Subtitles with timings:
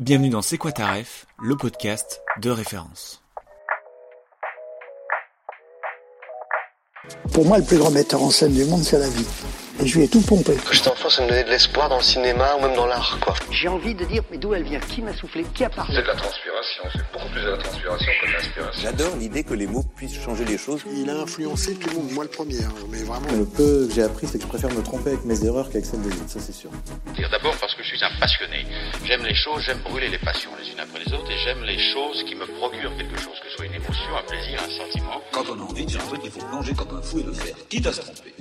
[0.00, 0.56] Bienvenue dans C'est
[1.42, 3.22] le podcast de référence.
[7.34, 9.26] Pour moi, le plus grand metteur en scène du monde, c'est la vie.
[9.82, 10.52] Et je lui ai tout pompé.
[10.62, 13.18] Quand j'étais enfant, ça me donnait de l'espoir dans le cinéma ou même dans l'art,
[13.22, 13.34] quoi.
[13.50, 14.78] J'ai envie de dire, mais d'où elle vient?
[14.80, 15.44] Qui m'a soufflé?
[15.54, 15.94] Qui a parlé?
[15.94, 18.82] C'est de la transpiration, c'est beaucoup plus de la transpiration que de l'inspiration.
[18.82, 20.82] J'adore l'idée que les mots puissent changer les choses.
[20.92, 23.26] Il a influencé tout le monde, moi le premier, hein, mais vraiment.
[23.32, 25.86] Le peu que j'ai appris, c'est que je préfère me tromper avec mes erreurs qu'avec
[25.86, 26.70] celles des autres, ça c'est sûr.
[27.16, 28.66] Dire d'abord parce que je suis un passionné.
[29.04, 31.78] J'aime les choses, j'aime brûler les passions les unes après les autres, et j'aime les
[31.78, 35.20] choses qui me procurent quelque chose, que ce soit une émotion, un plaisir, un sentiment.
[35.32, 37.22] Quand on a envie de faire un truc, il faut plonger comme un fou et
[37.22, 38.34] le faire, quitte à se tromper.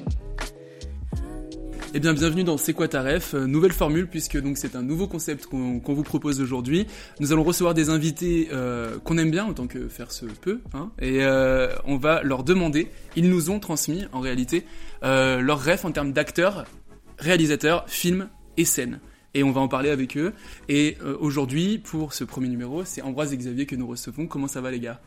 [1.91, 4.83] Eh bien, bienvenue dans C'est quoi ta ref euh, Nouvelle formule puisque donc c'est un
[4.83, 6.85] nouveau concept qu'on vous propose aujourd'hui.
[7.19, 10.91] Nous allons recevoir des invités euh, qu'on aime bien autant que faire se peut, hein,
[11.01, 12.91] et euh, on va leur demander.
[13.15, 14.65] Ils nous ont transmis en réalité
[15.01, 16.65] leur ref en termes d'acteurs,
[17.17, 18.99] réalisateurs, films et scènes.
[19.33, 20.33] Et on va en parler avec eux.
[20.67, 24.27] Et aujourd'hui, pour ce premier numéro, c'est Ambroise et Xavier que nous recevons.
[24.27, 25.01] Comment ça va les gars?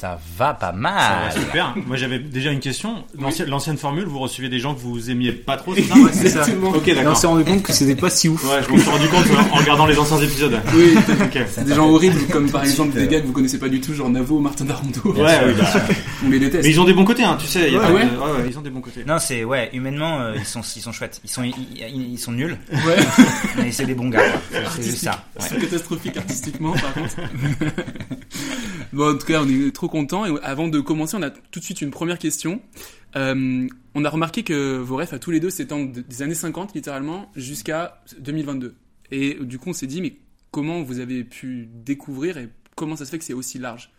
[0.00, 1.30] Ça va pas mal.
[1.32, 1.74] Ça va super.
[1.86, 3.04] Moi j'avais déjà une question.
[3.18, 6.10] L'ancienne, l'ancienne formule, vous receviez des gens que vous aimiez pas trop, c'est ça Ouais,
[6.12, 6.42] c'est ça.
[6.74, 7.16] Ok, Et on d'accord.
[7.18, 8.42] s'est rendu compte que c'était pas si ouf.
[8.44, 10.58] Ouais, je me suis rendu compte en regardant les anciens épisodes.
[10.74, 11.38] Oui, Ok.
[11.50, 13.92] c'est des gens horribles comme par exemple des gars que vous connaissez pas du tout,
[13.92, 15.00] genre Navo ou Martin Darondo.
[15.04, 15.66] Ouais, oui, bah,
[16.24, 16.64] On les déteste.
[16.64, 17.70] Mais ils ont des bons côtés, hein, tu sais.
[17.70, 17.94] y a Ouais, pas de-
[18.40, 18.48] ouais.
[18.48, 19.04] ils ont des bons côtés.
[19.06, 21.20] Non, c'est ouais, humainement, euh, ils sont ils sont chouettes.
[21.24, 22.96] Ils sont ils, ils- ils sont nuls, Ouais.
[23.58, 24.22] mais c'est des bons gars.
[24.50, 25.24] C'est- C'est juste ça.
[25.38, 25.46] Ouais.
[25.46, 27.16] C'est catastrophique artistiquement, par contre.
[28.94, 30.24] bon, en tout cas, on est trop contents.
[30.24, 32.62] Et avant de commencer, on a tout de suite une première question.
[33.16, 36.34] Euh, on a remarqué que vos refs à tous les deux s'étendent de- des années
[36.34, 38.74] 50, littéralement, jusqu'à 2022.
[39.10, 40.16] Et du coup, on s'est dit, mais
[40.52, 43.90] comment vous avez pu découvrir et comment ça se fait que c'est aussi large?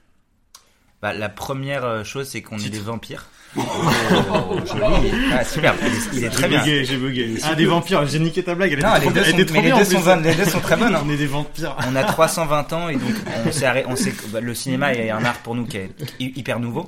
[1.02, 3.26] Bah, la première euh, chose, c'est qu'on est des vampires.
[3.58, 3.62] Oh,
[4.66, 5.12] joli.
[5.34, 5.74] Ah, super.
[5.82, 6.60] Il est, il est très J'ai bien.
[6.64, 7.36] bugué, j'ai bugué.
[7.44, 8.72] Ah, des vampires, j'ai niqué ta blague.
[8.74, 10.36] Elle Non, était les trop, deux sont- était trop mais les deux sont bonnes, les
[10.36, 11.02] deux sont très bonnes, hein.
[11.06, 11.76] On est des vampires.
[11.92, 13.12] On a 320 ans et donc
[13.46, 15.78] on s'est arrêté- on sait que bah, le cinéma est un art pour nous qui
[15.78, 15.90] est
[16.20, 16.88] hy- hyper nouveau.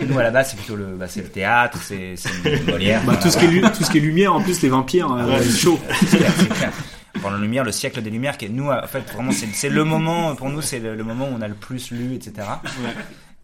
[0.00, 3.02] Et nous à la base c'est plutôt le bah, c'est le théâtre, c'est c'est Molière.
[3.06, 5.10] Bah, tout, ce qui est, lu- tout ce qui est lumière, en plus, les vampires,
[5.12, 5.48] euh, Ouais.
[5.48, 5.78] chaud.
[6.08, 6.72] C'est clair, c'est clair.
[7.22, 9.68] Pendant la lumière, le siècle des lumières, qui est nous, en fait, vraiment, c'est c'est
[9.68, 12.48] le moment, pour nous, c'est le, le moment où on a le plus lu, etc.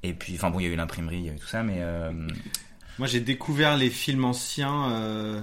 [0.03, 1.63] Et puis, enfin bon, il y a eu l'imprimerie, il y a eu tout ça,
[1.63, 2.13] mais euh,
[2.99, 5.41] Moi, j'ai découvert les films anciens, euh,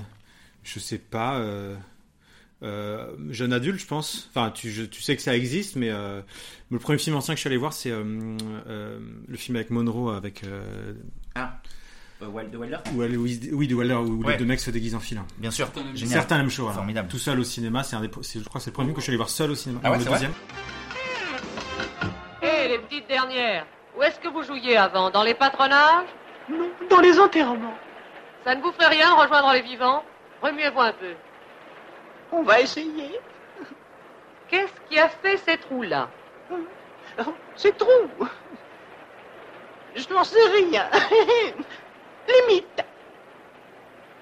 [0.64, 1.76] je sais pas, euh,
[2.64, 4.30] euh, jeune adulte, je pense.
[4.32, 6.22] Enfin, tu, je- tu sais que ça existe, mais euh,
[6.72, 8.04] le premier film ancien que je suis allé voir, c'est euh,
[8.68, 10.44] euh, le film avec Monroe, avec.
[10.46, 10.94] Euh,
[12.22, 12.78] de Wilder?
[12.96, 14.32] oui, oui, de Waller, où Ouais.
[14.34, 15.22] les deux mecs se déguisent en fil.
[15.38, 16.08] Bien sûr, génial.
[16.20, 16.70] Certains l'aiment chaud.
[16.72, 17.10] Formidable.
[17.10, 19.02] Tout seul au cinéma, c'est un des, je crois que c'est le premier film que
[19.02, 19.82] je suis allé voir seul au cinéma.
[19.84, 20.32] Ah ouais, le deuxième.
[22.42, 23.66] Hé, les petites dernières,
[23.98, 26.08] où est-ce que vous jouiez avant Dans les patronages?
[26.50, 27.78] Non, dans les enterrements.
[28.44, 30.04] Ça ne vous ferait rien de rejoindre les vivants?
[30.42, 31.14] Remuez-vous un peu.
[32.32, 33.20] On va essayer.
[34.48, 36.10] Qu'est-ce qui a fait ces trous-là?
[37.56, 38.08] C'est trop.
[39.96, 40.90] Je n'en sais rien.
[42.50, 42.84] Limite.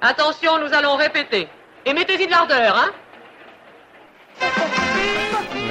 [0.02, 1.48] Attention, nous allons répéter.
[1.86, 2.92] Et mettez-y de l'ardeur, hein?
[4.42, 5.63] Au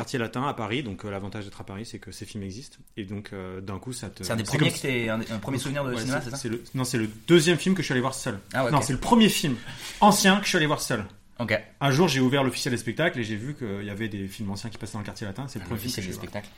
[0.00, 0.82] quartier latin à Paris.
[0.82, 2.78] Donc euh, l'avantage d'être à Paris, c'est que ces films existent.
[2.96, 4.22] Et donc euh, d'un coup, ça te.
[4.24, 6.62] C'est un des comme premiers un, un premier souvenir de Ouais, cinéma, c'est ça le,
[6.74, 8.38] Non, c'est le deuxième film que je suis allé voir seul.
[8.52, 9.56] Ah ouais, Non, c'est le premier film
[10.00, 11.04] ancien que je suis allé voir seul.
[11.38, 11.58] Ok.
[11.80, 14.50] Un jour, j'ai ouvert l'officiel des spectacles et j'ai vu qu'il y avait des films
[14.50, 15.46] anciens qui passaient dans le quartier latin.
[15.48, 16.48] C'est le Le premier film des spectacles.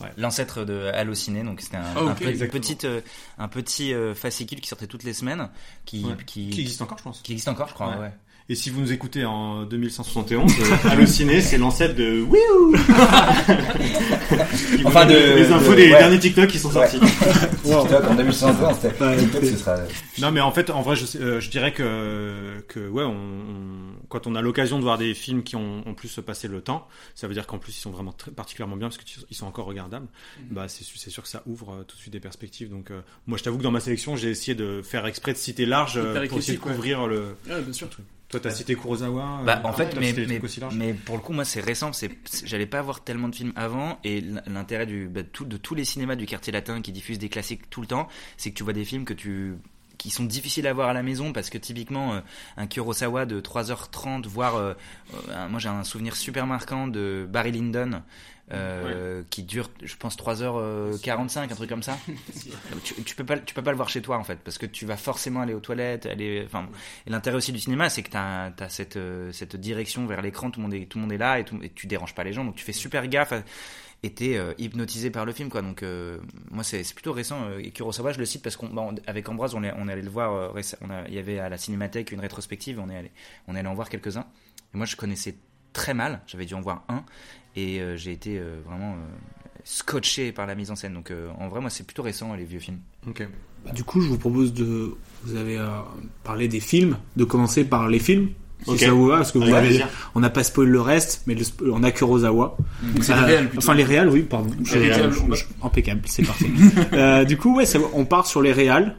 [0.00, 0.10] Ouais.
[0.16, 3.00] L'ancêtre de Allociné, donc c'était un, Ah, un petite, euh,
[3.38, 5.48] un petit euh, fascicule qui sortait toutes les semaines,
[5.84, 6.12] qui, Ouais.
[6.24, 7.20] qui, Qui existe encore, je pense.
[7.20, 7.96] qui existe encore, je crois.
[7.96, 8.12] Ouais.
[8.50, 10.54] Et si vous nous écoutez en 2171, euh,
[10.90, 12.74] Allociné, c'est l'ancêtre de Wiou
[14.86, 15.98] Enfin, de- les infos de- des ouais.
[15.98, 16.88] derniers TikTok qui sont Ouais.
[16.88, 16.98] sortis.
[17.74, 19.04] en 2120, c'était.
[19.04, 19.76] Ouais, peut-être ce sera.
[20.20, 23.97] Non, mais en fait, en vrai, je, euh, je dirais que, que ouais, on, on-
[24.08, 26.88] quand on a l'occasion de voir des films qui ont en plus passé le temps,
[27.14, 29.66] ça veut dire qu'en plus ils sont vraiment très, particulièrement bien parce qu'ils sont encore
[29.66, 30.08] regardables.
[30.50, 32.70] Bah, c'est sûr que ça ouvre euh, tout de suite des perspectives.
[32.70, 35.38] Donc, euh, moi, je t'avoue que dans ma sélection, j'ai essayé de faire exprès de
[35.38, 36.70] citer large euh, pour essayer de ouais.
[36.72, 37.36] couvrir le.
[37.48, 37.88] Ouais, bien sûr.
[38.28, 39.42] Toi, t'as cité Kurosawa.
[39.44, 40.74] Bah, euh, en fait, mais, cité des mais, trucs aussi larges.
[40.76, 41.94] mais pour le coup, moi, c'est récent.
[41.94, 45.56] C'est, c'est- j'allais pas voir tellement de films avant, et l'intérêt du, bah, tout, de
[45.56, 48.06] tous les cinémas du quartier latin qui diffusent des classiques tout le temps,
[48.36, 49.54] c'est que tu vois des films que tu
[49.98, 52.20] qui sont difficiles à voir à la maison parce que typiquement euh,
[52.56, 54.74] un Kurosawa de 3h30 voire euh,
[55.28, 58.02] euh, moi j'ai un souvenir super marquant de Barry Lyndon
[59.28, 61.98] qui dure je pense 3h45 un truc comme ça.
[62.84, 64.64] Tu, tu peux pas tu peux pas le voir chez toi en fait parce que
[64.64, 66.66] tu vas forcément aller aux toilettes aller enfin
[67.06, 68.98] et l'intérêt aussi du cinéma c'est que tu as, cette
[69.32, 71.58] cette direction vers l'écran tout le monde est tout le monde est là et, tout,
[71.62, 73.42] et tu déranges pas les gens donc tu fais super gaffe à,
[74.02, 76.18] t'es euh, hypnotisé par le film quoi donc euh,
[76.50, 79.54] moi c'est plutôt récent euh, et Kurosawa je le cite parce qu'on bah, avec Ambroise
[79.54, 80.52] on est, on est allé le voir
[81.08, 83.10] il y avait à la cinémathèque une rétrospective on est allé
[83.48, 84.26] on est allé en voir quelques uns
[84.72, 85.36] et moi je connaissais
[85.72, 87.04] très mal j'avais dû en voir un
[87.56, 88.96] et j'ai été vraiment
[89.64, 92.60] scotché par la mise en scène donc en vrai moi c'est plutôt récent les vieux
[92.60, 93.26] films ok
[93.74, 94.96] Du coup, je vous propose de.
[95.24, 95.58] Vous avez
[96.22, 98.30] parlé des films, de commencer par les films.
[98.64, 98.78] Si Ok.
[98.80, 99.82] ça vous va, parce que vous avez,
[100.14, 102.56] on n'a pas spoil le reste, mais le on a Kurosawa.
[102.82, 103.58] Donc c'est les réals, plutôt.
[103.64, 104.50] Enfin les réals, oui, pardon.
[104.64, 105.36] Je- réals, je- ouais.
[105.36, 106.50] je- impeccable, c'est parfait.
[106.92, 108.96] Euh, du coup, ouais, ça- on part sur les réals.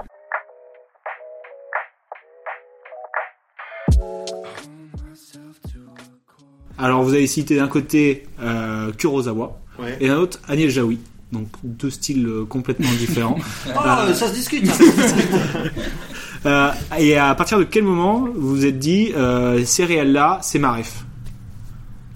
[6.78, 9.98] Alors vous avez cité d'un côté euh, Kurosawa Ouais.
[10.02, 11.00] et d'un autre Agnès Jaoui.
[11.32, 13.38] Donc deux styles euh, complètement différents.
[13.76, 14.66] Oh, ça se discute.
[16.46, 20.60] Euh, et à partir de quel moment vous vous êtes dit euh, ces réels-là, c'est
[20.60, 21.04] ma ref?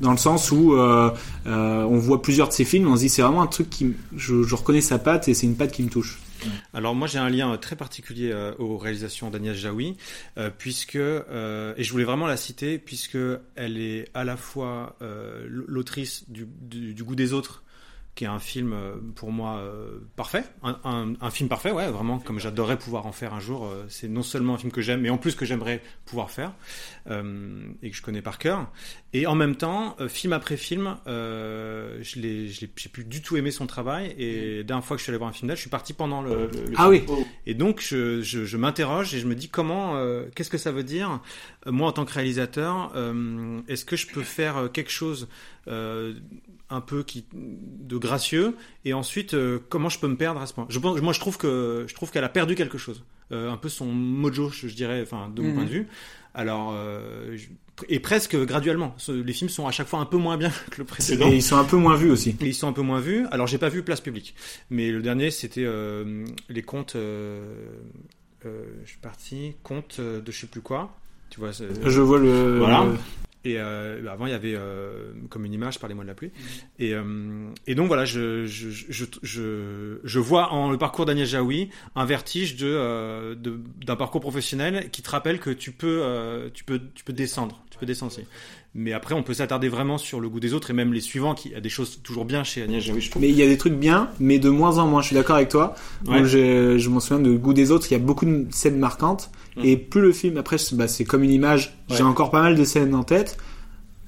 [0.01, 1.11] Dans le sens où euh,
[1.45, 4.43] on voit plusieurs de ces films, on se dit c'est vraiment un truc qui, je,
[4.43, 6.19] je reconnais sa patte et c'est une patte qui me touche.
[6.73, 9.95] Alors moi j'ai un lien très particulier aux réalisations d'Agnès Jaoui
[10.57, 10.99] puisque et
[11.77, 13.17] je voulais vraiment la citer puisque
[13.55, 14.97] elle est à la fois
[15.47, 17.62] l'autrice du goût des autres
[18.15, 21.89] qui est un film euh, pour moi euh, parfait, un, un, un film parfait, ouais,
[21.89, 23.65] vraiment comme j'adorerais pouvoir en faire un jour.
[23.65, 26.53] euh, c'est non seulement un film que j'aime, mais en plus que j'aimerais pouvoir faire
[27.09, 28.71] euh, et que je connais par cœur.
[29.13, 33.35] Et en même temps, euh, film après film, euh, je l'ai, j'ai plus du tout
[33.35, 34.13] aimé son travail.
[34.17, 35.93] Et la dernière fois que je suis allé voir un film d'elle, je suis parti
[35.93, 36.29] pendant le.
[36.29, 37.05] le- le Ah film.
[37.09, 37.25] oui.
[37.47, 40.71] Et donc je, je, je m'interroge et je me dis comment, euh, qu'est-ce que ça
[40.71, 41.19] veut dire
[41.65, 45.29] moi en tant que réalisateur, euh, est-ce que je peux faire quelque chose
[45.67, 46.13] euh,
[46.73, 48.55] un peu qui de gracieux
[48.85, 50.65] et ensuite euh, comment je peux me perdre à ce point?
[50.69, 53.57] Je pense moi je trouve que je trouve qu'elle a perdu quelque chose Euh, un
[53.57, 55.53] peu son mojo je, je dirais enfin de mon Mhm.
[55.55, 55.87] point de vue
[56.35, 57.47] alors euh, je-
[57.89, 60.77] et presque graduellement Ce- les films sont à chaque fois un peu moins bien que
[60.79, 62.35] le précédent Et ils sont un peu moins vus aussi.
[62.41, 63.25] et ils sont un peu moins vus.
[63.31, 64.35] Alors, j'ai pas vu Place Publique,
[64.69, 66.95] mais le dernier, c'était euh, les contes.
[66.95, 67.55] euh,
[68.45, 70.95] euh, je suis parti, contes de je sais plus quoi.
[71.31, 71.51] Tu vois.
[71.51, 72.83] Je vois le- Voilà.
[72.85, 72.97] le-
[73.45, 76.31] Et euh, avant, il y avait euh, comme une image, parlez-moi de la pluie.
[76.79, 81.69] Et, euh, et donc voilà, je, je, je, je, vois en le parcours d'Agnès Jaoui
[81.95, 86.63] un vertige euh, de- d'un parcours professionnel qui te rappelle que tu peux, euh, tu
[86.63, 88.13] peux, tu peux descendre, tu peux descendre.
[88.75, 91.35] Mais après, on peut s'attarder vraiment sur le goût des autres et même les suivants,
[91.35, 93.21] qui il y a des choses toujours bien chez Agnès Jaoui, je trouve.
[93.21, 95.01] Mais il y a des trucs bien, mais de moins en moins.
[95.01, 95.75] Je suis d'accord avec toi.
[96.07, 96.25] Ouais.
[96.25, 97.85] Je, je m'en souviens de Goût des autres.
[97.91, 99.29] Il y a beaucoup de scènes marquantes.
[99.63, 101.77] Et plus le film, après, c'est bah, c'est comme une image.
[101.89, 102.01] J'ai Ouais.
[102.01, 103.37] encore pas mal de scènes en tête.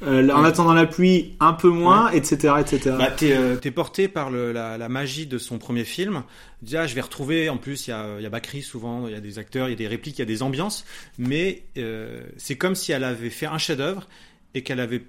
[0.03, 0.47] Euh, en Ouais.
[0.49, 2.95] attendant la pluie, un peu moins, etc., etc.
[2.97, 6.23] Bah, t'es, euh, t'es porté par le- la, la magie de son premier film.
[6.61, 9.15] Déjà, je vais retrouver, en plus, il y a, y a Bakri souvent, il y
[9.15, 10.83] a des acteurs, il y a des répliques, il y a des ambiances,
[11.17, 14.07] mais euh, c'est comme si elle avait fait un chef-d'œuvre
[14.55, 15.03] et qu'elle avait,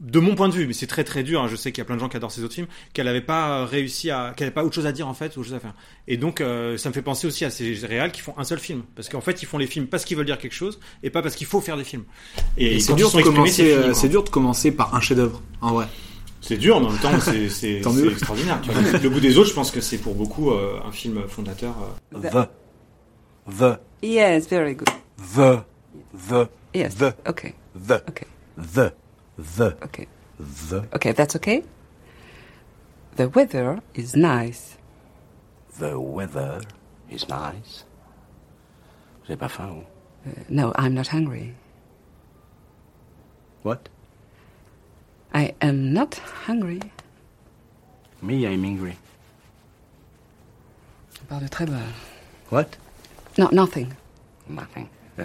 [0.00, 1.82] de mon point de vue, mais c'est très très dur, hein, je sais qu'il y
[1.82, 4.46] a plein de gens qui adorent ces autres films, qu'elle n'avait pas réussi à, qu'elle
[4.46, 5.74] n'avait pas autre chose à dire en fait, ou autre chose à faire.
[6.08, 8.58] Et donc, euh, ça me fait penser aussi à ces réals qui font un seul
[8.58, 11.10] film, parce qu'en fait, ils font les films parce qu'ils veulent dire quelque chose et
[11.10, 12.04] pas parce qu'il faut faire des films.
[12.56, 15.74] Et, Et, c'est dur, de commencer, c'est euh, dur de commencer par un chef-d'œuvre, en
[15.74, 15.86] vrai.
[16.40, 18.60] C'est dur, mais en même temps, c'est, extraordinaire.
[18.62, 18.98] Tu vois.
[18.98, 21.74] Le goût des autres, je pense que c'est pour beaucoup euh, un film fondateur.
[22.14, 22.30] euh.
[22.30, 22.48] The.
[23.58, 23.78] The.
[24.02, 24.88] Yes, very good.
[25.34, 25.62] The.
[26.28, 26.48] The.
[26.74, 26.94] Yes.
[26.96, 27.14] The.
[27.28, 27.54] Okay.
[27.74, 28.02] The.
[28.08, 28.26] Okay.
[28.56, 28.94] The.
[29.36, 29.76] The.
[29.84, 30.06] Okay.
[30.38, 30.88] The.
[30.94, 31.62] Okay, that's okay.
[33.16, 34.76] The weather is nice.
[35.78, 36.62] The weather
[37.10, 37.84] is nice.
[39.24, 39.84] Vous avez pas faim, vous?
[40.26, 41.54] Uh, no, I'm not hungry.
[43.62, 43.88] What?
[45.34, 46.14] I am not
[46.46, 46.80] hungry.
[48.22, 48.96] Me, I'm.
[51.20, 51.82] On parle de très bas.
[52.50, 52.76] What?
[53.36, 53.96] No, nothing.
[54.48, 54.88] Nothing.
[55.18, 55.24] Uh,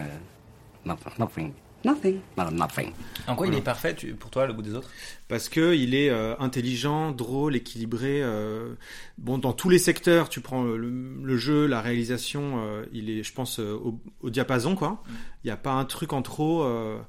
[0.83, 1.13] nothing.
[1.17, 1.55] Nothing.
[1.83, 2.19] Nothing.
[2.37, 2.91] No, nothing.
[3.27, 4.89] En quoi il est parfait tu- pour toi, le goût des autres?
[5.27, 8.21] Parce que il est euh, intelligent, drôle, équilibré.
[8.21, 8.75] euh,
[9.17, 10.77] bon, dans tous les secteurs, tu prends le,
[11.23, 15.01] le jeu, la réalisation, euh, il est, je pense, euh, au, au diapason, quoi.
[15.43, 16.99] Il n'y a pas un truc en trop, euh,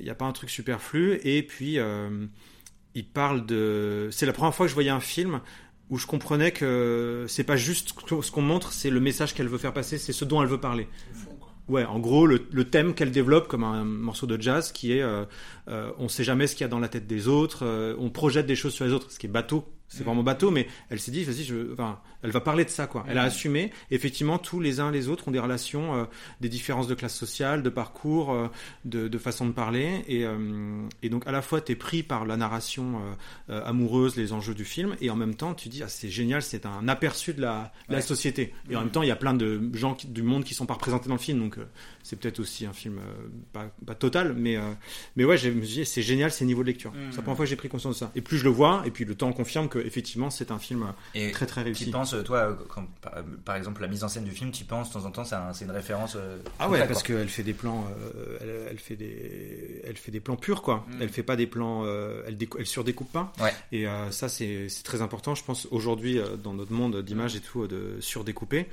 [0.00, 1.20] il n'y a pas un truc superflu.
[1.22, 2.26] Et puis, euh,
[2.96, 4.08] il parle de.
[4.10, 5.40] C'est la première fois que je voyais un film
[5.88, 9.58] où je comprenais que c'est pas juste ce qu'on montre, c'est le message qu'elle veut
[9.58, 10.88] faire passer, c'est ce dont elle veut parler.
[11.68, 15.02] Ouais, en gros, le, le thème qu'elle développe comme un morceau de jazz qui est
[15.02, 15.24] euh,
[15.68, 18.08] euh, on sait jamais ce qu'il y a dans la tête des autres, euh, on
[18.08, 19.64] projette des choses sur les autres, ce qui est bateau.
[19.88, 22.86] C'est vraiment bateau, mais elle s'est dit, vas-y, je, enfin, elle va parler de ça,
[22.86, 23.04] quoi.
[23.08, 23.70] Elle a assumé.
[23.90, 26.04] Effectivement, tous les uns les autres ont des relations, euh,
[26.40, 28.48] des différences de classe sociale, de parcours, euh,
[28.84, 32.24] de, de, façon de parler, et, euh, et donc à la fois t'es pris par
[32.24, 33.00] la narration
[33.48, 36.66] amoureuse, les enjeux du film, et en même temps tu dis, ah, c'est génial, c'est
[36.66, 38.52] un aperçu de la, de la société.
[38.70, 40.66] Et en même temps, il y a plein de gens qui, du monde qui sont
[40.66, 41.58] pas représentés dans le film, donc
[42.02, 43.00] c'est peut-être aussi un film
[43.52, 44.58] pas, pas, total, mais
[45.16, 46.92] mais ouais, je me suis dit, c'est génial, ces niveaux de lecture.
[47.10, 48.12] C'est la première fois que j'ai pris conscience de ça.
[48.14, 50.86] Et plus je le vois, et puis le temps confirme que effectivement c'est un film
[51.14, 51.90] et très très réussi.
[52.06, 52.86] Tu penses, toi, quand,
[53.44, 55.64] par exemple la mise en scène du film, tu penses de temps en temps c'est
[55.64, 59.82] une référence euh, Ah ouais, parce qu'elle fait des plans, euh, elle, elle, fait des,
[59.84, 60.86] elle fait des plans purs quoi.
[60.88, 61.02] Mm.
[61.02, 63.32] Elle fait pas des plans, euh, elle, elle surdécoupe pas.
[63.40, 63.52] Ouais.
[63.72, 67.96] Et ça c'est très important, je pense aujourd'hui dans notre monde d'image et tout de
[68.00, 68.66] surdécouper.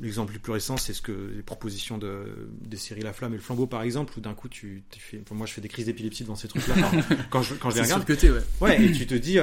[0.00, 3.36] L'exemple le plus récent c'est ce que les propositions de des séries La Flamme et
[3.36, 6.22] le Flambeau par exemple où d'un coup tu, fais, moi je fais des crises d'épilepsie
[6.22, 6.74] devant ces trucs là
[7.30, 8.08] quand, je quand je les regarde.
[8.08, 8.30] ouais.
[8.60, 9.38] Ouais et tu te dis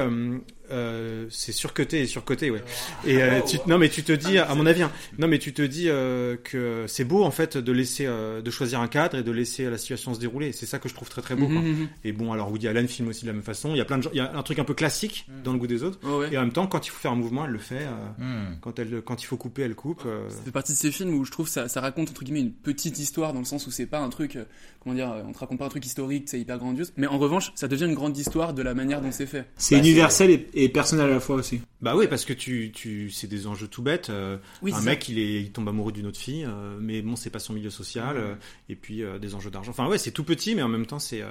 [0.70, 2.62] euh, c'est surcoté et surcoté, ouais.
[3.06, 5.52] Et euh, tu, non, mais tu te dis, à mon avis, hein, non, mais tu
[5.52, 9.22] te dis euh, que c'est beau en fait de laisser, de choisir un cadre et
[9.22, 10.52] de laisser la situation se dérouler.
[10.52, 11.46] C'est ça que je trouve très très beau.
[11.46, 11.60] Quoi.
[11.60, 11.88] Mhm, mhm.
[12.04, 13.70] Et bon, alors Woody Allen filme aussi de la même façon.
[13.70, 15.58] Il y a plein de, il y a un truc un peu classique dans le
[15.58, 15.98] goût des autres.
[16.30, 17.86] Et en même temps, quand il faut faire un mouvement, elle le fait.
[18.18, 18.56] Hmm.
[18.60, 20.02] Quand elle, quand il faut couper, elle coupe.
[20.28, 22.52] Ça fait partie de ces films où je trouve ça, ça raconte entre guillemets une
[22.52, 24.38] petite histoire dans le sens où c'est pas un truc,
[24.80, 26.92] comment dire, on te raconte pas un truc historique, c'est hyper grandiose.
[26.96, 29.46] Mais en revanche, ça devient une grande histoire de la manière dont c'est fait.
[29.56, 31.60] C'est bah, universel et, et personnel à la fois aussi.
[31.82, 34.10] Bah oui, parce que tu, tu, c'est des enjeux tout bêtes.
[34.10, 37.30] Euh, un mec, il, est, il tombe amoureux d'une autre fille, euh, mais bon, c'est
[37.30, 38.16] pas son milieu social.
[38.16, 38.34] Euh,
[38.68, 39.70] et puis des enjeux d'argent.
[39.70, 41.22] Enfin ouais, c'est tout petit, mais en même temps, c'est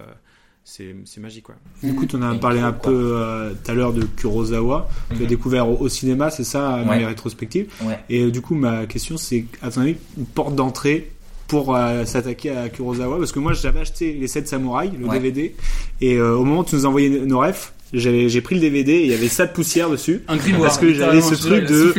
[0.64, 1.56] c'est, c'est magique quoi.
[1.84, 4.90] Écoute, on a parlé un peu tout à l'heure de Kurosawa.
[5.10, 5.26] Tu as mhm.
[5.26, 7.72] découvert au, cinéma, c'est ça, dans les rétrospectives.
[8.10, 11.12] Et du coup, ma question, c'est à ton avis, une porte d'entrée
[11.50, 15.56] pour s'attaquer à Kurosawa parce que moi j'avais acheté les 7 samouraïs le DVD
[16.00, 19.12] et au moment où tu nous envoyais nos refs j'ai pris le DVD et il
[19.12, 20.22] y avait ça de poussière dessus.
[20.28, 20.64] Un grimoire.
[20.64, 21.94] Parce que j'avais ce truc de,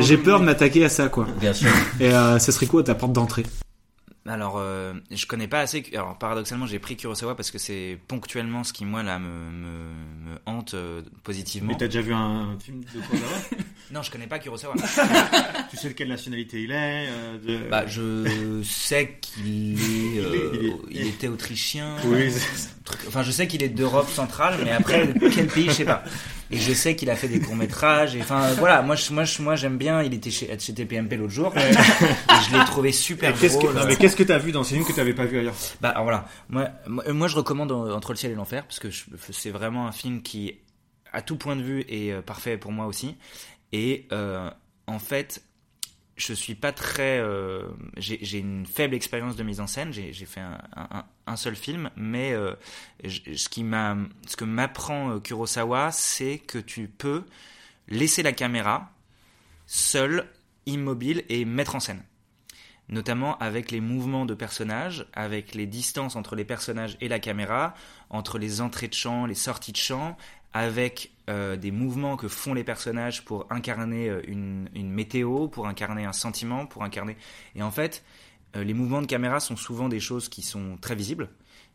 [0.00, 1.26] j'ai peur de m'attaquer à ça, quoi.
[1.40, 1.68] Bien sûr.
[2.00, 3.44] Et euh, ce serait quoi ta porte d'entrée?
[4.30, 5.82] Alors, euh, je connais pas assez.
[5.94, 10.30] Alors, paradoxalement, j'ai pris Kurosawa parce que c'est ponctuellement ce qui, moi, là, me, me,
[10.30, 11.72] me hante euh, positivement.
[11.72, 13.38] Mais t'as déjà vu un film de Kurosawa?
[13.92, 14.74] Non, je connais pas Kurosawa.
[15.70, 17.68] tu sais de quelle nationalité il est euh, de...
[17.68, 21.96] Bah, je sais qu'il est, euh, il, était autrichien.
[22.06, 22.32] Oui.
[23.06, 26.04] Enfin, je sais qu'il est d'Europe centrale, mais après, quel pays, je sais pas.
[26.50, 28.16] Et je sais qu'il a fait des courts métrages.
[28.16, 30.02] Et enfin, voilà, moi, moi, moi, j'aime bien.
[30.02, 31.52] Il était chez, chez TPMP l'autre jour.
[31.56, 33.72] Et je l'ai trouvé super drôle.
[33.74, 35.54] Que, non, mais qu'est-ce que t'as vu dans ces films que t'avais pas vu ailleurs?
[35.80, 36.28] Bah, voilà.
[36.50, 40.22] Moi, moi, je recommande Entre le ciel et l'enfer parce que c'est vraiment un film
[40.22, 40.58] qui,
[41.12, 43.16] à tout point de vue, est euh, parfait pour moi aussi.
[43.72, 44.50] Et euh,
[44.86, 45.42] en fait,
[46.16, 47.18] je suis pas très.
[47.18, 47.62] Euh,
[47.96, 49.92] j'ai une faible expérience de mise en scène.
[49.92, 50.42] J'ai fait
[51.26, 52.54] un, seul film, mais euh,
[53.04, 57.24] ce, qui ce que m'apprend euh, Kurosawa, c'est que tu peux
[57.88, 58.90] laisser la caméra
[59.66, 60.26] seule,
[60.66, 62.02] immobile et mettre en scène.
[62.92, 67.72] Notamment avec les mouvements de personnages, avec les distances entre les personnages et la caméra,
[68.10, 70.14] entre les entrées de champ, les sorties de champ,
[70.52, 76.04] avec euh, des mouvements que font les personnages pour incarner euh, une, météo, pour incarner
[76.04, 77.16] un sentiment, pour incarner...
[77.54, 78.04] Et en fait,
[78.56, 81.30] euh, les mouvements de caméra sont souvent des choses qui sont très visibles.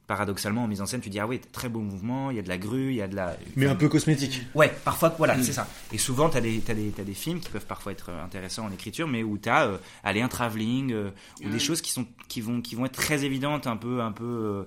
[0.07, 2.41] Paradoxalement, en mise en scène, tu dis ah oui, très beau mouvement, il y a
[2.41, 3.35] de la grue, il y a de la.
[3.55, 4.41] Mais un peu cosmétique.
[4.55, 5.43] Ouais, parfois, voilà, mm.
[5.43, 5.67] c'est ça.
[5.91, 8.65] Et souvent, tu as des, as des, as des films qui peuvent parfois être intéressants
[8.65, 10.95] en écriture, mais où tu as euh, allez, un travelling,
[11.43, 14.11] ou des choses qui, sont, qui, vont, qui vont être très évidentes, un peu, un
[14.11, 14.65] peu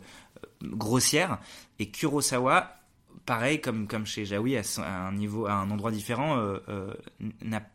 [0.63, 1.39] grossières.
[1.79, 2.80] Et Kurosawa,
[3.31, 4.63] pareil comme comme chez Jaoui à,
[5.07, 6.93] un niveau à un endroit différent euh, euh,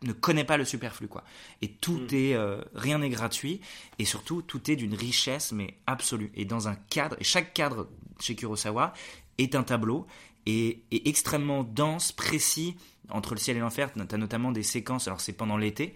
[0.02, 1.24] ne connaît pas le superflu quoi.
[1.62, 2.08] Et tout mm.
[2.14, 3.62] est euh, rien n'est gratuit.
[3.98, 6.30] Et surtout tout est d'une richesse mais absolue.
[6.34, 7.88] Et dans un cadre et chaque cadre
[8.20, 8.92] chez Kurosawa
[9.38, 10.06] est un tableau
[10.44, 12.76] et, est extrêmement dense précis
[13.08, 13.90] entre le ciel et l'enfer.
[13.94, 15.94] Tu as notamment des séquences alors c'est pendant l'été.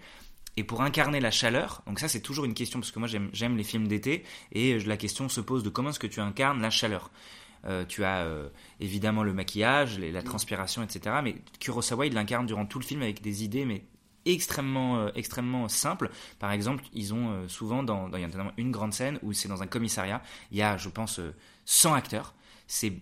[0.57, 3.57] Et pour incarner la chaleur, donc ça c'est toujours une question parce que moi j'aime
[3.57, 4.23] les films d'été.
[4.53, 7.11] Et la question se pose de comment est-ce que tu incarnes la chaleur.
[7.65, 8.49] Euh, tu as euh,
[8.79, 11.17] évidemment le maquillage, la transpiration, etc.
[11.23, 13.83] Mais Kurosawa, il l'incarne durant tout le film avec des idées, mais
[14.25, 16.09] extrêmement euh, extrêmement simples.
[16.39, 19.47] Par exemple, ils ont souvent dans, il y a notamment une grande scène où c'est
[19.47, 21.19] dans un commissariat, il y a je pense
[21.65, 22.33] 100 acteurs.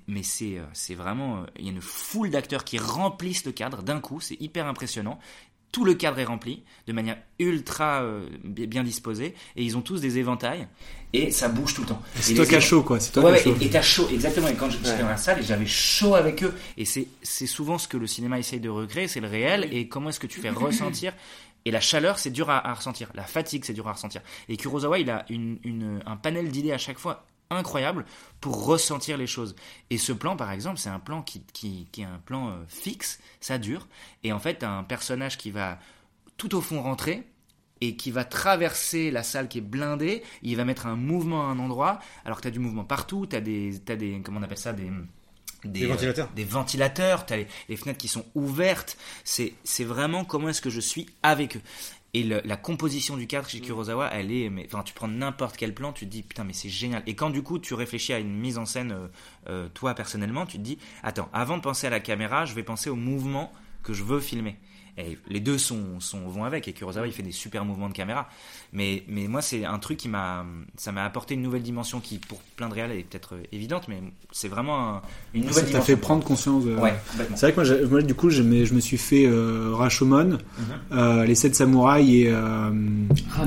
[0.08, 4.00] Mais c'est c'est vraiment il y a une foule d'acteurs qui remplissent le cadre d'un
[4.00, 5.20] coup, c'est hyper impressionnant
[5.72, 10.02] tout le cadre est rempli de manière ultra euh, bien disposée et ils ont tous
[10.02, 10.68] des éventails
[11.14, 12.02] et ça bouge tout le temps.
[12.16, 13.00] C'est toi qui as chaud quoi.
[13.00, 14.48] C'est toi ouais, Et t'as chaud exactement.
[14.48, 16.54] Et quand j'étais dans la salle, j'avais chaud avec eux.
[16.78, 19.88] Et c'est c'est souvent ce que le cinéma essaye de recréer, c'est le réel et
[19.88, 21.14] comment est-ce que tu fais ressentir?
[21.66, 23.10] Et la chaleur, c'est dur à, ressentir.
[23.16, 24.22] La fatigue, c'est dur à ressentir.
[24.48, 28.06] Et Kurosawa, il a une, une, un panel d'idées à chaque fois incroyable
[28.40, 29.56] pour ressentir les choses.
[29.90, 32.54] Et ce plan, par exemple, c'est un plan qui, qui, qui est un plan euh,
[32.68, 33.88] fixe, ça dure.
[34.24, 35.80] Et en fait, t'as un personnage qui va
[36.38, 37.28] tout au fond rentrer
[37.82, 40.24] et qui va traverser la salle qui est blindée.
[40.42, 43.26] Il va mettre un mouvement à un endroit, alors que tu as du mouvement partout.
[43.26, 44.90] Tu as des, t'as des, comment on appelle ça, des
[45.66, 46.28] Des ventilateurs.
[46.32, 48.98] euh, des ventilateurs, tu as les, les fenêtres qui sont ouvertes.
[49.24, 51.62] C'est, c'est vraiment comment est-ce que je suis avec eux.
[52.16, 55.58] Et le- la composition du cadre chez Kurosawa, elle est, mais enfin, tu prends n'importe
[55.58, 57.04] quel plan, tu te dis putain, mais c'est génial.
[57.06, 59.08] Et quand du coup tu réfléchis à une mise en scène, euh,
[59.48, 62.64] euh, toi personnellement, tu te dis attends, avant de penser à la caméra, je vais
[62.64, 63.52] penser au mouvement
[63.84, 64.58] que je veux filmer.
[65.00, 66.68] Et les deux sont, sont, vont avec.
[66.68, 68.28] Et Kurosawa, il fait des super mouvements de caméra.
[68.74, 72.18] Mais, mais moi, c'est un truc qui m'a, ça m'a apporté une nouvelle dimension qui,
[72.18, 74.02] pour plein de réals, est peut-être évidente, mais
[74.32, 75.02] c'est vraiment un-
[75.34, 75.86] une nouvelle Ça t'a dimension.
[75.96, 76.76] fait prendre conscience de.
[76.76, 76.94] Ouais,
[77.36, 80.38] c'est vrai que moi, du coup, je me, je me suis fait euh, Rashomon,
[80.92, 82.70] euh, les sept samouraïs et euh,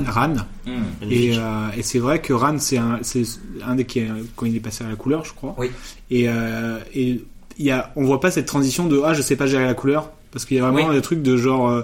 [0.07, 0.33] Ran.
[0.65, 0.71] Mm.
[1.09, 3.23] Et, euh, et c'est vrai que Ran, c'est un, c'est
[3.63, 5.55] un des qui est, quand il est passé à la couleur, je crois.
[5.57, 5.69] Oui.
[6.09, 7.23] Et, euh, et
[7.59, 9.73] il y a, on voit pas cette transition de ah, je sais pas gérer la
[9.75, 10.95] couleur, parce qu'il y a vraiment Oui.
[10.95, 11.69] des trucs de genre.
[11.69, 11.83] euh,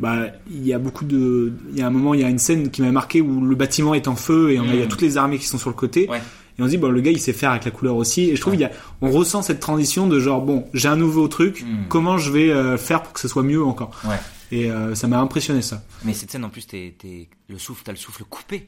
[0.00, 2.38] bah, il y a beaucoup de, il y a un moment, il y a une
[2.38, 4.82] scène qui m'a marqué où le bâtiment est en feu et on a, il y
[4.82, 4.88] a Mm.
[4.88, 6.08] toutes les armées qui sont sur le côté.
[6.08, 6.22] Ouais.
[6.58, 8.30] Et on se dit, bon, le gars, il sait faire avec la couleur aussi.
[8.30, 8.70] Et je trouve, il y a,
[9.02, 11.88] on ressent cette transition de genre, bon, j'ai un nouveau truc, Mm.
[11.90, 13.90] comment je vais euh, faire pour que ce soit mieux encore?
[14.08, 14.16] Ouais.
[14.52, 15.82] Et euh, ça m'a impressionné, ça.
[16.02, 18.66] Mais cette scène, en plus, t'es, t'es- le souffle, t'as le souffle coupé.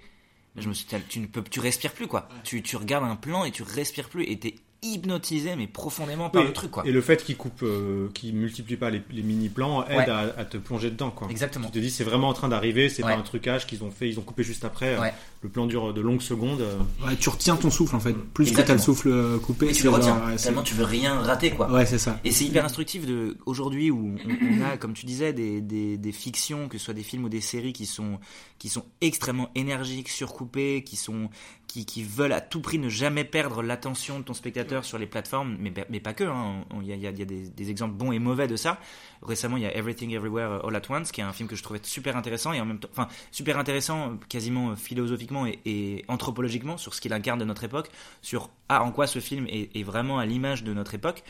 [0.58, 2.28] Je me suis, tu ne peux, tu respires plus quoi.
[2.44, 6.42] Tu, tu regardes un plan et tu respires plus et t'es hypnotisé mais profondément par
[6.42, 6.82] Oui, le truc quoi.
[6.86, 10.08] Et le fait qu'il coupe, euh, qu'il multiplie pas les, les mini plans aide Ouais.
[10.10, 11.28] à, à te plonger dedans quoi.
[11.30, 11.66] Exactement.
[11.68, 13.12] Tu te dis c'est vraiment en train d'arriver, c'est Ouais.
[13.12, 14.94] pas un trucage qu'ils ont fait, ils ont coupé juste après.
[14.96, 15.14] euh, Ouais.
[15.42, 16.60] Le plan dure de longues secondes.
[16.60, 16.78] euh.
[17.04, 18.12] Ouais, tu retiens ton souffle, en fait.
[18.12, 19.70] Plus que t'as le souffle euh, coupé.
[19.70, 20.26] Et tu le genre, retiens.
[20.28, 21.68] ouais, Tellement tu veux rien rater quoi.
[21.72, 22.20] Ouais, c'est ça.
[22.22, 25.98] Et c'est hyper instructif de aujourd'hui où on, on a, comme tu disais, des, des,
[25.98, 28.20] des fictions, que ce soit des films ou des séries qui sont
[28.58, 31.28] qui sont extrêmement énergiques, surcoupées, qui sont
[31.66, 35.06] qui, qui veulent à tout prix ne jamais perdre l'attention de ton spectateur sur les
[35.06, 36.22] plateformes, mais, mais pas que.
[36.22, 36.64] hein.
[36.82, 38.46] Il y a, il y a- il y a des, des exemples bons et mauvais
[38.46, 38.78] de ça.
[39.22, 41.62] Récemment, il y a Everything Everywhere All at Once, qui est un film que je
[41.62, 46.04] trouvais super intéressant et en même temps, enfin super intéressant, euh, quasiment euh, philosophiquement et,
[46.08, 49.74] anthropologiquement sur ce qu'il incarne de notre époque, sur ah en quoi ce film est,
[49.76, 51.22] est vraiment à l'image de notre époque.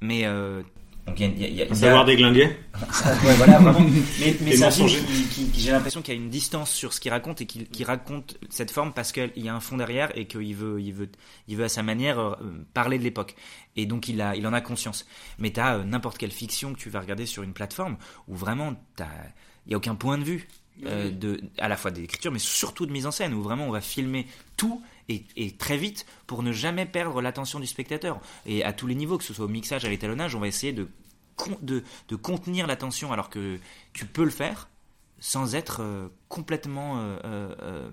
[0.00, 0.62] Mais euh,
[1.06, 2.46] donc, il y a- y a- y a- savoir déglinguer.
[3.24, 3.80] ouais, voilà, vraiment.
[4.20, 5.00] Mais, mais c'est un film mensonger.
[5.30, 7.84] qui, qui- j'ai l'impression qu'il y a une distance sur ce qu'il raconte et qu'il
[7.86, 11.08] raconte cette forme parce qu'il y a un fond derrière et qu'il veut, il veut,
[11.48, 12.34] il veut à sa manière euh,
[12.74, 13.34] parler de l'époque.
[13.76, 15.06] Et donc il, a, il en a conscience.
[15.38, 17.96] Mais tu as n'importe quelle fiction que tu vas regarder sur une plateforme
[18.28, 19.06] où vraiment t'as-
[19.66, 20.48] il n'y a aucun point de vue.
[20.84, 23.70] euh, de, à la fois d'écriture mais surtout de mise en scène où vraiment on
[23.70, 24.26] va filmer
[24.58, 28.20] tout et, très vite pour ne jamais perdre l'attention du spectateur.
[28.44, 30.72] Et à tous les niveaux que ce soit au mixage à l'étalonnage on va essayer
[30.72, 30.88] de,
[31.64, 33.58] de contenir l'attention alors que
[33.92, 34.68] tu peux le faire
[35.18, 37.88] sans être euh, complètement euh, euh,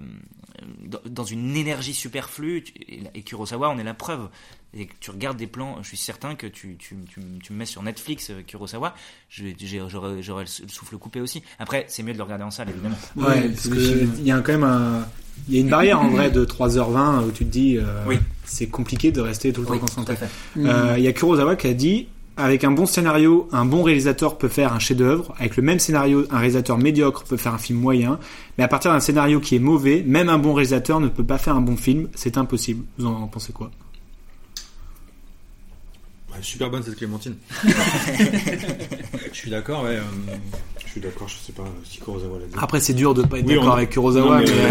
[1.06, 2.64] dans, une énergie superflue.
[2.88, 4.30] Et, et Kurosawa, on est la preuve.
[4.76, 7.58] Et que tu regardes des plans, je suis certain que tu, tu, tu, tu me
[7.58, 8.96] mets sur Netflix euh, Kurosawa,
[9.30, 11.44] j'aurais le souffle coupé aussi.
[11.60, 12.98] Après, c'est mieux de le regarder en salle, évidemment.
[13.16, 15.06] Ouais, parce que il y a quand même un,
[15.48, 18.18] il y a une barrière en vrai de 3h20 où tu te dis, euh, Oui.
[18.46, 20.16] c'est compliqué de rester tout le temps concentré.
[20.58, 24.38] Euh, Il y a Kurosawa qui a dit, avec un bon scénario, un bon réalisateur
[24.38, 25.34] peut faire un chef-d'œuvre.
[25.38, 28.20] Avec le même scénario, un réalisateur médiocre peut faire un film moyen.
[28.58, 31.38] Mais à partir d'un scénario qui est mauvais, même un bon réalisateur ne peut pas
[31.38, 32.10] faire un bon film.
[32.16, 32.86] C'est impossible.
[32.98, 33.72] Vous en pensez quoi?
[36.42, 37.36] Super bonne cette Clémentine.
[37.64, 40.00] je suis d'accord, ouais.
[40.96, 42.54] Je suis d'accord, je sais pas si Kurosawa l'a dit.
[42.58, 44.70] Après, c'est dur de pas être Oui, d'accord on- avec Kurosawa, Non, mais, mais- euh,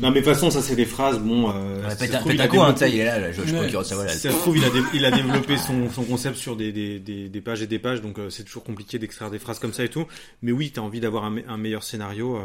[0.00, 1.50] non, mais de toute façon, ça c'est des phrases, bon.
[1.50, 3.18] Euh, Ouais, ça se un- trouve, il a hein, développé- tu sais, il est là,
[3.18, 4.12] là, je- je crois Kurosawa, là.
[4.12, 6.98] Ça se trouve, il a, dé- il a développé son, son concept sur des, des,
[6.98, 9.72] des, des pages et des pages, donc euh, c'est toujours compliqué d'extraire des phrases comme
[9.72, 10.06] ça et tout.
[10.42, 12.36] Mais oui, t'as envie d'avoir un, me- un meilleur scénario.
[12.36, 12.40] euh.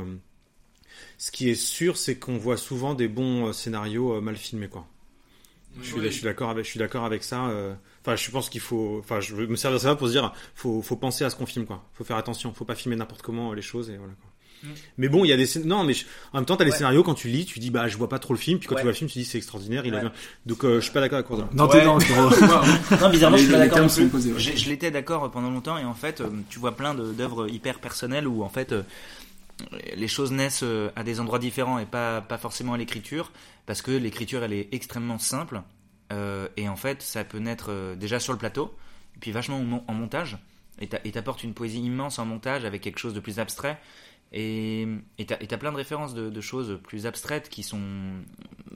[1.18, 4.86] Ce qui est sûr, c'est qu'on voit souvent des bons scénarios euh, mal filmés, quoi.
[5.82, 6.06] Je suis, Oui.
[6.06, 7.48] je suis d'accord avec, je suis d'accord avec ça.
[7.48, 7.74] euh.
[8.06, 10.34] Enfin, je pense qu'il faut, enfin, je veux me servir de ça pour se dire,
[10.56, 11.84] faut, faut penser à ce qu'on filme, quoi.
[11.94, 14.14] Faut faire attention, faut pas filmer n'importe comment euh, les choses et voilà.
[14.14, 14.30] Quoi.
[14.64, 14.68] Mm.
[14.98, 16.72] Mais bon, il y a des scén- non, mais je- en même temps, t'as Ouais.
[16.72, 18.76] scénarios quand tu lis, tu dis bah je vois pas trop le film, puis quand
[18.76, 18.82] Ouais.
[18.82, 20.12] tu vois le film, tu dis c'est extraordinaire, il a bien.
[20.46, 21.50] Donc euh, je suis pas d'accord avec Kurosawa.
[21.54, 22.00] Dans tes Kuro.
[23.02, 23.80] non, bizarrement, je suis Les- pas les d'accord.
[23.80, 24.38] non.
[24.38, 27.48] J'ai- Je l'étais d'accord pendant longtemps et en fait, euh, tu vois plein de- d'œuvres
[27.50, 28.82] hyper personnelles où en fait euh,
[29.96, 33.32] les choses naissent euh, à des endroits différents et pas, pas forcément à l'écriture
[33.66, 35.62] parce que l'écriture elle est extrêmement simple
[36.12, 38.74] euh, et en fait ça peut naître euh, déjà sur le plateau
[39.16, 40.38] et puis vachement en mon- en montage
[40.80, 43.78] et t'a- et t'apportes une poésie immense en montage avec quelque chose de plus abstrait
[44.32, 44.88] et
[45.28, 47.82] t'as plein de références de, de choses plus abstraites qui sont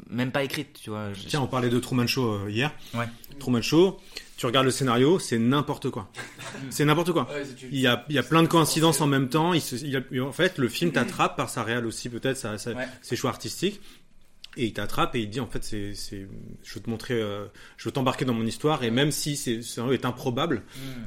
[0.10, 2.72] même pas écrites tu vois Tiens, on parlait de Truman Show hier.
[2.96, 3.06] Ouais.
[3.40, 4.00] Truman Show,
[4.38, 6.10] tu regardes le scénario, c'est n'importe quoi.
[6.70, 7.30] C'est n'importe quoi.
[7.72, 9.54] Il y a, il y a plein de coïncidences en même temps.
[9.54, 12.38] Il se- il y a- en fait, le film t'attrape par sa réelle aussi, peut-être,
[12.38, 12.88] sa- sa- Ouais.
[13.02, 13.82] ses choix artistiques.
[14.56, 16.28] Et il t'attrape et il dit en fait c'est c'est
[16.62, 19.64] je veux te montrer euh, je veux t'embarquer dans mon histoire et même si c'est
[19.64, 20.62] ce scénario est improbable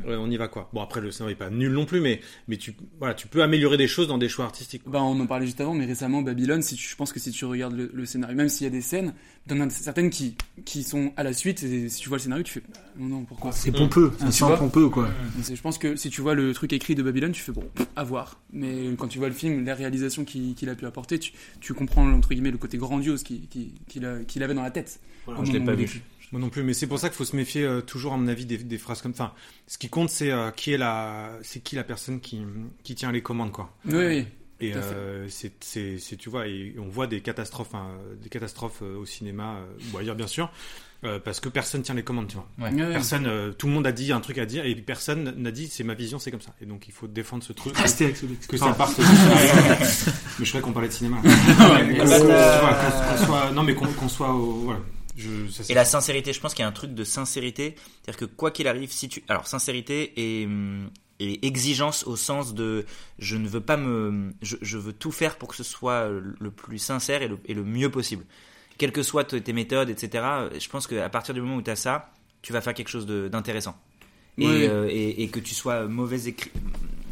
[0.04, 0.08] Mm.
[0.10, 0.68] euh, on y va quoi.
[0.72, 3.44] Bon après le scénario est pas nul non plus mais mais tu voilà tu peux
[3.44, 4.82] améliorer des choses dans des choix artistiques.
[4.84, 7.30] Bah, on en parlait juste avant, mais récemment, Babylone, si tu- je pense que si
[7.30, 9.14] tu regardes le, le scénario, même s'il y a des scènes,
[9.70, 12.62] certaines qui, qui sont à la suite, et si tu vois le scénario, tu fais,
[12.68, 15.08] bah, non, non, pourquoi C'est pompeux, Ah, ça sent pompeux, quoi.
[15.48, 18.04] Je pense que si tu vois le truc écrit de Babylone, tu fais, bon, à
[18.04, 18.40] voir.
[18.52, 22.10] Mais quand tu vois le film, les réalisations qu'il a pu apporter, tu, tu comprends,
[22.10, 25.00] entre guillemets, le côté grandiose qu'il avait dans la tête.
[25.42, 26.02] Je l'ai pas vu.
[26.32, 28.26] Moi non plus, mais c'est pour ça qu'il faut se méfier euh, toujours, à mon
[28.26, 29.12] avis, des, des phrases comme.
[29.12, 29.32] Enfin,
[29.68, 32.42] ce qui compte, c'est euh, qui est la, c'est qui la personne qui,
[32.82, 33.72] qui tient les commandes, quoi.
[33.84, 34.26] Oui, oui,
[34.60, 35.52] Et euh, c'est,
[36.16, 37.88] tu vois, et on voit des catastrophes, hein,
[38.22, 40.50] des catastrophes euh, au cinéma, euh, ou ailleurs bien sûr,
[41.04, 42.48] euh, parce que personne tient les commandes, tu vois.
[42.58, 42.72] Ouais.
[42.72, 42.92] Ouais, ouais.
[42.94, 45.68] Personne, euh, tout le monde a dit un truc à dire, et personne n'a dit
[45.68, 46.54] c'est ma vision, c'est comme ça.
[46.62, 47.78] Et donc il faut défendre ce truc.
[47.78, 48.46] Astérix, Obélix.
[48.46, 48.98] que ça parte.
[50.38, 51.18] mais je croyais qu'on parlait de cinéma.
[53.54, 54.80] Non mais qu'on, qu'on soit, au, voilà.
[55.16, 57.74] Je, ça, c'est- Et la sincérité, je pense qu'il y a un truc de sincérité,
[58.02, 62.54] c'est-à-dire que quoi qu'il arrive, si tu, alors sincérité et, hum, et exigence au sens
[62.54, 62.84] de,
[63.18, 66.50] je ne veux pas me, je, je veux tout faire pour que ce soit le
[66.50, 68.24] plus sincère et le, et le mieux possible,
[68.78, 70.24] quelles que soient tes méthodes, etc.
[70.58, 73.06] Je pense qu'à partir du moment où tu as ça, tu vas faire quelque chose
[73.06, 73.76] de- d'intéressant.
[74.38, 74.66] Et, Oui.
[74.66, 76.50] euh, et, et que tu sois mauvais écrit,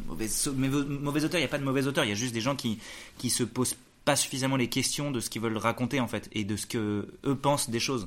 [0.06, 2.34] mauvais, mauvais, mauvais auteur, il n'y a pas de mauvais auteur, il y a juste
[2.34, 2.78] des gens qui,
[3.16, 6.44] qui se posent pas suffisamment les questions de ce qu'ils veulent raconter en fait et
[6.44, 8.06] de ce que eux pensent des choses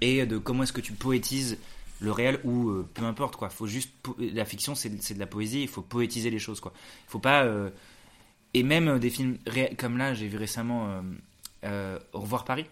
[0.00, 1.56] et de comment est-ce que tu poétises
[2.00, 5.20] le réel ou euh, peu importe quoi faut juste po- la fiction c'est c'est de
[5.20, 7.70] la poésie il faut poétiser les choses quoi il faut pas euh,
[8.52, 11.00] et même euh, des films ré- comme là j'ai vu récemment euh,
[11.64, 12.66] euh, Au revoir Paris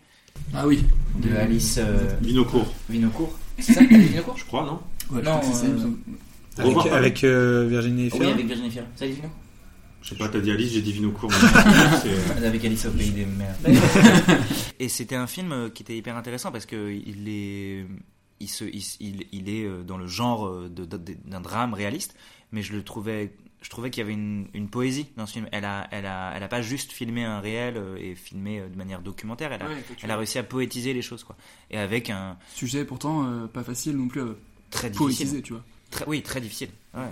[0.54, 0.85] Ah oui.
[1.16, 2.72] de Alice euh, Vinocourt.
[2.90, 4.37] Vinocourt c'est ça Vinocourt?
[4.37, 4.80] Je crois, non?
[5.11, 5.98] Ouais, je non ça, euh, semble.
[6.58, 8.30] Avec, avec euh, Virginie oui Efira.
[8.32, 9.28] avec Virginie Fira ça dit Vino
[10.02, 11.30] Je sais pas, t'as dit Alice, j'ai dit Vinocourt.
[12.06, 13.54] euh, avec Alice au pays des mers.
[14.78, 17.87] et c'était un film qui était hyper intéressant parce que il est,
[18.42, 21.72] il se, il, il- il est euh, dans le genre euh, de- de- d'un drame
[21.74, 22.14] réaliste,
[22.52, 25.48] mais je le trouvais, je trouvais qu'il y avait une, une poésie dans ce film.
[25.52, 28.76] Elle a, elle a, elle a pas juste filmé un réel euh, et filmé de
[28.76, 29.52] manière documentaire.
[29.52, 31.37] Elle a, Ouais, elle réussi à poétiser les choses quoi.
[31.70, 34.26] Et avec un Sujet pourtant euh, pas facile non plus à
[34.70, 35.07] très difficile.
[35.26, 35.64] poétiser, tu vois.
[35.90, 36.70] Très, oui, très difficile.
[36.94, 37.02] Ouais.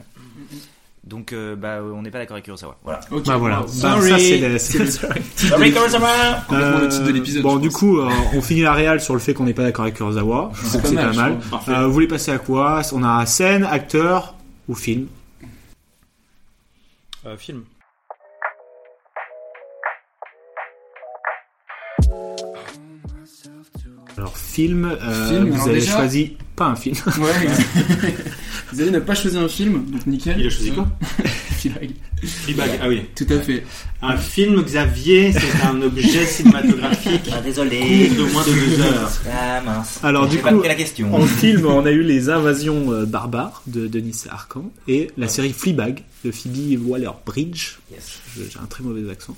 [1.02, 2.76] Donc, euh, bah, on n'est pas d'accord avec Kurosawa.
[2.84, 3.00] Voilà.
[3.10, 3.24] Ok.
[3.24, 3.60] Bah voilà.
[3.60, 4.86] Bah, ça c'est le, c'est le-
[5.36, 6.08] Sorry, Kurosawa
[6.50, 7.78] le titre de Euh, l'épisode, Bon, je du pense.
[7.78, 10.50] coup, euh, on finit la réal sur le fait qu'on n'est pas d'accord avec Kurosawa.
[10.52, 11.38] Pas c'est mal, pas mal.
[11.50, 11.72] Parfait.
[11.72, 12.82] Euh, vous voulez passer à quoi?
[12.92, 14.34] On a scène, acteur
[14.68, 15.06] ou film?
[17.26, 17.62] Euh, film.
[24.18, 26.94] Alors film, euh, Film, vous alors avez déjà- choisi pas un film.
[27.18, 27.48] Ouais,
[28.72, 30.36] Xavier n'a pas choisi un film, donc nickel.
[30.38, 30.86] Il a choisi quoi
[31.60, 31.90] Fleabag.
[32.22, 33.02] Fleabag, ah oui.
[33.14, 33.64] Tout à fait.
[34.02, 37.78] Un film, Xavier, c'est un objet cinématographique Ah, désolé.
[38.08, 39.10] court de moins de deux heures.
[39.32, 40.00] Ah mince.
[40.02, 41.14] Alors du coup, la question.
[41.14, 45.52] en film, on a eu les invasions euh, barbares de Denis Arcand et la série
[45.54, 47.78] Fleabag de Phoebe Waller-Bridge.
[47.90, 48.18] Yes.
[48.36, 49.36] J'ai un très mauvais accent.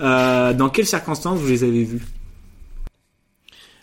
[0.00, 2.02] Euh, dans quelles circonstances vous les avez vus?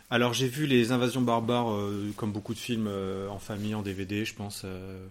[0.10, 3.82] Alors j'ai vu les invasions barbares euh, comme beaucoup de films euh, en famille, en
[3.82, 4.62] DVD, je pense.
[4.66, 5.06] euh,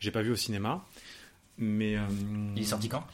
[0.00, 0.84] j'ai pas vu au cinéma,
[1.58, 1.96] mais
[2.56, 3.04] Il est sorti quand?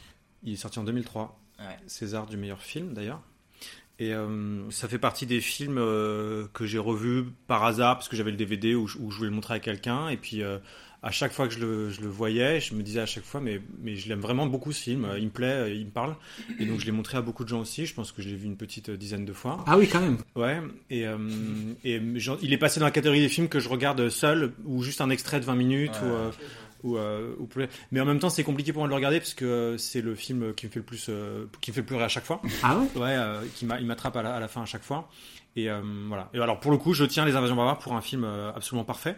[0.43, 1.37] Il est sorti en 2003.
[1.59, 1.65] Ouais.
[1.87, 3.21] César du meilleur film d'ailleurs.
[3.97, 4.11] Et
[4.71, 8.75] ça fait partie des films que j'ai revus par hasard parce que j'avais le DVD
[8.75, 10.41] où, je- où je voulais le montrer à quelqu'un et puis
[11.05, 13.39] à chaque fois que je le, je le voyais, je me disais à chaque fois
[13.39, 16.15] mais mais je l'aime vraiment beaucoup ce film, il me plaît, il me parle
[16.59, 17.85] et donc je l'ai montré à beaucoup de gens aussi.
[17.85, 19.63] Je pense que je l'ai vu une petite dizaine de fois.
[19.67, 20.17] Ah oui, quand même.
[20.35, 21.17] Ouais, et, euh,
[21.83, 24.81] et genre, il est passé dans la catégorie des films que je regarde seul ou
[24.83, 26.31] juste un extrait de 20 minutes Ouais, ou, euh,
[26.83, 27.67] ou, euh, ou plus.
[27.91, 30.01] Mais en même temps, c'est compliqué pour moi de le regarder parce que euh, c'est
[30.01, 32.41] le film qui me fait le plus, euh, qui me fait pleurer à chaque fois.
[32.63, 32.85] Ah ouais?
[32.95, 35.09] Ouais, euh, qui m'a, il m'attrape à la, à la fin à chaque fois.
[35.57, 36.29] Et euh, voilà.
[36.33, 38.83] Et alors pour le coup, je tiens Les Invasions barbares pour un film euh, absolument
[38.83, 39.15] parfait.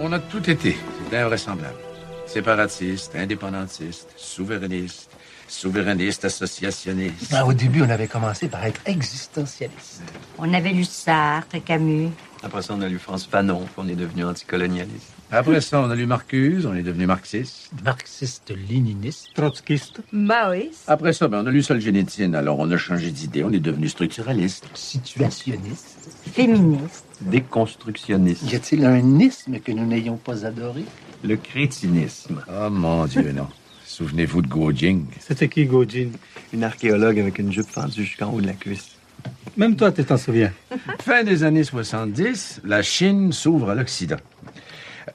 [0.00, 0.76] On a tout été.
[1.10, 1.78] C'est invraisemblable.
[2.26, 5.10] Séparatiste, indépendantiste, souverainiste,
[5.48, 7.32] souverainiste associationniste.
[7.34, 10.02] Ah, au début, on avait commencé par être existentialiste.
[10.36, 12.10] On avait lu Sartre, Camus.
[12.42, 15.15] Après ça, on a lu France Fanon, puis on est devenu anticolonialiste.
[15.36, 17.70] Après ça, on a lu Marcuse, on est devenu marxiste.
[17.84, 19.34] Marxiste-léniniste.
[19.34, 20.00] Trotskiste.
[20.10, 20.84] Maoïste.
[20.86, 23.86] Après ça, ben, on a lu Solzhenitsyn, alors on a changé d'idée, on est devenu
[23.90, 24.66] structuraliste.
[24.72, 26.08] Situationniste.
[26.32, 27.04] Féministe.
[27.20, 28.50] Déconstructionniste.
[28.50, 30.84] Y a-t-il un isme que nous n'ayons pas adoré?
[31.22, 32.42] Le crétinisme.
[32.48, 33.48] Oh mon Dieu, non.
[33.84, 35.04] Souvenez-vous de Gojing.
[35.20, 36.12] C'était qui, Gojin?
[36.54, 38.96] Une archéologue avec une jupe fendue jusqu'en haut de la cuisse.
[39.58, 40.52] Même toi, tu t'en souviens.
[41.00, 44.16] Fin des années 70, la Chine s'ouvre à l'Occident.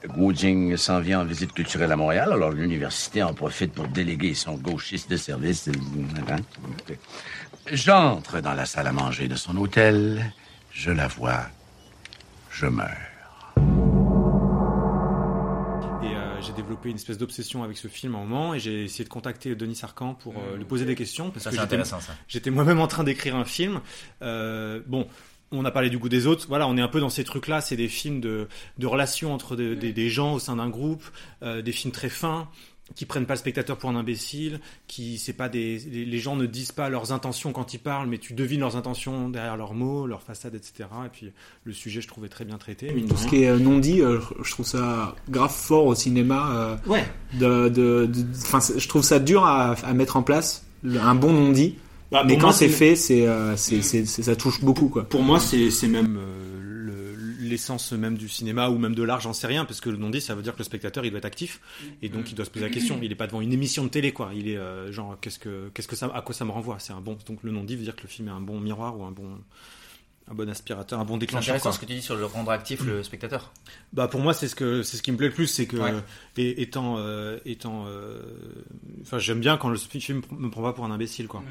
[0.08, 4.34] Gu Jing s'en vient en visite culturelle à Montréal, alors l'université en profite pour déléguer
[4.34, 5.68] son gauchiste de service.
[7.70, 10.32] J'entre dans la salle à manger de son hôtel,
[10.72, 11.42] je la vois,
[12.50, 12.88] je meurs.
[16.02, 18.84] Et euh, j'ai développé une espèce d'obsession avec ce film à un moment et j'ai
[18.84, 21.62] essayé de contacter Denis Sarkhan pour euh, lui poser des questions parce Ça, que c'est
[21.62, 22.14] j'étais- intéressant, ça.
[22.28, 23.80] j'étais moi-même en train d'écrire un film.
[24.22, 25.06] Euh, bon.
[25.52, 26.46] On a parlé du goût des autres.
[26.48, 27.60] Voilà, on est un peu dans ces trucs-là.
[27.60, 31.04] C'est des films de, de relations entre de- des- des gens au sein d'un groupe,
[31.42, 32.48] euh, des films très fins
[32.94, 36.36] qui prennent pas le spectateur pour un imbécile, qui c'est pas des les, les gens
[36.36, 39.72] ne disent pas leurs intentions quand ils parlent, mais tu devines leurs intentions derrière leurs
[39.72, 40.84] mots, leurs façades, etc.
[41.06, 41.32] Et puis
[41.64, 42.92] le sujet, je trouvais très bien traité.
[43.08, 46.78] Tout ce qui est euh, non dit, euh, je trouve ça grave fort au cinéma.
[46.86, 47.04] Ouais.
[47.34, 51.14] De, de, de- enfin, c'est- je trouve ça dur à, à mettre en place, un
[51.14, 51.76] bon non dit.
[52.12, 55.08] Bah, mais quand c'est fait, c'est, euh, c'est, c'est, c'est- ça touche beaucoup, quoi.
[55.08, 59.20] Pour moi, c'est c'est même euh, le- l'essence même du cinéma ou même de l'art,
[59.20, 61.18] j'en sais rien, parce que le non-dit, ça veut dire que le spectateur, il doit
[61.18, 61.60] être actif
[62.02, 62.98] et donc il doit se poser la question.
[63.02, 64.30] Il est pas devant une émission de télé, quoi.
[64.34, 66.76] Il est euh, genre, qu'est-ce que, qu'est-ce que ça, à quoi ça me renvoie?
[66.78, 67.16] C'est un bon.
[67.26, 69.28] Donc le non-dit veut dire que le film est un bon miroir ou un bon,
[70.30, 71.54] un bon aspirateur, un bon C'est déclencheur.
[71.56, 71.72] intéressant quoi.
[71.76, 73.52] ce que tu dis sur le rendre actif le spectateur.
[73.92, 75.76] Bah pour moi c'est ce que c'est ce qui me plaît le plus c'est que
[75.76, 75.92] Ouais.
[76.36, 78.22] et- étant euh, étant euh,
[79.02, 81.42] enfin j'aime bien quand le film me prend pas pour un imbécile quoi.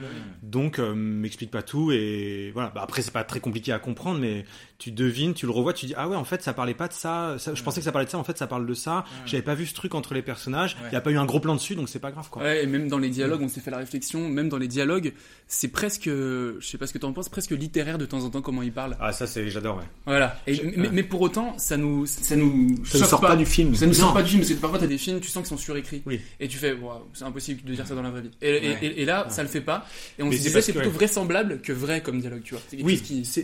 [0.41, 4.19] Donc euh, m'explique pas tout et voilà bah, après c'est pas très compliqué à comprendre
[4.19, 4.45] mais
[4.81, 6.93] tu devines tu le revois tu dis ah ouais en fait ça parlait pas de
[6.93, 9.05] ça, ça- je pensais que ça parlait de ça en fait ça parle de ça
[9.27, 11.39] j'avais pas vu ce truc entre les personnages il y a pas eu un gros
[11.39, 12.41] plan dessus donc c'est pas grave quoi.
[12.41, 15.13] Ouais, et même dans les dialogues, on s'est fait la réflexion, même dans les dialogues,
[15.47, 18.41] c'est presque, je sais pas ce que t'en penses, presque littéraire de temps en temps
[18.41, 18.97] comment il parle.
[18.99, 19.83] Ah ça c'est j'adore ouais.
[20.05, 20.39] Voilà.
[20.47, 23.75] Et, mais, pour autant, ça nous, ça nous, Ça sort pas du film.
[23.75, 25.49] Ça nous sort pas du film parce que parfois t'as des films, tu sens qu'ils
[25.49, 26.01] sont surécrits.
[26.07, 26.19] Oui.
[26.39, 26.75] Et tu fais,
[27.13, 28.31] c'est impossible de dire ça dans la vraie vie.
[28.41, 28.77] Et, et- Ouais.
[28.81, 29.85] et- et là, ça le fait pas.
[30.17, 32.63] Et on Mais se c'est disait, c'est plutôt vraisemblable que vrai comme dialogue, tu vois.
[32.81, 33.01] Oui,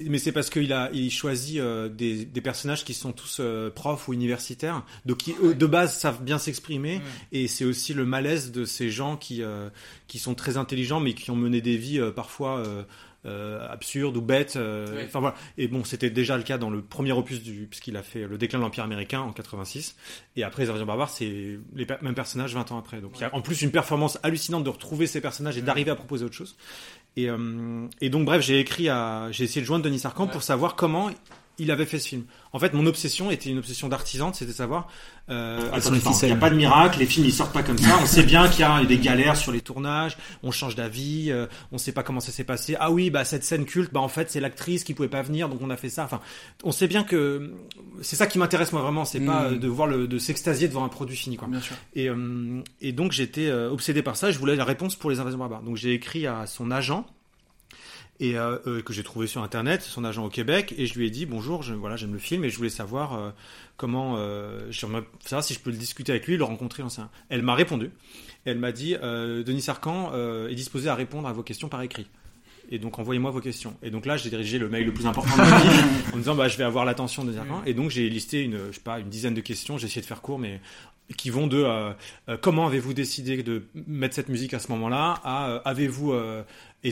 [0.09, 1.26] mais c'est parce qu'il a il choisit
[1.57, 5.65] euh, des, des personnages qui sont tous euh, profs ou universitaires, donc qui eux, de
[5.65, 9.69] base savent bien s'exprimer, et c'est aussi le malaise de ces gens qui euh,
[10.07, 12.63] qui sont très intelligents mais qui ont mené des vies parfois
[13.25, 14.57] absurdes ou bêtes.
[15.05, 15.35] Enfin voilà.
[15.57, 18.37] Et bon, c'était déjà le cas dans le premier opus du puisqu'il a fait le
[18.37, 19.95] déclin de l'empire américain en 86,
[20.35, 21.25] et après les invasions barbares, c'est
[21.75, 23.01] les mêmes personnages 20 ans après.
[23.01, 25.91] Donc il y a en plus une performance hallucinante de retrouver ces personnages et d'arriver
[25.91, 26.55] à proposer autre chose.
[27.17, 30.43] Et, euh, et donc bref, j'ai écrit à, j'ai essayé de joindre Denis Sarkhan pour
[30.43, 31.09] savoir comment
[31.59, 32.23] il avait fait ce film.
[32.53, 34.87] En fait, mon obsession était une obsession d'artisane, c'était de savoir.
[35.29, 37.97] Euh, attends, il n'y a pas de miracle, les films ils sortent pas comme ça.
[38.01, 41.47] On sait bien qu'il y a des galères sur les tournages, on change d'avis, euh,
[41.71, 42.77] on sait pas comment ça s'est passé.
[42.79, 45.49] Ah oui, bah cette scène culte, bah en fait c'est l'actrice qui pouvait pas venir,
[45.49, 46.05] donc on a fait ça.
[46.05, 46.21] Enfin,
[46.63, 47.53] on sait bien que
[48.01, 49.53] c'est ça qui m'intéresse moi vraiment, c'est pas Mm.
[49.53, 51.47] euh, de voir le, de s'extasier devant un produit fini quoi.
[51.49, 51.75] Bien sûr.
[51.93, 55.19] Et, euh, et donc j'étais euh, obsédé par ça, je voulais la réponse pour les
[55.19, 55.63] invasions barbares.
[55.63, 57.05] Donc j'ai écrit à son agent
[58.19, 61.05] et euh, euh, que j'ai trouvé sur internet, son agent au Québec, et je lui
[61.05, 63.29] ai dit bonjour, je, voilà j'aime le film et je voulais savoir euh,
[63.77, 67.01] comment, euh, j'aimerais savoir si je peux le discuter avec lui, le rencontrer, j'en sais
[67.01, 67.11] rien.
[67.29, 67.91] Elle m'a répondu,
[68.45, 72.07] elle m'a dit Denis euh, est disposé à répondre à vos questions par écrit.
[72.69, 73.77] Et donc envoyez-moi vos questions.
[73.81, 75.79] Et donc là j'ai dirigé le mail le plus important de ma vie
[76.13, 77.41] en disant bah je vais avoir l'attention de Denis.
[77.65, 79.77] Et donc j'ai listé une, je sais pas, une dizaine de questions.
[79.77, 80.59] J'ai essayé de faire court, mais
[81.15, 81.91] qui vont de euh,
[82.27, 86.43] euh, comment avez-vous décidé de mettre cette musique à ce moment-là à euh, avez-vous euh,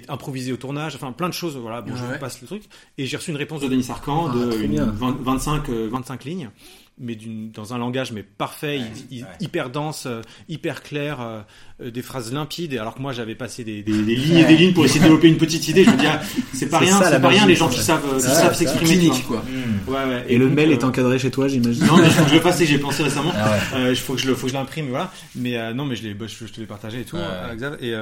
[0.07, 2.13] improvisé au tournage enfin plein de choses voilà bon je Ouais.
[2.13, 2.63] vous passe le truc
[2.97, 4.85] et j'ai reçu une réponse de Denis Sarkhan Ah, de très une bien.
[4.85, 6.49] 20 25 euh, 25 lignes
[6.97, 7.17] mais
[7.53, 11.41] dans un langage mais parfait hy- hy- hyper dense euh, hyper clair euh,
[11.81, 14.45] euh, des phrases limpides et alors que moi j'avais passé des, des, des lignes et
[14.45, 16.21] des lignes pour essayer de développer une petite idée je dis ah,
[16.53, 19.43] c'est pas rien c'est pas rien les gens qui savent qui savent s'exprimer quoi.
[19.87, 20.25] ouais, ouais.
[20.29, 21.85] Et, le donc, mail euh, est encadré chez toi, j'imagine.
[21.85, 23.31] non, mais il faut que je le fasse et j'ai pensé récemment.
[23.35, 23.59] Ah ouais.
[23.79, 25.11] Euh, Il faut que je le, faut que je l'imprime, voilà.
[25.35, 27.17] Mais euh, non, mais je l'ai, bah, je, je te l'ai partagé et tout.
[27.81, 27.93] Et,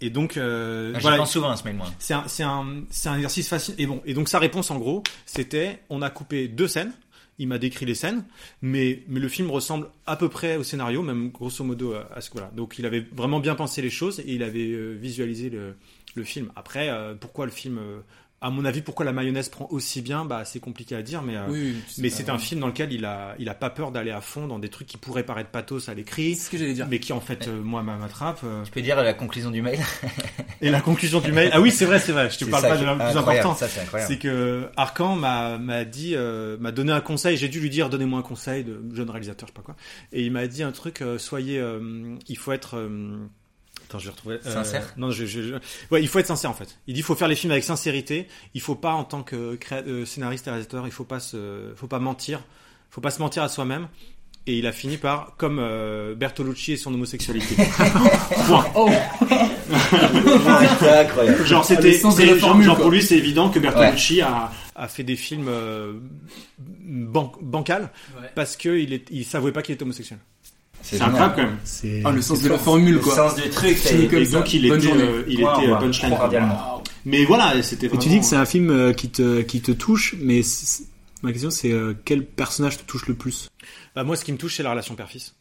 [0.00, 1.16] et donc, euh, Ah, j'y voilà.
[1.18, 1.86] pense souvent à ce mail, moi.
[1.98, 3.74] C'est un, c'est un, c'est un exercice facile.
[3.78, 6.92] Et bon, et donc sa réponse en gros, c'était, on a coupé deux scènes.
[7.38, 8.24] Il m'a décrit les scènes,
[8.62, 12.30] mais, mais le film ressemble à peu près au scénario, même grosso modo à, ce
[12.32, 12.50] voilà.
[12.54, 15.76] Donc il avait vraiment bien pensé les choses et il avait euh, visualisé le,
[16.14, 16.50] le film.
[16.56, 18.00] Après, euh, pourquoi le film euh,
[18.40, 21.36] à mon avis, pourquoi la mayonnaise prend aussi bien, bah, c'est compliqué à dire, mais,
[21.36, 23.68] euh, Oui, oui, c'est mais c'est un film dans lequel il a, il a pas
[23.70, 26.36] peur d'aller à fond dans des trucs qui pourraient paraître pathos à l'écrit.
[26.36, 26.86] C'est ce que j'allais dire.
[26.88, 28.40] Mais qui, en fait, euh, moi, m'attrape.
[28.44, 28.62] euh.
[28.64, 29.80] Tu peux dire la conclusion du mail
[30.60, 31.50] Et la conclusion du mail.
[31.52, 32.30] Ah oui, c'est vrai, c'est vrai.
[32.30, 33.54] Je te parle ça pas de la plus incroyable, important.
[33.54, 34.12] ça, c'est incroyable.
[34.12, 37.36] C'est que Arcan m'a, m'a dit, euh, m'a donné un conseil.
[37.36, 39.76] J'ai dû lui dire, donnez-moi un conseil de jeune réalisateur, je sais pas quoi.
[40.12, 43.18] Et il m'a dit un truc, euh, soyez, euh, il faut être, euh,
[43.88, 44.38] Attends, je vais retrouver.
[44.46, 45.54] euh, Sincère Non, je, je, je-
[45.90, 46.78] ouais, il faut être sincère en fait.
[46.86, 48.28] Il dit, il faut faire les films avec sincérité.
[48.54, 51.72] Il faut pas, en tant que créa- euh, scénariste et réalisateur, il faut pas se,
[51.76, 52.40] faut pas mentir.
[52.90, 53.88] Faut pas se mentir à soi-même.
[54.46, 57.54] Et il a fini par, comme euh, Bertolucci et son homosexualité.
[58.46, 58.64] Point.
[58.74, 58.88] Oh.
[60.80, 61.44] C'est incroyable.
[61.46, 65.02] Genre Ah, c'était, genre, formule, genre pour lui c'est évident que Bertolucci a, a fait
[65.02, 65.94] des films euh,
[66.58, 68.28] ban bancal Ouais.
[68.34, 70.18] parce que il est, il savouait pas qu'il était homosexuel.
[70.82, 71.58] C'est incroyable quand même.
[71.64, 73.14] C'est Ah, le sens de la formule, Le quoi.
[73.14, 75.80] sens du truc, Et, donc il était, euh, il Wow, était euh, wow.
[75.80, 76.16] punchline.
[76.16, 76.82] Cordialement.
[77.04, 77.86] Mais voilà, c'était.
[77.86, 80.40] Et tu vraiment- dis que c'est un film euh, qui te, qui te touche, mais
[81.22, 83.48] ma question c'est euh, quel personnage te touche le plus?
[83.94, 85.34] Bah, moi, ce qui me touche, c'est la relation père-fils.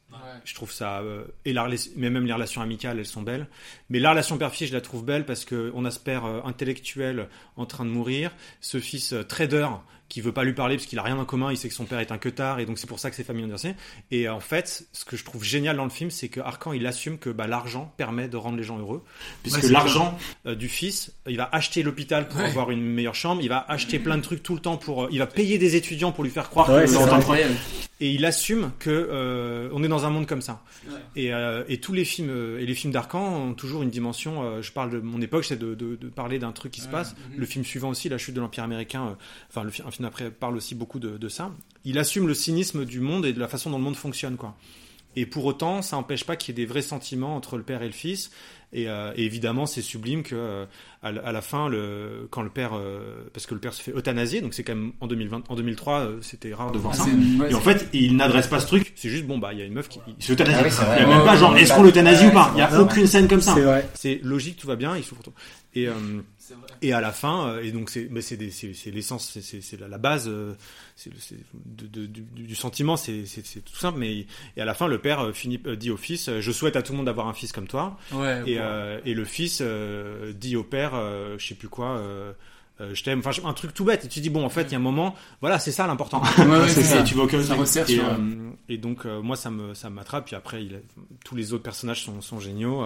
[0.46, 3.48] Je trouve ça euh, et la, mais même les relations amicales, elles sont belles.
[3.90, 6.42] Mais la relation père-fils, je la trouve belle parce que on a ce père euh,
[6.46, 9.68] intellectuel en train de mourir, ce fils euh, trader
[10.10, 11.86] qui veut pas lui parler parce qu'il a rien en commun, il sait que son
[11.86, 13.76] père est un queutard et donc c'est pour ça que c'est famille inversée.
[14.12, 16.72] Et euh, en fait, ce que je trouve génial dans le film, c'est que Arcan
[16.74, 19.04] il assume que bah, l'argent permet de rendre les gens heureux,
[19.44, 22.46] puisque c'est l'argent euh, du fils, il va acheter l'hôpital pour Ouais.
[22.46, 25.10] avoir une meilleure chambre, il va acheter plein de trucs tout le temps pour, euh,
[25.12, 27.56] il va payer des étudiants pour lui faire croire Ouais, que c'est incroyable.
[28.00, 30.62] et il assume que euh, on est dans un monde comme ça.
[30.88, 30.94] Ouais.
[31.16, 34.44] Et, euh, et tous les films euh, et les films d'Arcan ont toujours une dimension.
[34.44, 36.86] euh, je parle de mon époque, c'est de, de, de parler d'un truc qui se
[36.86, 37.16] Ouais, passe.
[37.34, 37.40] mhm.
[37.40, 39.08] Le film suivant aussi, La chute de l'empire américain.
[39.08, 39.14] euh,
[39.50, 41.52] enfin, le fi- un film après parle aussi beaucoup de, de ça.
[41.86, 44.56] Il assume le cynisme du monde et de la façon dont le monde fonctionne, quoi.
[45.16, 47.82] Et pour autant, ça n'empêche pas qu'il y ait des vrais sentiments entre le père
[47.82, 48.30] et le fils.
[48.74, 50.66] Et, euh, et évidemment, c'est sublime que euh,
[51.02, 53.82] à, la- à la fin, le, quand le père, euh, parce que le père se
[53.82, 56.94] fait euthanasier, donc c'est quand même en 2020, en 2003, euh, c'était rare de voir
[56.96, 57.06] Ah, ça.
[57.06, 58.92] ouais, Et en fait, il n'adresse pas ce truc.
[58.96, 60.60] C'est juste bon bah il y a une meuf qui il se euthanasie.
[60.82, 61.16] Ah oui, il y a ouais.
[61.16, 62.52] même pas genre est-ce qu'on l'euthanasie ou pas?
[62.56, 63.56] Il y a aucune scène comme ça.
[63.96, 65.34] C'est logique, tout va bien, il souffre tout.
[65.74, 65.94] Et euh,
[66.56, 66.68] vrai.
[66.82, 68.08] et à la fin, euh, et donc c'est
[68.92, 70.54] l'essence, c'est- la, base euh,
[71.06, 71.12] le-
[71.88, 73.24] de, de- du, du sentiment, c'est
[73.66, 74.00] tout simple.
[74.00, 76.82] Mais et à la fin, le père euh, finit dit au fils, je souhaite à
[76.82, 77.98] tout le monde d'avoir un fils comme toi.
[78.14, 82.34] Ouais, Et, euh, le fils euh, dit au père, euh, je sais plus quoi, euh,
[82.94, 84.06] je t'aime, enfin un truc tout bête.
[84.06, 86.22] Et tu dis bon, en fait, il y a un moment, voilà, c'est ça l'important.
[86.22, 87.00] ouais, c'est ça.
[87.00, 87.60] Et tu vas au cœur truc.
[87.60, 90.26] resserre et, euh, donc euh, moi ça me ça m'attrape.
[90.28, 90.80] Puis après, il a-
[91.26, 92.84] tous les autres personnages sont, sont géniaux.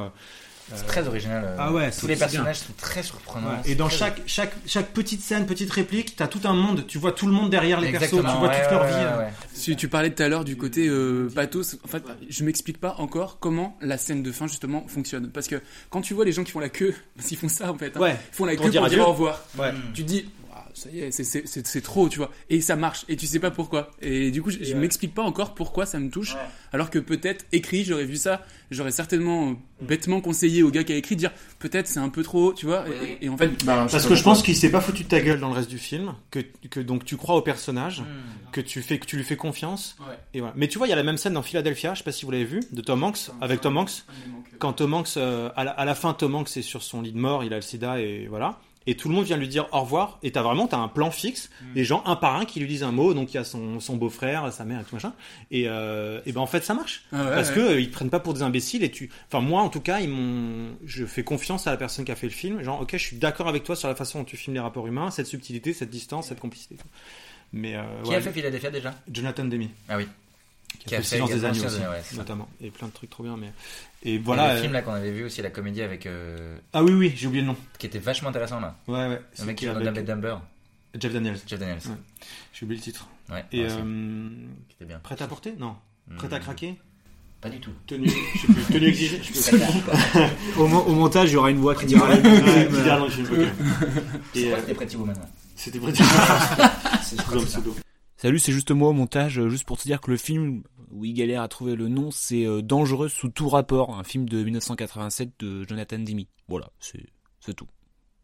[0.72, 1.44] Euh, C'est très original.
[1.46, 2.26] euh, Ah ouais, tous les bien.
[2.28, 3.50] personnages sont très surprenants.
[3.50, 6.86] Ouais, Et dans chaque, chaque, chaque petite scène, petite réplique, t'as tout un monde.
[6.88, 8.10] Tu vois tout le monde derrière les persos.
[8.10, 8.96] Tu Exactement, vois ouais, toute leur ouais, vie.
[8.96, 9.20] ouais, euh.
[9.20, 9.34] ouais.
[9.54, 12.96] Si tu parlais tout à l'heure du côté euh, pathos, en fait, je m'explique pas
[13.00, 15.30] encore comment la scène de fin justement fonctionne.
[15.30, 17.72] Parce que quand tu vois les gens qui font la queue, parce qu'ils font ça
[17.72, 18.16] en fait, hein, Ouais.
[18.32, 19.10] ils font la Pour queue dire pour dire adieu.
[19.10, 19.42] au revoir.
[19.58, 19.72] Ouais.
[19.94, 20.30] Tu te dis,
[20.74, 22.32] ça y est, c'est- trop, tu vois.
[22.50, 23.92] Et ça marche, et tu sais pas pourquoi.
[24.02, 24.80] Et du coup, je, je ouais.
[24.80, 26.36] m'explique pas encore pourquoi ça me touche.
[26.74, 30.94] Alors que peut-être écrit, j'aurais vu ça, j'aurais certainement euh, bêtement conseillé au gars qui
[30.94, 32.86] a écrit de dire peut-être c'est un peu trop, tu vois.
[32.90, 35.20] Et, et en fait, bah, Parce que je pense qu'il s'est pas foutu de ta
[35.22, 38.52] gueule dans le reste du film, que, que donc tu crois au personnage, Hmm.
[38.52, 39.96] que tu fais que tu lui fais confiance.
[40.02, 40.16] Ouais.
[40.34, 40.54] Et voilà.
[40.58, 42.26] Mais tu vois, il y a la même scène dans Philadelphia, je sais pas si
[42.26, 44.04] vous l'avez vu, de Tom Hanks, avec Tom Hanks.
[44.60, 47.12] Quand Tom Hanks, euh, à, la, à la fin, Tom Hanks est sur son lit
[47.12, 48.60] de mort, il a le sida et voilà.
[48.88, 50.18] Et tout le monde vient lui dire au revoir.
[50.24, 52.82] Et t'as vraiment, t'as un plan fixe, les gens un par un qui lui disent
[52.84, 53.14] un mot.
[53.14, 55.14] Donc il y a son, son beau-frère, sa mère et tout machin.
[55.52, 57.56] Et, euh, et ben en fait ça marche Ah ouais, parce ouais.
[57.56, 58.84] que euh, ils te prennent pas pour des imbéciles.
[58.84, 62.06] Et tu, enfin moi en tout cas, ils m'ont, je fais confiance à la personne
[62.06, 62.64] qui a fait le film.
[62.64, 64.88] Genre ok, je suis d'accord avec toi sur la façon dont tu filmes les rapports
[64.88, 66.76] humains, cette subtilité, cette distance, cette complicité.
[67.54, 68.96] Mais euh, Qui ouais, a fait Philadelphia déjà?
[69.12, 70.08] Jonathan Demi Ah oui.
[70.80, 72.22] Qui a fait le silence des agneaux aussi, ouais, c'est ça.
[72.22, 73.52] notamment et plein de trucs trop bien mais
[74.04, 74.42] et Voilà.
[74.44, 76.06] voilà le euh, film là qu'on avait vu aussi, la comédie avec.
[76.06, 78.76] euh, ah oui oui j'ai oublié le nom qui était vachement intéressant là.
[78.88, 80.38] ouais ouais Le c'est mec qui qui joue dans Dumber.
[81.00, 81.78] Jeff Daniels Jeff Daniels.
[81.86, 81.96] Ouais.
[82.54, 83.46] j'ai oublié le titre Ouais.
[83.54, 84.30] et euh,
[84.68, 85.00] Qui était bien.
[85.00, 85.54] prêt à porter?
[85.58, 85.76] Non
[86.18, 86.76] prêt à craquer?
[87.40, 87.72] Pas du tout.
[87.88, 91.50] tenue je sais plus tenue exigée je sais plus Au, au montage, il y aura
[91.50, 93.48] une voix qui dira qui euh.
[94.34, 95.16] C'est Et, c'était Pretty Woman.
[95.56, 96.04] c'était Pretty
[97.04, 97.76] C'est Sous un pseudo.
[98.22, 101.06] Salut, c'est juste moi au montage, euh, juste pour te dire que le film où
[101.06, 104.44] il galère à trouver le nom, c'est euh, Dangereux sous tout rapport, un film de
[104.44, 106.26] 1987 de Jonathan Demme.
[106.48, 107.68] Voilà, c'est tout.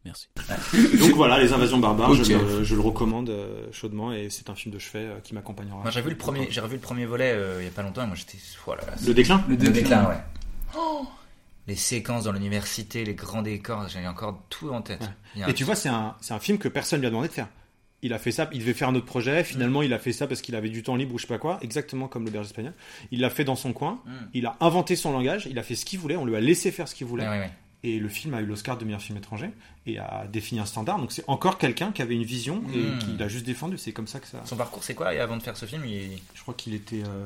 [0.04, 0.28] Merci.
[1.00, 4.54] donc voilà les invasions barbares je, le, je le recommande euh, chaudement et c'est un
[4.54, 7.04] film de chevet euh, qui m'accompagnera Moi j'ai vu le premier, j'ai revu le premier
[7.04, 8.38] volet euh, il y a pas longtemps et moi j'étais.
[8.66, 9.72] Oh là là, le déclin Le Le déclin.
[9.72, 10.22] déclin, ouais.
[10.76, 11.06] Oh
[11.66, 15.02] les séquences dans l'université, les grands décors, j'ai encore tout en tête.
[15.36, 15.50] Ouais.
[15.50, 17.48] Et tu vois, c'est un, c'est un film que personne lui a demandé de faire.
[18.02, 20.28] Il a fait ça, il devait faire un autre projet, finalement il a fait ça
[20.28, 22.46] parce qu'il avait du temps libre ou je sais pas quoi, exactement comme le berger
[22.50, 22.72] espagnol.
[23.10, 24.10] Il l'a fait dans son coin, Mm.
[24.34, 26.70] il a inventé son langage, il a fait ce qu'il voulait, on lui a laissé
[26.70, 27.24] faire ce qu'il voulait.
[27.24, 27.50] Ouais, ouais, ouais.
[27.84, 29.50] Et le film a eu l'Oscar de meilleur film étranger
[29.86, 30.98] et a défini un standard.
[30.98, 32.98] Donc c'est encore quelqu'un qui avait une vision et Mm.
[33.00, 33.78] qui l'a juste défendu.
[33.78, 34.42] C'est comme ça que ça.
[34.44, 35.12] Son parcours c'est quoi?
[35.14, 36.18] Et avant de faire ce film, il...
[36.34, 37.02] Je crois qu'il était.
[37.04, 37.24] euh,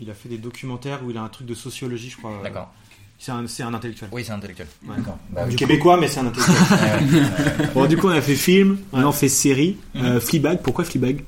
[0.00, 2.40] Il a fait des documentaires où il a un truc de sociologie, je crois.
[2.44, 2.72] D'accord.
[3.18, 4.10] C'est un, c'est un intellectuel.
[4.12, 4.68] Oui, c'est intellectuel.
[4.86, 4.96] Ouais.
[4.96, 5.18] D'accord.
[5.30, 5.56] Bah, Du.
[5.56, 6.56] Québécois, mais c'est un intellectuel.
[6.70, 7.66] Ouais, ouais, ouais.
[7.74, 9.76] Bon, du coup, on a fait film, on fait série.
[9.94, 10.04] Mhm.
[10.04, 11.24] Euh, Fleabag, pourquoi Fleabag?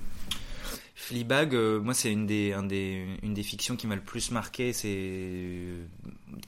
[0.95, 4.31] Fleabag, euh, moi c'est une des, un des, une des fictions qui m'a le plus
[4.31, 5.85] marqué ces euh,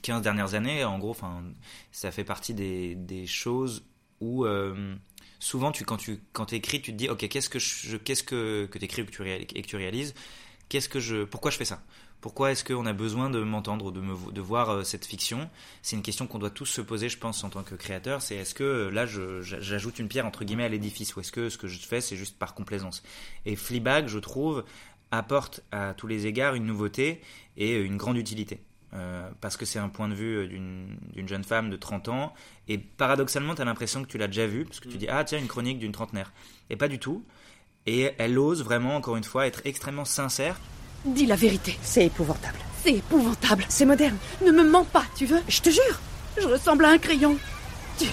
[0.03, 0.85] 15 dernières années.
[0.85, 1.43] En gros, enfin,
[1.91, 3.83] ça fait partie des, des choses
[4.21, 4.95] où euh,
[5.39, 8.69] souvent tu, quand tu quand écris, tu te dis ok qu'est-ce que je, qu'est-ce que
[8.71, 10.13] que t'écris et que tu réalises, et que tu réalises?
[10.69, 11.83] Qu'est-ce que je pourquoi je fais ça?
[12.23, 15.49] Pourquoi est-ce qu'on a besoin de m'entendre, de, me, de voir euh, cette fiction?
[15.81, 18.21] C'est une question qu'on doit tous se poser, je pense, en tant que créateur.
[18.21, 19.05] C'est est-ce que euh, là,
[19.41, 22.15] j'ajoute une pierre entre guillemets à l'édifice, ou est-ce que ce que je fais, c'est
[22.15, 23.03] juste par complaisance?
[23.45, 24.63] Et Fleabag, je trouve,
[25.11, 27.19] apporte à tous les égards une nouveauté
[27.57, 28.61] et une grande utilité.
[28.93, 32.33] Euh, parce que c'est un point de vue d'une d'une jeune femme de 30 ans,
[32.69, 35.25] et paradoxalement, tu as l'impression que tu l'as déjà vu, parce que tu dis, ah
[35.25, 36.31] tiens, une chronique d'une trentenaire.
[36.69, 37.25] Et pas du tout.
[37.85, 40.57] Et elle ose vraiment, encore une fois, être extrêmement sincère.
[41.05, 41.77] Dis la vérité.
[41.83, 42.59] C'est épouvantable.
[42.83, 43.65] C'est épouvantable.
[43.69, 44.17] C'est moderne.
[44.45, 45.99] Ne me mens pas, tu veux Je te jure.
[46.37, 47.37] Je ressemble à un crayon.
[47.97, 48.05] Tu...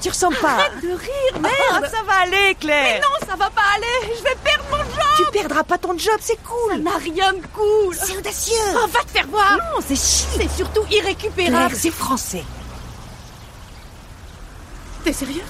[0.00, 0.54] Tu ressembles pas.
[0.54, 2.82] Arrête de rire, merde Ah, ça va aller, Claire.
[2.82, 4.14] Mais non, ça va pas aller.
[4.18, 5.04] Je vais perdre mon job.
[5.16, 6.72] Tu perdras pas ton job, c'est cool.
[6.72, 7.96] Ça n'a rien de cool.
[7.96, 8.54] C'est audacieux.
[8.74, 9.56] Oh, va te faire voir.
[9.56, 10.28] Non, c'est chic.
[10.36, 11.68] C'est surtout irrécupérable.
[11.68, 12.44] Claire, c'est français.
[15.04, 15.44] T'es sérieux?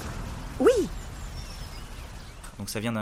[0.59, 0.71] Oui.
[2.61, 2.93] Donc ça vient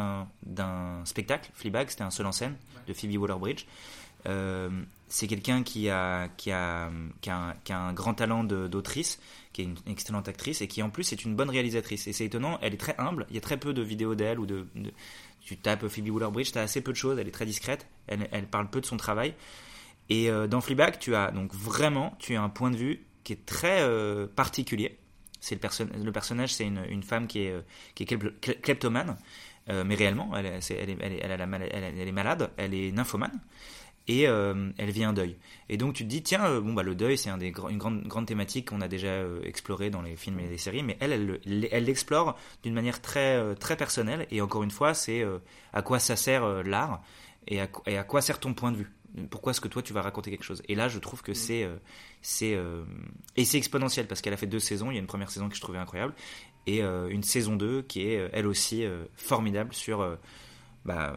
[0.45, 2.55] d'un- spectacle, Fleabag, c'était un seul en scène
[2.87, 3.65] de Phoebe Waller-Bridge.
[4.25, 4.69] Euh,
[5.09, 6.89] c'est quelqu'un qui a, qui, a,
[7.19, 9.19] qui, a un, qui a un grand talent d'autrice,
[9.51, 12.07] qui est une excellente actrice et qui en plus est une bonne réalisatrice.
[12.07, 14.39] Et c'est étonnant, elle est très humble, il y a très peu de vidéos d'elle
[14.39, 14.93] ou de, de-
[15.41, 18.29] Tu tapes Phoebe Waller-Bridge, tu as assez peu de choses, elle est très discrète, elle,
[18.31, 19.33] elle parle peu de son travail.
[20.07, 23.33] Et euh, dans Fleabag, tu as donc vraiment tu as un point de vue qui
[23.33, 24.97] est très euh, particulier.
[25.41, 27.55] C'est le, perso- le personnage, c'est une, une femme qui est,
[27.95, 29.15] qui est klep- klep- kleptomane,
[29.69, 33.39] euh, mais réellement, elle, est- elle, elle, elle, malade, elle est nymphomane,
[34.07, 35.37] et euh, elle vit un deuil.
[35.69, 37.69] Et donc tu te dis, tiens, euh, bon, bah, le deuil, c'est un des, gr-
[37.69, 40.83] une grande, grande thématique qu'on a déjà euh, explorée dans les films et les séries,
[40.83, 44.93] mais elle, elle, le- elle l'explore d'une manière très, très personnelle, et encore une fois,
[44.93, 45.23] c'est
[45.73, 47.01] à quoi ça sert l'art,
[47.47, 48.91] et à, qu- et à quoi sert ton point de vue?
[49.31, 50.61] Pourquoi est-ce que toi tu vas raconter quelque chose?
[50.67, 51.77] Et là, je trouve que c'est euh,
[52.21, 52.83] c'est euh,
[53.35, 54.91] et c'est exponentiel parce qu'elle a fait deux saisons.
[54.91, 56.13] Il y a une première saison que je trouvais incroyable
[56.69, 60.17] et euh, une saison 2 qui est euh, elle aussi euh, formidable sur.
[60.85, 61.15] bah,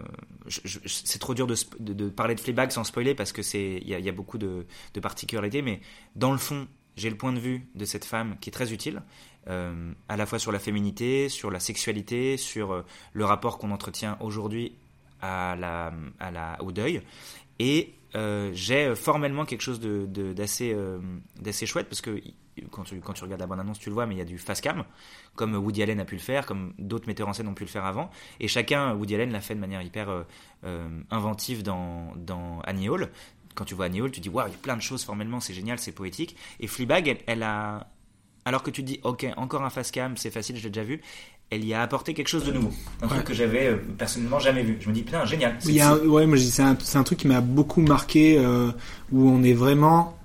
[0.48, 4.12] c'est trop dur de, parler de Fleabag sans spoiler parce que c'est il y a,
[4.12, 5.80] beaucoup de, de particularités, mais
[6.16, 9.02] dans le fond, j'ai le point de vue de cette femme qui est très utile,
[9.46, 14.74] à la fois sur la féminité, sur la sexualité, sur le rapport qu'on entretient aujourd'hui
[15.20, 17.00] à la, à la, au deuil.
[17.58, 17.94] Et
[18.52, 20.76] j'ai formellement quelque chose d'assez
[21.40, 22.20] d'assez chouette parce que
[22.70, 24.38] quand tu, quand tu regardes la bande-annonce, tu le vois, mais il y a du
[24.38, 24.84] fast cam,
[25.34, 27.68] comme Woody Allen a pu le faire, comme d'autres metteurs en scène ont pu le
[27.68, 28.10] faire avant.
[28.40, 30.22] Et chacun, Woody Allen l'a fait de manière hyper euh,
[30.64, 33.10] euh, inventive dans, dans Annie Hall.
[33.54, 35.40] Quand tu vois Annie Hall, tu dis waouh, il y a plein de choses formellement,
[35.40, 36.36] c'est génial, c'est poétique.
[36.60, 37.86] Et Fleabag, elle, elle a.
[38.44, 40.84] Alors que tu te dis, ok, encore un fast cam, c'est facile, je l'ai déjà
[40.84, 41.00] vu.
[41.50, 42.72] Elle y a apporté quelque chose de nouveau.
[43.02, 44.78] Un truc que j'avais euh, personnellement jamais vu.
[44.80, 45.58] Je me dis, putain, génial.
[45.66, 48.72] Il y a un- ouais, moi, c'est un, truc qui m'a beaucoup marqué euh,
[49.12, 50.18] où on est vraiment,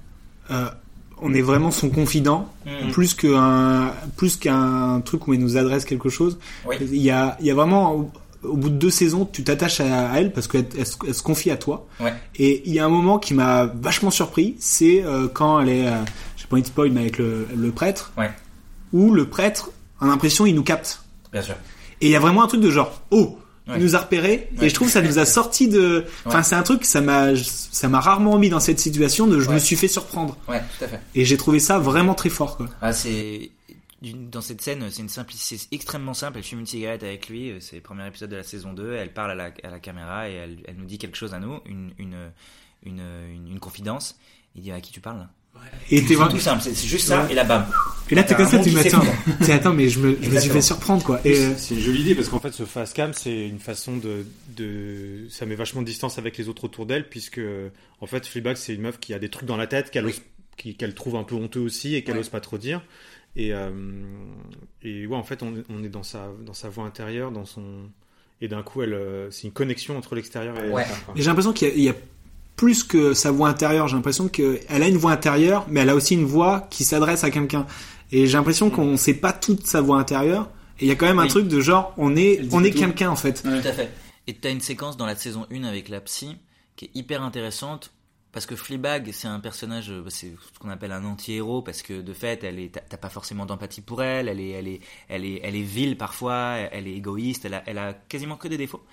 [1.22, 2.92] on est vraiment son confident Mhm.
[2.92, 6.38] plus qu'un, plus qu'un truc où elle nous adresse quelque chose.
[6.68, 6.76] Oui.
[6.82, 8.12] Il y a, il y a vraiment au,
[8.44, 11.14] au bout de deux saisons, tu t'attaches à, à elle parce qu'elle elle, se- elle
[11.14, 11.88] se confie à toi.
[12.00, 12.14] Ouais.
[12.36, 15.88] Et il y a un moment qui m'a vachement surpris, c'est euh, quand elle est,
[15.88, 15.96] euh,
[16.38, 18.30] j'ai pas envie de spoil, mais avec le, le prêtre, Ouais.
[18.94, 21.02] où le prêtre, a l'impression, il nous capte.
[21.34, 21.56] Bien sûr.
[22.02, 23.76] Et il y a vraiment un truc de genre, oh, Ouais.
[23.78, 24.50] il nous a repéré.
[24.58, 24.66] Ouais.
[24.66, 26.06] Et je trouve que ça nous a sorti de.
[26.26, 29.50] Enfin, c'est un truc, ça m'a, ça m'a rarement mis dans cette situation de je
[29.50, 30.38] me suis fait surprendre.
[30.48, 31.02] Ouais, tout à fait.
[31.16, 32.68] Et j'ai trouvé ça vraiment très fort, quoi.
[32.82, 33.52] Ah, c'est
[34.02, 36.38] dans cette scène, c'est une simplicité extrêmement simple.
[36.38, 37.50] Elle fume une cigarette avec lui.
[37.50, 38.94] euh, C'est le premier épisode de la saison 2.
[38.94, 41.40] Elle parle à la, à la caméra et elle, elle nous dit quelque chose à
[41.40, 42.16] nous, une, une,
[42.86, 43.02] une,
[43.48, 44.16] une, confidence.
[44.56, 45.28] Il dit à qui tu parles
[45.90, 47.32] Et t'es C'est vraiment- tout simple, c'est juste ça Ouais.
[47.32, 47.66] et là bam.
[48.10, 49.02] Et là, t'es comme ça, tu m'attends.
[49.46, 51.20] T'es attends, mais je me, je me suis fait surprendre, quoi.
[51.26, 53.98] Et, euh, C'est une jolie idée parce qu'en fait, ce fast cam, c'est une façon
[53.98, 55.28] de, de.
[55.30, 57.42] Ça met vachement de distance avec les autres autour d'elle, puisque,
[58.00, 60.10] en fait, Fleabag, c'est une meuf qui a des trucs dans la tête, qu'elle
[60.56, 62.22] qu'elle trouve un peu honteux aussi et qu'elle Ouais.
[62.22, 62.82] ose pas trop dire.
[63.36, 63.70] Et, euh,
[64.84, 67.90] et ouais, en fait, on, on est dans sa, dans sa voix intérieure, dans son.
[68.42, 70.84] Et d'un coup, elle, euh, c'est une connexion entre l'extérieur et Ouais.
[70.84, 71.96] l'intérieur, j'ai l'impression qu'il y a, il y a
[72.58, 73.88] plus que sa voix intérieure.
[73.88, 77.24] J'ai l'impression qu'elle a une voix intérieure, mais elle a aussi une voix qui s'adresse
[77.24, 77.66] à quelqu'un.
[78.12, 80.50] Et j'ai l'impression qu'on sait pas toute sa voix intérieure.
[80.80, 81.30] Et il y a quand même un Oui.
[81.30, 83.42] truc de genre, on est, on est quelqu'un, en fait.
[83.44, 83.92] Tout à fait.
[84.28, 86.36] Et t'as une séquence dans la saison 1 avec la psy
[86.76, 87.92] qui est hyper intéressante
[88.34, 92.02] parce que Fleabag, c'est un personnage, euh, c'est ce qu'on appelle un anti-héros parce que
[92.02, 94.80] de fait, elle est, t'as- t'as pas forcément d'empathie pour elle, elle est, elle est,
[95.10, 98.48] elle est, elle est vile parfois, elle est égoïste, elle a, elle a quasiment que
[98.48, 98.84] des défauts.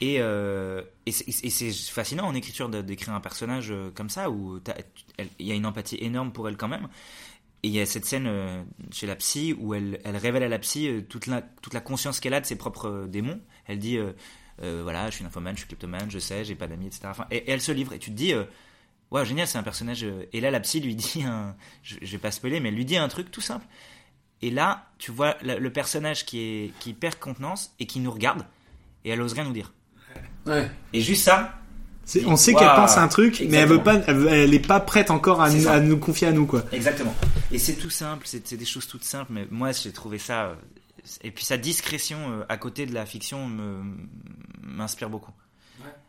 [0.00, 4.58] Et, euh, et c'est- fascinant en écriture d'écrire un personnage euh, comme ça où
[5.38, 6.88] il y a une empathie énorme pour elle quand même.
[7.62, 10.58] Et il y a cette scène euh, chez la psy où elle, révèle à la
[10.58, 11.42] psy toute, la,
[11.80, 13.40] conscience qu'elle a de ses propres démons.
[13.66, 13.98] Elle dit
[14.58, 17.08] voilà, je suis nymphomane, je suis kleptomane, je sais, j'ai pas d'amis, etc.
[17.30, 17.92] Et, elle se livre.
[17.92, 18.32] Et tu te dis,
[19.10, 20.06] ouais, génial, c'est un personnage.
[20.32, 22.96] Et là, la psy lui dit, un, je, vais pas spoiler, mais elle lui dit
[22.96, 23.66] un truc tout simple.
[24.40, 28.46] Et là, tu vois le personnage qui, qui perd contenance et qui nous regarde,
[29.04, 29.72] et elle ose rien nous dire.
[30.46, 30.70] Ouais.
[30.92, 31.54] Et juste ça,
[32.04, 34.54] C'est- on sait qu'elle pense à un truc, mais elle veut pas, elle, veut- elle
[34.54, 35.74] est pas prête encore à, nous- ça.
[35.74, 36.62] à nous confier à nous, quoi.
[36.72, 37.14] Exactement.
[37.52, 40.44] Et c'est tout simple, c'est c'est des choses toutes simples, mais moi j'ai trouvé ça.
[40.46, 40.54] euh,
[41.22, 43.82] Et puis sa discrétion euh, à côté de la fiction me-
[44.62, 45.32] m'inspire beaucoup.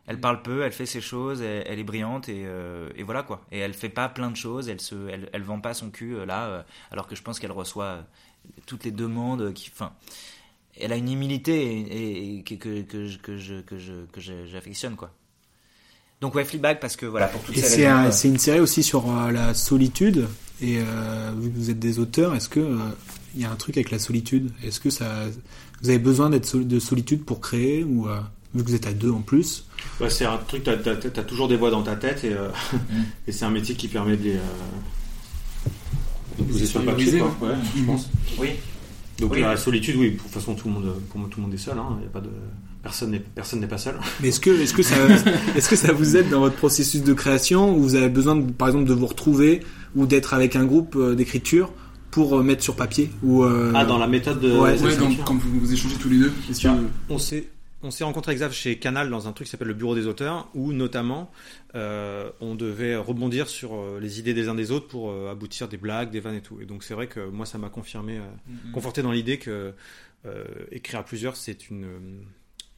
[0.08, 3.24] Elle parle peu, elle fait ses choses, elle, elle est brillante et, euh, et voilà
[3.24, 3.46] quoi.
[3.52, 6.16] Et elle fait pas plein de choses, elle se, elle, elle vend pas son cul
[6.16, 6.62] euh, là, euh,
[6.92, 8.00] alors que je pense qu'elle reçoit
[8.66, 9.94] toutes les demandes qui, enfin,
[10.82, 13.94] elle a une humilité et, et- et que, que, que, je- que je, que je,
[14.12, 15.12] que je- j'affectionne quoi.
[16.22, 18.38] Donc ouais, Fleabag parce que voilà pour toutes Et ces c'est raisons, un- c'est une
[18.38, 20.28] série aussi sur euh, la solitude.
[20.62, 22.78] Et euh, vu que vous êtes des auteurs, est-ce que euh,
[23.36, 24.52] il y a un truc avec la solitude?
[24.64, 25.26] Est-ce que ça,
[25.82, 28.20] vous avez besoin d'être sol- de solitude pour créer ou euh,
[28.54, 29.66] vu que vous êtes à deux en plus?
[30.00, 32.50] Ouais, c'est un truc, t'as as, toujours des voix dans ta tête et, euh,
[33.28, 34.36] et c'est un métier qui permet de les.
[34.36, 34.40] euh,
[36.38, 37.36] de poser sur le papier, quoi.
[37.42, 38.10] Ouais, je pense.
[38.38, 38.50] Oui.
[39.20, 39.42] Donc Oui.
[39.42, 41.58] la solitude, oui, de toute façon, tout le monde, pour moi, tout le monde est
[41.58, 41.78] seul.
[41.78, 41.98] Hein.
[42.00, 42.30] Il y a pas de,
[42.82, 43.96] personne n'est personne n'est pas seul.
[44.22, 44.96] Mais est-ce que, est-ce que ça,
[45.56, 48.52] est-ce que ça vous aide dans votre processus de création ou vous avez besoin, de,
[48.52, 49.62] par exemple, de vous retrouver
[49.96, 51.72] ou d'être avec un groupe euh, d'écriture
[52.10, 54.58] pour euh, mettre sur papier ou euh, Ah, dans la méthode de.
[54.58, 56.34] Ouais, quand, quand vous, vous échangez tous les deux.
[56.50, 56.78] est-ce que- Tiens,
[57.10, 57.48] on s'est
[57.84, 60.08] on s'est rencontré avec Xav chez Canal dans un truc qui s'appelle le bureau des
[60.08, 61.32] auteurs où notamment
[61.76, 65.68] euh, on devait rebondir sur euh, les idées des uns des autres pour euh, aboutir
[65.68, 66.60] des blagues, des vannes et tout.
[66.62, 68.72] Et donc c'est vrai que moi ça m'a confirmé, Mhm.
[68.72, 69.74] conforté dans l'idée que
[70.72, 72.24] écrire à plusieurs c'est une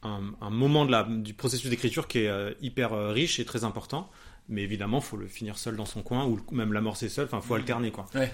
[0.02, 4.10] un, un moment de la, du processus d'écriture qui est hyper riche et très important.
[4.50, 7.24] Mais évidemment, faut le finir seul dans son coin ou même l'amorcer seul.
[7.24, 8.06] Enfin, faut alterner quoi.
[8.14, 8.30] Ouais.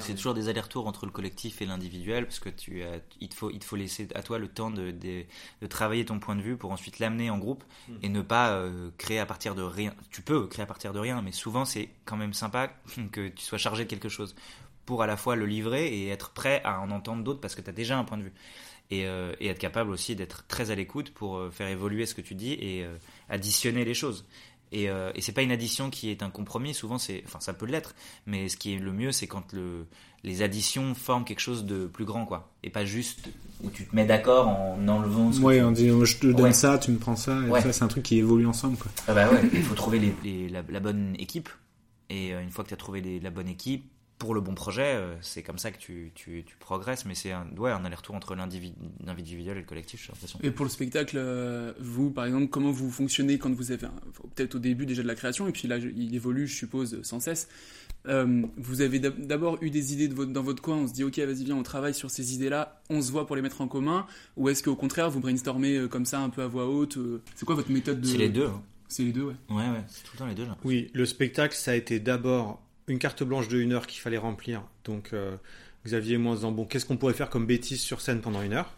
[0.00, 3.34] C'est toujours des allers-retours entre le collectif et l'individuel parce que tu as, il te
[3.34, 5.24] faut il te faut laisser à toi le temps de, de,
[5.60, 7.92] de travailler ton point de vue pour ensuite l'amener en groupe Mm.
[8.02, 9.94] et ne pas euh, créer à partir de rien.
[10.10, 12.68] Tu peux créer à partir de rien, mais souvent c'est quand même sympa
[13.12, 14.34] que tu sois chargé de quelque chose
[14.86, 17.60] pour à la fois le livrer et être prêt à en entendre d'autres parce que
[17.60, 18.32] tu as déjà un point de vue.
[18.90, 22.14] Et, euh, et être capable aussi d'être très à l'écoute pour euh, faire évoluer ce
[22.14, 22.94] que tu dis et euh,
[23.30, 24.26] additionner les choses.
[24.72, 26.72] Et, euh, et c'est pas une addition qui est un compromis.
[26.74, 27.94] Souvent, c'est, enfin, ça peut l'être.
[28.26, 29.86] Mais ce qui est le mieux, c'est quand le,
[30.24, 32.50] les additions forment quelque chose de plus grand, quoi.
[32.62, 33.28] Et pas juste
[33.62, 35.30] où tu te mets d'accord en enlevant.
[35.30, 36.52] Ce que Ouais, tu- on dit je te donne Ouais.
[36.52, 37.60] ça, tu me prends ça, et Ouais.
[37.60, 38.90] ça c'est un truc qui évolue ensemble quoi.
[39.08, 41.48] Ah bah ouais, il faut trouver les, les- la, la bonne équipe.
[42.08, 43.84] Et euh, une fois que tu as trouvé les- la bonne équipe
[44.22, 47.04] pour le bon projet, euh, c'est comme ça que tu, tu, tu progresses.
[47.04, 50.38] Mais c'est un, ouais, un aller-retour entre l'individu- l'individuel et le collectif, j'ai l'impression.
[50.42, 53.86] Et pour le spectacle, euh, vous, par exemple, comment vous fonctionnez quand vous avez,
[54.36, 57.18] peut-être au début déjà de la création, et puis là, il évolue, je suppose, sans
[57.20, 57.48] cesse.
[58.08, 60.92] Euh, vous avez d'ab- d'abord eu des idées de votre- dans votre coin, on se
[60.92, 63.60] dit, ok, vas-y, viens, on travaille sur ces idées-là, on se voit pour les mettre
[63.60, 64.06] en commun,
[64.36, 66.98] ou est-ce qu'au contraire, vous brainstormez comme ça, un peu à voix haute
[67.34, 68.06] C'est quoi votre méthode de...
[68.06, 68.46] C'est les deux.
[68.46, 68.62] hein.
[68.88, 69.34] C'est les deux, ouais.
[69.48, 70.44] Ouais, ouais, c'est tout le temps les deux.
[70.44, 70.56] Là.
[70.64, 74.18] Oui, le spectacle, ça a été d'abord une carte blanche de une heure qu'il fallait
[74.18, 74.62] remplir.
[74.84, 75.36] Donc, euh,
[75.84, 78.52] Xavier et moi disant, bon, qu'est-ce qu'on pourrait faire comme bêtise sur scène pendant une
[78.52, 78.72] heure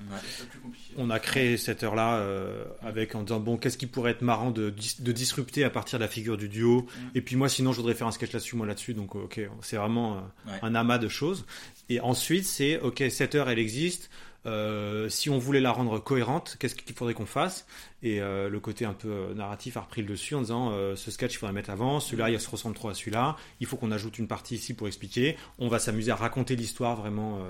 [0.96, 4.50] On a créé cette heure-là euh, avec en disant, bon, qu'est-ce qui pourrait être marrant
[4.50, 7.78] de, de disrupter à partir de la figure du duo Et puis moi, sinon, je
[7.78, 8.94] voudrais faire un sketch là-dessus, moi là-dessus.
[8.94, 10.58] Donc, ok, c'est vraiment euh, Ouais.
[10.62, 11.44] un amas de choses.
[11.90, 14.08] Et ensuite, c'est, ok, cette heure, elle existe.
[14.46, 17.66] Euh, si on voulait la rendre cohérente, qu'est-ce qu'il faudrait qu'on fasse?
[18.02, 21.10] Et euh, le côté un peu euh, narratif a repris le dessus en disant ce
[21.10, 23.90] sketch il faudrait mettre avant, celui-là il se ressemble trop à celui-là, il faut qu'on
[23.90, 25.36] ajoute une partie ici pour expliquer.
[25.58, 27.40] On va s'amuser à raconter l'histoire vraiment,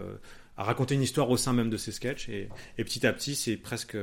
[0.56, 2.28] à raconter une histoire au sein même de ces sketchs.
[2.28, 3.96] Et, et petit à petit, c'est presque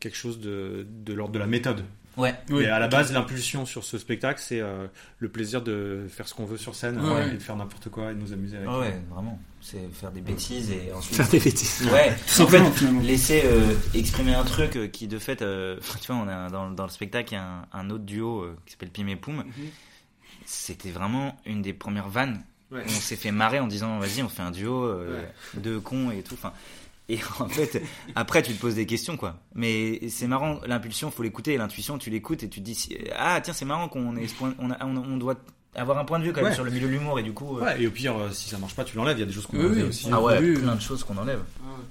[0.00, 1.84] quelque chose de l'ordre de la méthode.
[2.16, 2.34] Ouais.
[2.48, 2.66] Mais Oui.
[2.66, 4.86] à la base, l'impulsion sur ce spectacle, c'est euh,
[5.18, 7.22] le plaisir de faire ce qu'on veut sur scène Ouais.
[7.22, 8.68] euh, et de faire n'importe quoi et de nous amuser avec.
[8.70, 9.38] Ah ouais, vraiment.
[9.60, 11.16] C'est faire des bêtises et ensuite.
[11.16, 11.88] Faire des bêtises.
[11.90, 15.78] Ouais, Tout en simplement, fait, laisser euh, exprimer un truc euh, qui, de fait, euh,
[16.00, 18.42] tu vois, on a dans, dans le spectacle, il y a un, un autre duo
[18.42, 19.42] euh, qui s'appelle Pim et Poum.
[20.46, 22.42] C'était vraiment une des premières vannes.
[22.70, 22.82] Ouais.
[22.84, 25.60] On s'est fait marrer en disant, vas-y, on fait un duo, euh, Ouais.
[25.60, 26.34] deux cons et tout.
[26.34, 26.52] Enfin,
[27.08, 27.82] et en fait,
[28.14, 29.40] après, tu te poses des questions, quoi.
[29.54, 31.56] Mais c'est marrant, l'impulsion, faut l'écouter.
[31.56, 34.54] L'intuition, tu l'écoutes et tu te dis, ah, tiens, c'est marrant qu'on ait ce point,
[34.58, 35.36] on, a- on, on doit
[35.76, 36.54] avoir un point de vue quand même Ouais.
[36.54, 37.58] sur le milieu de l'humour et du coup.
[37.58, 39.16] euh, Ouais, et au pire, euh, si ça marche pas, tu l'enlèves.
[39.18, 39.88] Il y a des choses qu'on oui, enlève oui.
[39.88, 40.08] aussi.
[40.12, 41.40] Ah ouais, début, plein euh, de choses qu'on enlève.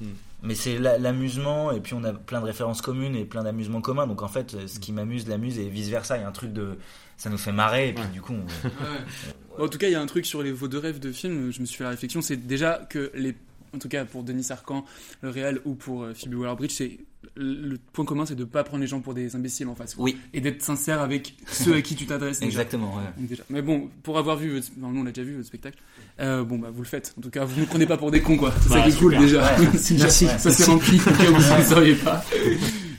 [0.02, 0.06] Mm.
[0.46, 3.82] Mais c'est la- l'amusement, et puis on a plein de références communes et plein d'amusements
[3.82, 4.08] communs.
[4.08, 6.18] Donc en fait, ce qui m'amuse l'amuse et vice versa.
[6.18, 6.78] Il y a un truc de.
[7.18, 8.34] Ça nous fait marrer, et puis du coup.
[8.34, 11.00] on- Bon, en tout cas, il y a un truc sur les, vos deux rêves
[11.00, 13.36] de films, je me suis fait la réflexion, c'est déjà que les.
[13.74, 14.86] En tout cas, pour Denis Arcan,
[15.22, 16.98] le réel, ou pour euh, Phoebe Waller-Bridge, c'est
[17.36, 19.96] le point commun, c'est de pas prendre les gens pour des imbéciles en face.
[19.98, 20.18] Oui.
[20.34, 22.40] Et d'être sincère avec ceux à qui tu t'adresses.
[22.40, 22.50] déjà.
[22.62, 23.02] Exactement, ouais.
[23.18, 23.44] Déjà.
[23.50, 24.68] Mais bon, pour avoir vu, votre...
[24.78, 25.80] non, nous, on l'a déjà vu votre spectacle.
[26.20, 27.16] Euh, bon bah vous le faites.
[27.18, 28.54] En tout cas, vous ne prenez pas pour des cons quoi.
[28.62, 29.58] C'est ça Bah, qui est cool déjà.
[29.58, 29.68] Ouais.
[29.78, 30.28] C'est Merci.
[30.28, 31.00] Ça s'est rempli.
[31.00, 32.24] Au cas où vous ne le sauriez pas.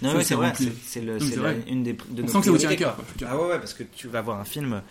[0.03, 0.53] Non, Ça s'est c'est vrai.
[0.57, 1.93] c'est- C'est c'est c'est une des.
[1.93, 2.99] De On nos sent que ça vous tient à cœur.
[3.25, 4.83] Ah ouais, ouais, parce que tu vas voir un film.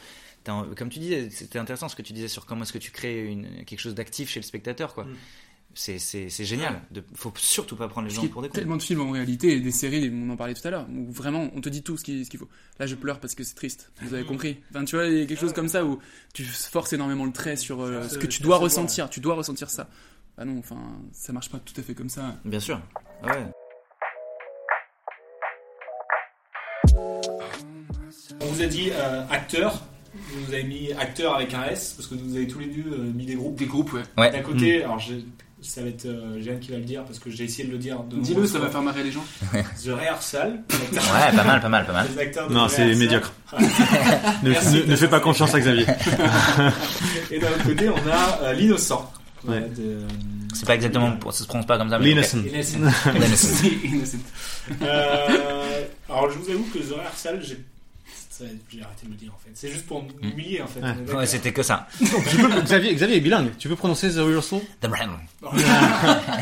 [0.77, 3.25] Comme tu disais, c'était intéressant ce que tu disais sur comment est-ce que tu crées
[3.27, 5.05] une, quelque chose d'actif chez le spectateur, quoi.
[5.73, 6.81] C'est c'est c'est génial.
[6.91, 8.55] De, faut surtout pas prendre les gens qu'il y a pour des cons.
[8.55, 11.11] tellement de films en réalité et des séries, on en parlait tout à l'heure, où
[11.11, 12.49] vraiment on te dit tout ce qu'il ce qu'il faut.
[12.79, 14.57] Là je pleure parce que c'est triste, vous avez compris.
[14.71, 15.99] Enfin tu vois, il y a quelque chose comme ça où
[16.33, 19.69] tu forces énormément le trait sur euh, ce que tu dois ressentir, tu dois ressentir
[19.69, 19.89] ça.
[20.37, 20.77] Ah non, enfin
[21.11, 22.37] ça marche pas tout à fait comme ça.
[22.45, 22.81] Bien sûr.
[23.23, 23.45] Ouais.
[28.41, 29.83] On vous a dit euh, acteur.
[30.45, 32.97] Vous avez mis acteur avec un S parce que vous avez tous les deux euh,
[33.13, 33.55] mis des groupes.
[33.57, 34.03] Des groupes, ouais.
[34.17, 34.31] Ouais.
[34.31, 35.25] D'un côté, alors j'ai-
[35.69, 37.77] ça va être euh, Jeanne qui va le dire parce que j'ai essayé de le
[37.77, 37.99] dire.
[38.11, 39.23] Dis-le, ça va faire marrer les gens.
[39.51, 40.61] The Rehearsal.
[40.71, 42.07] Ouais, pas mal, pas mal, pas mal.
[42.15, 43.33] Les acteurs de Non, c'est médiocre.
[44.43, 44.75] ne, Merci.
[44.77, 45.85] ne- ne fais pas confiance à Xavier.
[47.31, 49.11] Et d'un autre côté, on a euh, l'innocent.
[49.45, 49.59] Ouais.
[49.59, 49.99] Voilà, de-
[50.53, 51.97] C'est pas exactement, pour- ça se prononce pas comme ça.
[51.99, 52.37] L'innocent.
[52.39, 52.45] ok.
[52.51, 52.79] Innocent.
[53.13, 53.67] L'innocent.
[53.83, 54.17] Innocent.
[54.81, 57.57] Euh, alors je vous avoue que The Rehearsal, j'ai
[58.69, 59.51] j'ai arrêté de le dire en fait.
[59.53, 60.79] C'est juste pour m'humilier en fait.
[60.81, 60.93] Ouais.
[60.93, 61.15] D'accord.
[61.19, 61.87] Ouais, c'était que ça.
[61.99, 63.51] Peux- Xavier, Xavier est bilingue.
[63.59, 65.11] Tu peux prononcer The Rehearsal The Brand.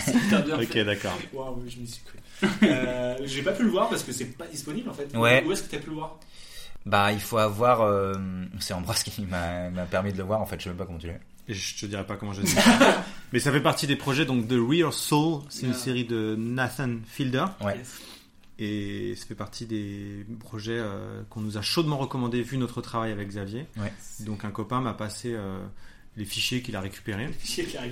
[0.06, 1.18] C'est hyper bien Ok, d'accord.
[1.34, 2.18] Waouh, je m'y suis cru.
[2.64, 5.16] Euh, j'ai pas pu le voir parce que c'est pas disponible en fait.
[5.16, 5.44] Ouais.
[5.46, 6.18] Où est-ce que t'as pu le voir?
[6.86, 7.82] Bah, il faut avoir.
[7.82, 8.14] euh,
[8.60, 10.42] C'est Ambroise qui m'a m'a permis de le voir.
[10.42, 11.14] En fait, je sais même pas comment tu l'as.
[11.48, 12.56] Je te dirai pas comment je dis.
[13.34, 15.42] Mais ça fait partie des projets donc The Real Soul.
[15.50, 17.46] C'est une série de Nathan Fielder.
[17.64, 17.80] Ouais.
[18.64, 23.12] Et ça fait partie des projets euh, qu'on nous a chaudement recommandé vu notre travail
[23.12, 23.66] avec Xavier.
[23.76, 23.91] Ouais.
[24.20, 25.66] Donc un copain m'a passé euh,
[26.16, 27.30] les fichiers qu'il a récupérés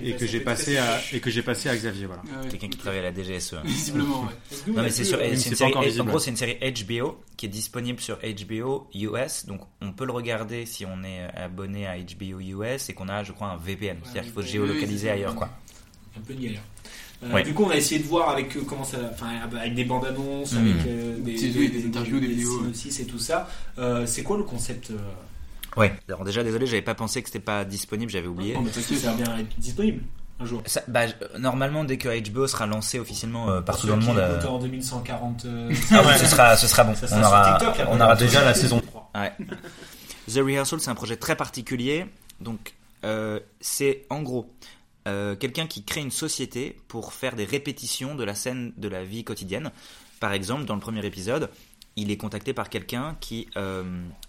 [0.03, 1.15] et que j'ai passé à fiche.
[1.15, 2.05] et que j'ai passé à Xavier.
[2.05, 2.21] Voilà.
[2.31, 2.49] Ah ouais.
[2.49, 3.55] Quelqu'un qui travaille à la DGSE.
[3.63, 4.27] Visiblement, ouais.
[4.67, 6.59] Non a mais c'est sur, euh, une série, pas encore en gros c'est une série
[6.59, 11.23] HBO qui est disponible sur HBO US, donc on peut le regarder si on est
[11.35, 15.09] abonné à HBO US et qu'on a je crois un VPN, c'est-à-dire qu'il faut géolocaliser
[15.09, 15.49] ailleurs quoi.
[16.15, 16.61] un peu de galère.
[17.23, 17.43] Euh, Ouais.
[17.43, 19.27] Du coup, on a essayé de voir avec euh, comment ça, enfin,
[19.59, 20.57] avec des bandes annonces, Mm.
[20.57, 22.61] avec euh, des, Des- oui, des interviews, des vidéos,
[22.99, 23.49] et tout ça.
[23.77, 24.97] Euh, c'est quoi le concept euh,
[25.77, 25.93] Ouais.
[26.07, 28.55] Alors déjà désolé, j'avais pas pensé que c'était pas disponible, j'avais oublié.
[28.57, 30.01] Oh, mais Parce que ça va bien être disponible
[30.39, 30.61] un jour.
[30.65, 31.01] Ça- bah,
[31.37, 34.17] normalement dès que HBO sera lancé officiellement euh, partout dans le monde.
[34.17, 35.43] euh, en 2140.
[35.45, 36.95] euh, Ah ce sera, ce sera bon.
[36.95, 39.11] Ça on aura, TikTok, on aura déjà la saison 3.
[39.15, 39.33] Ouais.
[40.31, 42.05] The Rehearsal, c'est un projet très particulier.
[42.39, 44.49] Donc, euh, c'est en gros
[45.09, 49.03] euh, quelqu'un qui crée une société pour faire des répétitions de la scène de la
[49.03, 49.71] vie quotidienne.
[50.19, 51.49] Par exemple, dans le premier épisode,
[51.95, 53.83] il est contacté par quelqu'un qui euh,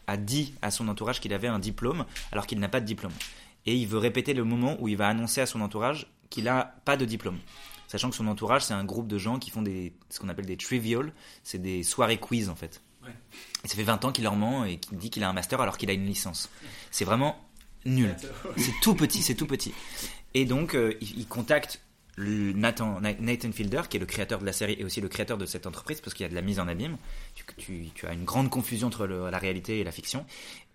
[0.07, 3.13] a dit à son entourage qu'il avait un diplôme alors qu'il n'a pas de diplôme.
[3.67, 6.75] Et il veut répéter le moment où il va annoncer à son entourage qu'il n'a
[6.85, 7.39] pas de diplôme.
[7.89, 10.47] Sachant que son entourage, c'est un groupe de gens qui font des, ce qu'on appelle
[10.47, 11.13] des trivial,
[11.43, 12.83] c'est des soirées quiz en fait.
[13.03, 13.11] Ouais.
[13.65, 15.61] Et ça fait 20 ans qu'il leur ment et qu'il dit qu'il a un master
[15.61, 16.49] alors qu'il a une licence.
[16.91, 17.37] C'est vraiment
[17.85, 18.15] nul.
[18.57, 19.73] C'est tout petit, c'est tout petit.
[20.35, 21.81] Et donc, euh, il, il contacte
[22.19, 25.47] Nathan, Nathan Fielder, qui est le créateur de la série et aussi le créateur de
[25.47, 26.99] cette entreprise, parce qu'il y a de la mise en abîme.
[27.35, 30.27] Tu, tu- tu as une grande confusion entre le- la réalité et la fiction.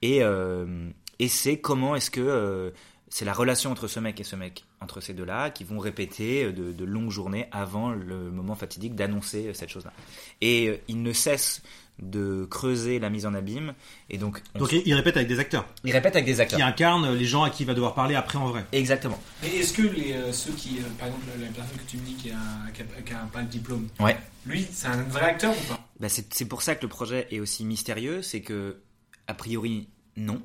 [0.01, 0.89] Et, euh,
[1.19, 2.71] et c'est comment est-ce que euh,
[3.09, 6.51] c'est la relation entre ce mec et ce mec, entre ces deux-là, qui vont répéter
[6.51, 9.93] de, de longues journées avant le moment fatidique d'annoncer cette chose-là.
[10.41, 11.61] Et il ne cesse
[11.99, 13.73] de creuser la mise en abîme.
[14.09, 16.57] Et donc, on Donc se- il, répète avec des acteurs il répète avec des acteurs.
[16.57, 18.65] qui incarnent les gens à qui il va devoir parler après en vrai.
[18.73, 19.17] Exactement.
[19.41, 22.01] Mais est-ce que les, euh, ceux qui, euh, par exemple, la personne que tu me
[22.05, 22.35] dis qui a,
[22.73, 24.17] qui a, qui a pas le diplôme, Ouais.
[24.45, 25.79] lui, c'est un vrai acteur ou pas?
[25.99, 28.81] Bah, c'est c'est pour ça que le projet est aussi mystérieux, c'est que,
[29.27, 29.87] a priori,
[30.17, 30.41] non.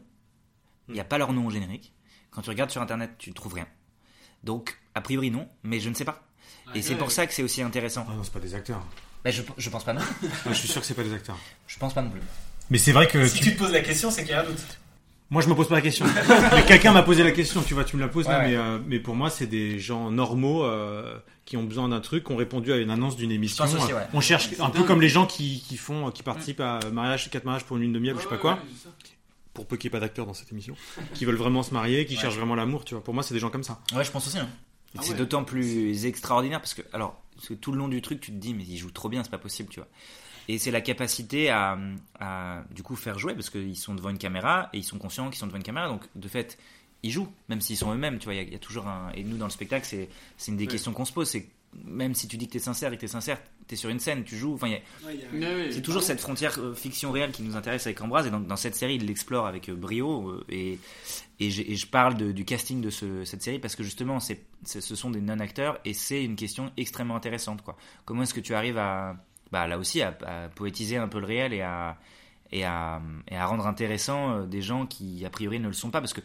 [0.88, 1.92] Il n'y a pas leur nom au générique.
[2.30, 3.66] Quand tu regardes sur internet, tu trouves rien.
[4.44, 6.22] Donc, a priori, non, mais je ne sais pas.
[6.74, 8.06] Et c'est pour ça que c'est aussi intéressant.
[8.08, 8.84] Ah non, c'est pas des acteurs.
[9.24, 10.00] Bah, je, je pense pas non.
[10.48, 11.38] je suis sûr que c'est pas des acteurs.
[11.66, 12.20] Je pense pas non plus.
[12.70, 14.40] Mais c'est vrai que Si tu- tu te poses la question, c'est qu'il y a
[14.42, 14.60] un doute.
[15.28, 16.06] Moi, je me pose pas la question.
[16.54, 18.56] mais quelqu'un m'a posé la question, tu vois, tu me la poses là, Ouais, mais,
[18.56, 22.32] euh, mais pour moi, c'est des gens normaux euh, qui ont besoin d'un truc, qui
[22.32, 23.64] ont répondu à une annonce d'une émission.
[23.64, 24.06] pense aussi, ouais.
[24.12, 27.44] On cherche un peu comme les gens qui, qui font, qui participent à mariage, quatre
[27.44, 28.58] mariages pour une lune de miel, ou je sais pas quoi.
[29.54, 30.74] Pour peu qu'il n'y ait pas d'acteurs dans cette émission,
[31.14, 32.20] qui veulent vraiment se marier, qui Ouais.
[32.22, 33.02] cherchent vraiment l'amour, tu vois.
[33.04, 33.80] Pour moi, c'est des gens comme ça.
[33.94, 34.38] Ouais, je pense aussi.
[34.38, 34.48] hein.
[34.96, 35.18] Ah c'est ouais.
[35.18, 38.36] d'autant plus extraordinaire parce que, alors, parce que tout le long du truc, tu te
[38.36, 39.88] dis, mais il joue trop bien, c'est pas possible, tu vois.
[40.48, 41.78] Et c'est la capacité à,
[42.18, 45.28] à, du coup, faire jouer parce qu'ils sont devant une caméra et ils sont conscients
[45.30, 45.88] qu'ils sont devant une caméra.
[45.88, 46.58] Donc, de fait,
[47.02, 48.34] ils jouent, même s'ils sont eux-mêmes, tu vois.
[48.34, 49.10] Il y a- il y, a toujours un.
[49.14, 51.28] Et nous, dans le spectacle, c'est c'est une des questions qu'on se pose.
[51.28, 51.48] C'est
[51.84, 54.24] même si tu dis que t'es sincère et que t'es sincère, t'es sur une scène,
[54.24, 54.54] tu joues.
[54.54, 55.12] Enfin, a-
[55.72, 58.26] c'est toujours cette frontière euh, fiction-réelle qui nous intéresse avec Ambroise.
[58.26, 60.30] Et donc, dans cette série, il l'explore avec euh, brio.
[60.30, 60.78] euh, et,
[61.38, 65.10] et, je parle de- du casting de ce- cette série parce que justement, ce sont
[65.10, 67.62] des non-acteurs et c'est une question extrêmement intéressante.
[67.62, 67.76] Quoi.
[68.04, 69.16] Comment est-ce que tu arrives à,
[69.52, 71.96] bah, là aussi, à, à poétiser un peu le réel et à,
[72.52, 73.00] et à,
[73.30, 76.12] et à rendre intéressant euh, des gens qui, a priori, ne le sont pas Parce
[76.12, 76.20] que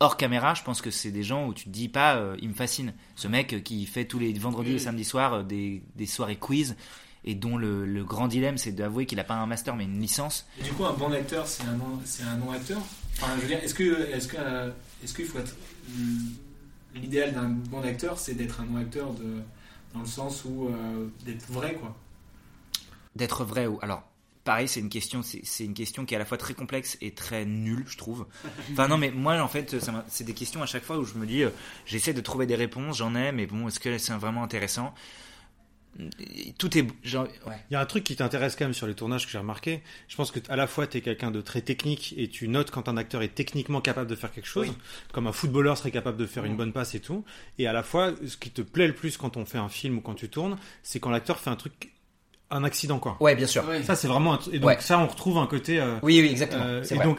[0.00, 2.48] hors caméra, je pense que c'est des gens où tu te dis pas, euh, il
[2.48, 2.94] me fascine.
[3.16, 6.36] Ce mec euh, qui fait tous les vendredis et samedis soirs euh, des, des soirées
[6.36, 6.76] quiz
[7.24, 10.00] et dont le, le grand dilemme c'est d'avouer qu'il a pas un master mais une
[10.00, 10.46] licence.
[10.60, 12.80] Et du coup, un bon acteur, c'est un un non acteur?
[13.20, 14.70] Enfin, je veux dire, est-ce que, est-ce que, euh,
[15.02, 15.56] est-ce qu'il faut être,
[16.94, 19.42] l'idéal d'un bon acteur, c'est d'être un bon acteur de,
[19.94, 21.96] dans le sens où euh, d'être vrai, quoi?
[23.16, 24.04] D'être vrai ou alors
[24.48, 27.10] pareil, c'est une question, c'est une question qui est à la fois très complexe et
[27.10, 28.26] très nulle, je trouve.
[28.72, 29.76] Enfin non, mais moi en fait,
[30.08, 31.50] c'est des questions à chaque fois où je me dis, euh,
[31.84, 34.94] j'essaie de trouver des réponses, j'en ai, mais bon, est-ce que c'est vraiment intéressant?
[36.58, 37.56] Tout est, genre, ouais.
[37.70, 39.82] Il y a un truc qui t'intéresse quand même sur les tournages que j'ai remarqué.
[40.06, 42.70] Je pense que à la fois tu es quelqu'un de très technique et tu notes
[42.70, 44.74] quand un acteur est techniquement capable de faire quelque chose, Oui.
[45.12, 46.56] comme un footballeur serait capable de faire une Mm.
[46.56, 47.24] bonne passe et tout.
[47.58, 49.98] Et à la fois, ce qui te plaît le plus quand on fait un film
[49.98, 51.90] ou quand tu tournes, c'est quand l'acteur fait un truc,
[52.50, 53.16] un accident quoi.
[53.20, 53.64] Ouais, bien sûr.
[53.84, 54.76] Ça c'est vraiment un et donc Ouais.
[54.80, 55.80] ça on retrouve un côté.
[55.80, 56.64] euh, Oui, oui, exactement.
[56.64, 57.06] euh, C'est et vrai.
[57.06, 57.18] donc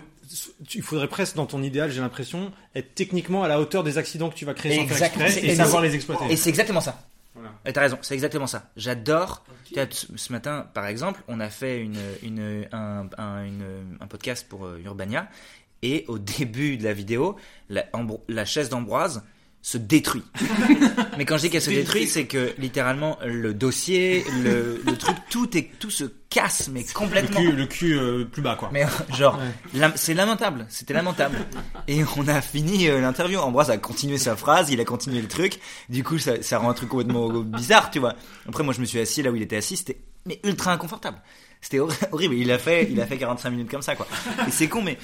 [0.68, 3.98] tu- il faudrait presque dans ton idéal, j'ai l'impression, être techniquement à la hauteur des
[3.98, 6.26] accidents que tu vas créer sans faire exprès et savoir les exploiter.
[6.30, 7.02] Et c'est exactement ça.
[7.36, 7.52] Voilà.
[7.66, 8.70] Et t'as raison, c'est exactement ça.
[8.76, 9.44] J'adore.
[9.92, 14.66] Ce matin, par exemple, on a fait une, une, un, un, une- un podcast pour
[14.66, 15.30] euh, Urbania.
[15.82, 17.38] Et au début de la vidéo,
[17.70, 19.24] la chaise d'Ambroise
[19.62, 20.24] se détruit.
[21.18, 25.18] Mais quand je dis qu'elle se détruit, c'est que littéralement le dossier, le, le truc,
[25.30, 27.40] tout est, tout se casse, mais Le complètement.
[27.42, 28.70] cul, le cul euh, plus bas quoi.
[28.72, 28.86] Mais
[29.18, 29.80] genre, Ouais.
[29.80, 31.38] lam- c'est lamentable, c'était lamentable.
[31.88, 33.40] Et on a fini euh, l'interview.
[33.40, 35.60] Ambroise a continué sa phrase, il a continué le truc.
[35.90, 38.16] Du coup, ça, ça rend un truc complètement bizarre, tu vois.
[38.48, 41.18] Après, moi, je me suis assis là où il était assis, c'était mais ultra inconfortable.
[41.62, 42.36] C'était hor- horrible.
[42.36, 44.08] Il a fait, il a fait 45 minutes comme ça, quoi.
[44.48, 44.98] Et c'est con, mais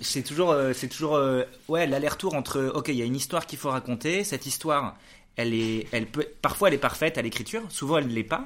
[0.00, 3.46] c'est toujours, euh, c'est toujours, euh, ouais, l'aller-retour entre, ok, il y a une histoire
[3.46, 4.24] qu'il faut raconter.
[4.24, 4.96] Cette histoire,
[5.36, 8.44] elle est, elle peut, parfois elle est parfaite à l'écriture, souvent elle ne l'est pas,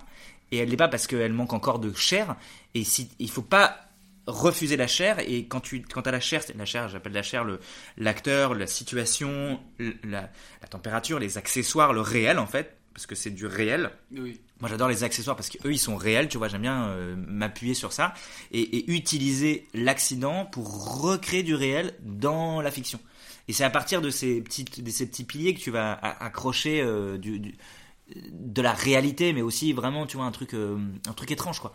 [0.51, 2.37] et elle l'est pas parce qu'elle manque encore de chair.
[2.75, 3.81] Et si, il faut pas
[4.27, 7.45] refuser la chair et quand tu quand as la chair la chair j'appelle la chair
[7.45, 7.61] le
[7.99, 10.31] l'acteur la situation la,
[10.63, 14.41] la température les accessoires le réel en fait parce que c'est du réel Oui.
[14.61, 17.17] Moi j'adore les accessoires parce que eux ils sont réels tu vois j'aime bien euh,
[17.17, 18.15] m'appuyer sur ça
[18.53, 23.01] et, utiliser l'accident pour recréer du réel dans la fiction.
[23.47, 27.19] Et c'est à partir de ces de ces petits piliers que tu vas accrocher euh,
[27.19, 31.73] de la réalité mais aussi vraiment tu vois un truc euh, un truc étrange quoi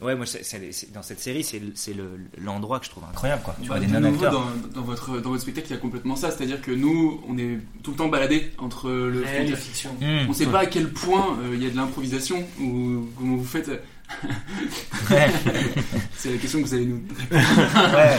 [0.00, 2.90] ouais moi c'est- c'est- c'est- dans cette série c'est le- c'est le- l'endroit que je
[2.90, 5.68] trouve incroyable quoi tu Bah, vois des de nouveau, dans, dans votre, dans votre spectacle,
[5.68, 6.30] il y a complètement ça.
[6.30, 9.90] C'est-à-dire que nous, on est tout le temps baladé entre le spectacle- et fiction.
[10.00, 10.34] On Mmh.
[10.34, 10.52] sait Ouais.
[10.52, 13.70] pas à quel point euh, il y a de l'improvisation ou comment vous faites.
[16.16, 17.02] c'est la question que vous allez nous.
[17.30, 18.18] Ouais.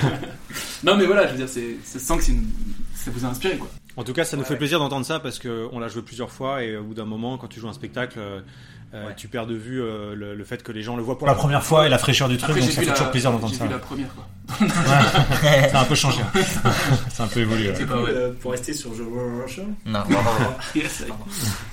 [0.83, 2.49] non, mais voilà, je veux dire, c'est, ça sent que c'est une-
[2.95, 3.69] ça vous a inspiré, quoi.
[3.95, 6.31] En tout cas, ça nous fait plaisir d'entendre ça parce que on l'a joué plusieurs
[6.31, 8.19] fois et au bout d'un moment, quand tu joues un spectacle,
[8.93, 11.27] euh, tu perds de vue euh, le, le fait que les gens le voient pour
[11.27, 13.31] la première fois et la fraîcheur du truc, Après, donc ça fait la- toujours plaisir
[13.31, 13.65] d'entendre j'ai ça.
[13.65, 14.27] vu la première, quoi.
[14.61, 15.69] Ouais.
[15.69, 16.21] ça a un peu changé.
[17.11, 17.69] ça a un peu évolué.
[17.71, 17.75] ouais.
[17.89, 19.63] Euh, pour rester sur Roller Show.
[19.85, 20.03] Non.
[20.75, 21.03] Yes.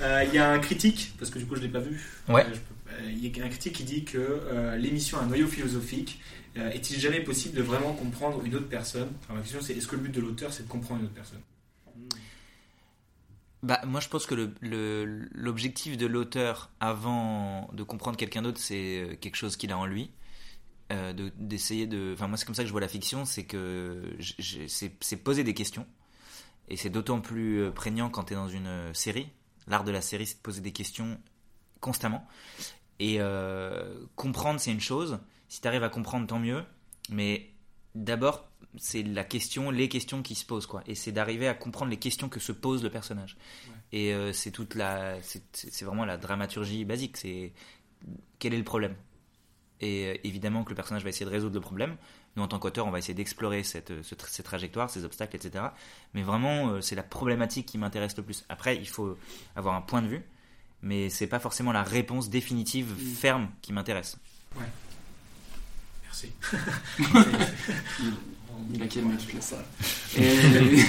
[0.01, 1.99] Euh, Il y a un critique, parce que du coup je l'ai pas vu.
[2.29, 2.45] Ouais.
[2.45, 2.55] Euh,
[2.93, 6.19] euh, Il y a un critique qui dit que euh, l'émission a un noyau philosophique.
[6.57, 9.07] Euh, Est-il jamais possible de vraiment comprendre une autre personne?
[9.29, 11.15] Alors, Ma question c'est est-ce que le but de l'auteur c'est de comprendre une autre
[11.15, 11.39] personne?
[13.63, 14.53] Bah, moi, je pense que
[15.33, 19.85] l'objectif de l'auteur, avant de comprendre quelqu'un d'autre, c'est euh, quelque chose qu'il a en
[19.85, 20.11] lui.
[20.91, 22.11] Euh, de- d'essayer de.
[22.13, 24.17] Enfin, moi, c'est comme ça que je vois la fiction, c'est que
[24.99, 25.87] c'est poser des questions.
[26.69, 29.29] Et c'est d'autant plus euh, prégnant quand tu es dans une euh, série.
[29.67, 31.19] L'art de la série, c'est de poser des questions
[31.81, 32.27] constamment.
[32.99, 33.19] Et
[34.15, 35.19] comprendre, c'est une chose.
[35.49, 36.63] Si tu arrives à comprendre, tant mieux.
[37.09, 37.51] Mais
[37.95, 40.83] d'abord, c'est la question, les questions qui se posent, quoi.
[40.87, 43.37] Et c'est d'arriver à comprendre les questions que se pose le personnage.
[43.91, 47.17] Et euh, c'est toute la, c'est c'est vraiment la dramaturgie basique.
[47.17, 47.51] C'est
[48.39, 48.95] quel est le problème?
[49.81, 51.97] Et euh, évidemment que le personnage va essayer de résoudre le problème.
[52.37, 55.35] Nous, en tant qu'auteur, on va essayer d'explorer cette, ce tra- ces trajectoires, ces obstacles,
[55.35, 55.65] etc.
[56.13, 58.45] Mais vraiment, euh, c'est la problématique qui m'intéresse le plus.
[58.47, 59.17] Après, il faut
[59.57, 60.23] avoir un point de vue,
[60.81, 64.17] mais c'est pas forcément la réponse définitive, ferme, qui m'intéresse.
[64.55, 64.63] Ouais.
[66.05, 66.31] Merci.
[68.73, 69.65] Il a calmé toute la salle.
[70.17, 70.83] Et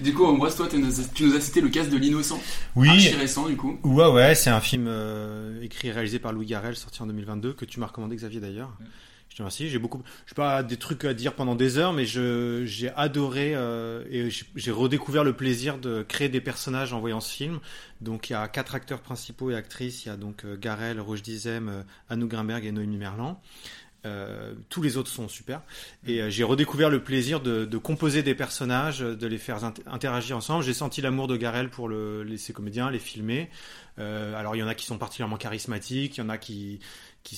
[0.04, 0.88] du coup, Ambroise, toi, tu nous,
[1.36, 2.40] as, cité le casse de l'innocent.
[2.76, 2.88] Oui.
[2.88, 3.78] Archi récent, du coup.
[3.84, 7.52] Ouais, ouais, c'est un film euh, écrit et réalisé par Louis Garrel, sorti en 2022,
[7.54, 8.76] que tu m'as recommandé, Xavier, d'ailleurs.
[9.32, 9.70] Je te remercie.
[9.70, 13.52] J'ai beaucoup, je pas des trucs à dire pendant des heures, mais je, j'ai adoré
[13.54, 17.58] euh, et j'ai- redécouvert le plaisir de créer des personnages en voyant ce film.
[18.02, 20.04] Donc, il y a quatre acteurs principaux et actrices.
[20.04, 23.40] Il y a donc euh, Garel, Roche Dizem, euh, Anouk Grimberg et Noémie Merlan.
[24.04, 25.60] Euh, tous les autres sont super.
[26.06, 29.74] Et euh, j'ai redécouvert le plaisir de, de composer des personnages, de les faire int-
[29.86, 30.64] interagir ensemble.
[30.64, 33.48] J'ai senti l'amour de Garel pour le, les, ses comédiens, les filmer.
[34.00, 36.80] Euh, alors il y en a qui sont particulièrement charismatiques, il y en a qui
[37.22, 37.36] qui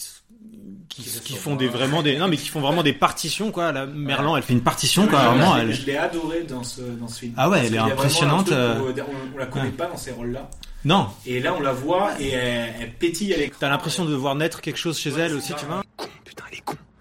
[0.88, 3.50] qui, Qui qui se font des vraiment des non mais qui font vraiment des partitions
[3.50, 3.70] quoi.
[3.72, 5.18] La Merlan, elle fait une partition quoi.
[5.20, 5.74] Je l'ai- Vraiment, je l'ai- elle.
[5.74, 7.34] Je l'ai adoré dans ce, dans ce film.
[7.36, 9.70] Ah ouais, elle est impressionnante, euh, où, euh, on, on la connaît ouais.
[9.72, 10.48] pas dans ces rôles-là.
[10.84, 11.08] Non.
[11.26, 13.56] Et là, on la voit et elle, elle pétille à l'écran.
[13.60, 15.82] T'as l'impression de voir naître quelque chose chez elle aussi, tu vois.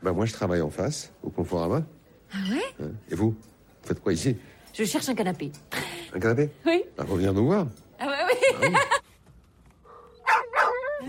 [0.01, 1.83] Bah moi je travaille en face, au Conforama.
[2.33, 2.91] Ah ouais Hein.
[3.09, 4.35] Et vous Vous faites quoi ici
[4.73, 5.51] Je cherche un canapé.
[6.13, 6.83] Un canapé Oui.
[6.97, 7.67] Bah, revenir nous voir.
[7.99, 8.13] Ah ouais,
[8.61, 8.67] oui.
[8.69, 8.75] Y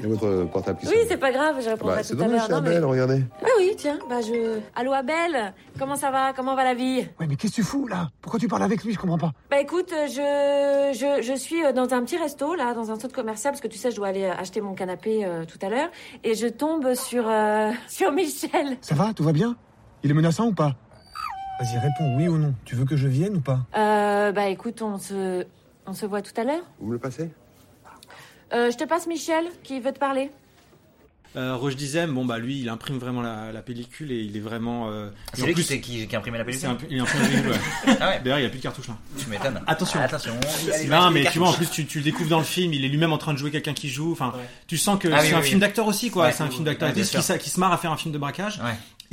[0.03, 2.33] a votre portable qui Oui, c'est pas grave, je répondrai Bah, tout c'est à dommage,
[2.33, 2.45] l'heure.
[2.47, 3.25] c'est Non, mais- Abel, regardez.
[3.43, 4.59] Ah oui, tiens, bah je.
[4.75, 6.33] Allô Abel, comment ça va?
[6.35, 7.07] Comment va la vie?
[7.21, 8.09] Ouais, mais qu'est-ce que tu fous là?
[8.23, 8.93] Pourquoi tu parles avec lui?
[8.93, 9.33] Je comprends pas.
[9.51, 13.15] Bah écoute, je, je, je suis euh, dans un petit resto, là, dans un centre
[13.15, 15.69] commercial, parce que tu sais, je dois aller euh, acheter mon canapé euh, tout à
[15.69, 15.89] l'heure,
[16.25, 18.77] et je tombe sur, euh, sur Michel.
[18.81, 19.13] Ça va?
[19.15, 19.57] Tout va bien?
[20.03, 20.75] Il est menaçant ou pas?
[21.61, 22.53] Vas-y, réponds oui ou non.
[22.65, 23.61] Tu veux que je vienne ou pas?
[23.77, 25.47] Euh, bah écoute, on se,
[25.87, 26.65] on se voit tout à l'heure.
[26.81, 27.31] Vous me le passez?
[28.53, 30.31] Euh, je te passe Michel, qui veut te parler.
[31.37, 34.41] Euh, Roche Dizem, bon bah lui, il imprime vraiment la, la pellicule et il est
[34.41, 34.89] vraiment.
[34.93, 37.29] euh, C'est lui plus- qui, qui, qui a imprimé la pellicule un- il imprime la
[37.29, 37.97] pellicule, ouais.
[38.01, 38.97] Ah ouais D'ailleurs, il n'y a plus de cartouche là.
[39.19, 39.61] Tu m'étonnes.
[39.67, 39.99] Attention.
[40.01, 40.33] Attention.
[40.73, 42.85] Allez, Non, mais tu vois, en plus, tu, tu le découvres dans le film, il
[42.85, 44.13] est lui-même en train de jouer quelqu'un qui joue.
[44.13, 44.33] Enfin,
[44.69, 45.49] tu sens que Ah c'est oui, un oui.
[45.49, 46.31] film d'acteur aussi, quoi.
[46.31, 48.61] C'est un film d'acteur qui, qui se marre à faire un film de braquage.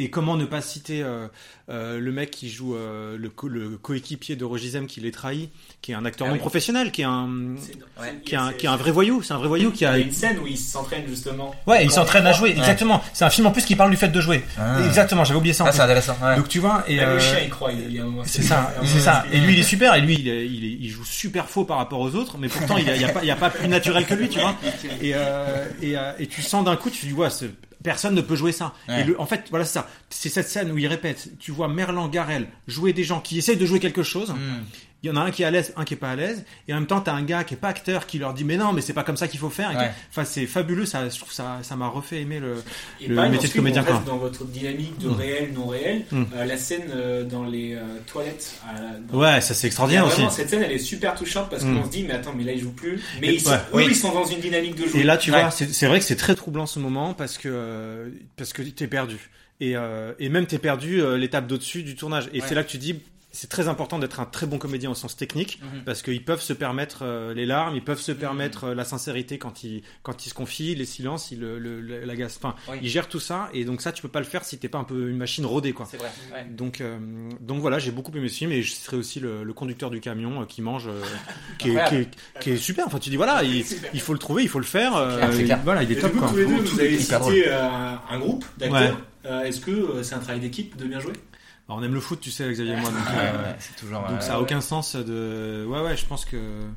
[0.03, 1.27] Et comment ne pas citer euh,
[1.69, 5.11] euh, le mec qui joue euh, le, co- le coéquipier de Roger Dizem qui les
[5.11, 5.51] trahit,
[5.83, 6.39] qui est un acteur Ah non oui.
[6.39, 7.29] professionnel, qui est un,
[8.01, 8.15] Ouais.
[8.25, 9.21] qui est un, qui est un vrai voyou.
[9.21, 9.97] C'est un vrai voyou qui a.
[9.97, 11.53] Il y a une scène où il s'entraîne justement.
[11.67, 12.57] Ouais, il s'entraîne à jouer, Ouais.
[12.57, 13.01] exactement.
[13.13, 14.43] C'est un film en plus qui parle du fait de jouer.
[14.57, 14.83] Ah.
[14.85, 15.65] Exactement, j'avais oublié ça.
[15.65, 16.35] en Ah, c'est intéressant, ouais.
[16.35, 17.71] Donc tu vois, et euh, le chien, il croit.
[17.71, 19.25] Il y a un moment, c'est ça, c'est ça.
[19.31, 19.93] Et lui, il est super.
[19.93, 22.47] Et lui, il, est- il, est- il joue super faux par rapport aux autres, mais
[22.47, 24.39] pourtant, il n'y a, a pas, il y a pas plus naturel que lui, tu
[24.39, 24.55] vois.
[25.01, 25.13] Et,
[25.83, 27.29] et, et tu sens d'un coup, tu dis, ouais,
[27.83, 28.73] personne ne peut jouer ça.
[28.87, 29.01] Ouais.
[29.01, 29.89] Et le, en fait, voilà, c'est ça.
[30.09, 31.29] C'est cette scène où il répète.
[31.39, 34.31] Tu vois Merlan Garel jouer des gens qui essayent de jouer quelque chose.
[34.31, 34.63] Hmm.
[35.03, 36.45] Il y en a un qui est à l'aise, un qui est pas à l'aise,
[36.67, 38.55] et en même temps, t'as un gars qui est pas acteur qui leur dit mais
[38.55, 39.71] non, mais c'est pas comme ça qu'il faut faire.
[39.75, 39.89] Ouais.
[40.11, 40.85] Enfin, c'est fabuleux.
[40.85, 42.61] Ça, je trouve ça, ça m'a refait aimer le,
[42.99, 43.81] Et le pareil, métier de comédien.
[43.81, 43.95] on quoi.
[43.95, 45.13] reste dans votre dynamique de Mm.
[45.13, 46.05] réel, non réel.
[46.11, 46.23] Mm.
[46.35, 48.53] Euh, la scène euh, dans les euh, toilettes.
[49.11, 50.35] dans- Ouais, ça, c'est extraordinaire vraiment, aussi.
[50.35, 51.79] Cette scène, elle est super touchante parce Mm.
[51.79, 53.01] qu'on se dit, mais attends, mais là, ils jouent plus.
[53.21, 53.85] Mais Et- ils sont, ouais, eux, oui.
[53.89, 54.97] ils sont dans une dynamique de jeu.
[54.97, 55.41] Et là, tu Ouais.
[55.41, 59.17] vois, c'est vrai que c'est très troublant ce moment parce que parce que t'es perdu.
[59.61, 62.29] Et, euh, et même t'es perdu euh, l'étape d'au-dessus du tournage.
[62.33, 62.45] Et Ouais.
[62.47, 62.99] c'est là que tu dis,
[63.31, 65.83] c'est très important d'être un très bon comédien au sens technique Mhm.
[65.85, 69.37] parce qu'ils peuvent se permettre euh, les larmes, ils peuvent se permettre euh, la sincérité
[69.37, 72.37] quand ils quand ils se confient, les silences, ils le, le- le- la gaze.
[72.41, 72.77] Enfin, Oui.
[72.81, 73.49] ils gèrent tout ça.
[73.53, 75.45] Et donc ça, tu peux pas le faire si t'es pas un peu une machine
[75.45, 75.87] rodée, quoi.
[75.89, 76.11] C'est vrai.
[76.33, 76.45] ouais.
[76.49, 76.97] Donc, euh,
[77.39, 79.99] donc voilà, j'ai beaucoup aimé ce film et je serai aussi le, le conducteur du
[80.01, 81.01] camion euh, qui mange, euh,
[81.57, 82.07] qui, est, qui, Incroyable.
[82.35, 82.87] est, qui est super.
[82.87, 83.63] Enfin, tu dis voilà, il,
[83.93, 84.95] il faut le trouver, il faut le faire.
[84.97, 85.59] euh, clair, c'est et clair.
[85.63, 86.29] voilà, il est Et top du coup, quoi.
[86.33, 88.81] tous les deux, vous avez cité euh, un groupe d'acteurs.
[88.81, 88.93] Ouais.
[89.25, 91.13] Euh, Est-ce que euh, c'est un travail d'équipe de bien jouer?
[91.75, 92.89] On aime le foot, tu sais, Xavier et moi.
[92.91, 94.01] Donc, Ouais, euh, ouais, c'est toujours.
[94.01, 95.65] donc euh, ça a aucun sens de.
[95.67, 96.67] Ouais, ouais, je pense que.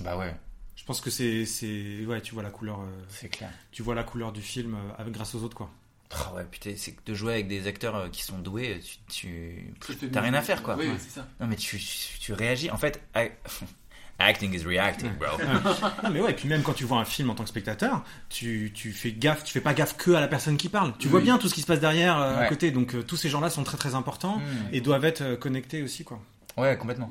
[0.00, 0.34] Bah ouais,
[0.76, 3.50] Je pense que c'est, c'est, ouais, tu vois la couleur, euh, c'est clair.
[3.72, 5.70] tu vois la couleur du film euh, avec grâce aux autres quoi.
[6.14, 8.80] Oh ouais, putain, c'est que de jouer avec des acteurs euh, qui sont doués,
[9.10, 10.76] tu, tu t'as rien à faire quoi.
[10.76, 10.96] Oui, Ouais.
[10.98, 11.26] c'est ça.
[11.40, 12.70] Non mais tu, tu, tu réagis.
[12.70, 13.28] En fait, I-
[14.18, 15.28] acting is reacting, bro.
[16.02, 18.02] Non mais ouais, et puis même quand tu vois un film en tant que spectateur,
[18.28, 20.92] tu, tu fais gaffe, tu fais pas gaffe que à la personne qui parle.
[20.98, 22.70] Tu vois bien tout ce qui se passe derrière euh, à côté.
[22.70, 24.42] Donc euh, tous ces gens-là sont très très importants Mm.
[24.72, 26.20] et doivent être euh, connectés aussi quoi.
[26.56, 27.10] Ouais, complètement.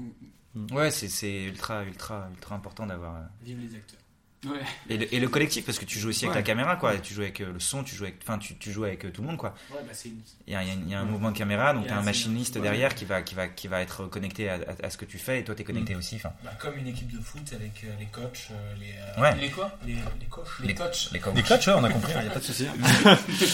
[0.55, 0.74] Mm.
[0.76, 3.16] Ouais, c'est c'est ultra ultra ultra important d'avoir.
[3.16, 3.99] euh, Vive les acteurs.
[4.48, 4.60] Ouais.
[4.89, 6.41] Et le, et le collectif parce que tu joues aussi avec Ouais.
[6.41, 6.95] la caméra quoi.
[6.95, 9.06] Et tu joues avec euh, le son, tu joues avec, enfin tu, tu joues avec
[9.06, 9.54] euh, tout le monde quoi.
[9.72, 11.86] Ouais, bah, c'est une- Il y a, il y un mouvement de caméra, donc Il
[11.86, 14.50] y a t'as un un machiniste derrière qui va qui va qui va être connecté
[14.50, 16.00] à, à- à ce que tu fais et toi t'es connecté Mm.
[16.00, 16.20] aussi.
[16.24, 18.91] Bah, comme une équipe de foot avec euh, les coachs, euh, les.
[18.91, 19.36] euh, Ouais.
[19.41, 19.72] Les quoi?
[19.86, 21.10] les, les coachs les coachs.
[21.14, 21.36] les coachs.
[21.36, 22.68] Les coachs, ouais, on a compris, il y a pas de souci.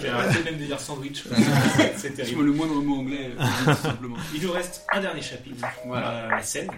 [0.00, 1.24] J'ai arrêté même de dire sandwich.
[1.96, 2.44] c'est terrible.
[2.44, 3.44] le moindre mot anglais, euh,
[3.74, 4.16] tout simplement.
[4.34, 5.66] Il nous reste un dernier chapitre.
[5.86, 6.10] Voilà.
[6.10, 6.70] Euh, la scène.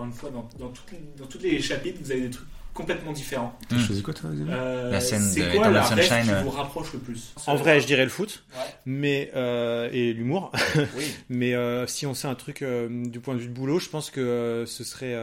[0.00, 2.46] Encore une fois, dans, dans, toutes les, dans tous les chapitres, vous avez des trucs
[2.72, 3.58] complètement différents.
[3.68, 6.40] T'as choisi quoi toi Euh, La scène c'est de quoi la Sunshine, qui euh.
[6.42, 8.62] vous rapproche le plus En vrai, je dirais le foot, Ouais.
[8.86, 10.52] mais euh, et l'humour.
[10.96, 11.04] Oui.
[11.28, 13.90] mais euh, si on sait un truc euh, du point de vue de boulot, je
[13.90, 15.14] pense que euh, ce serait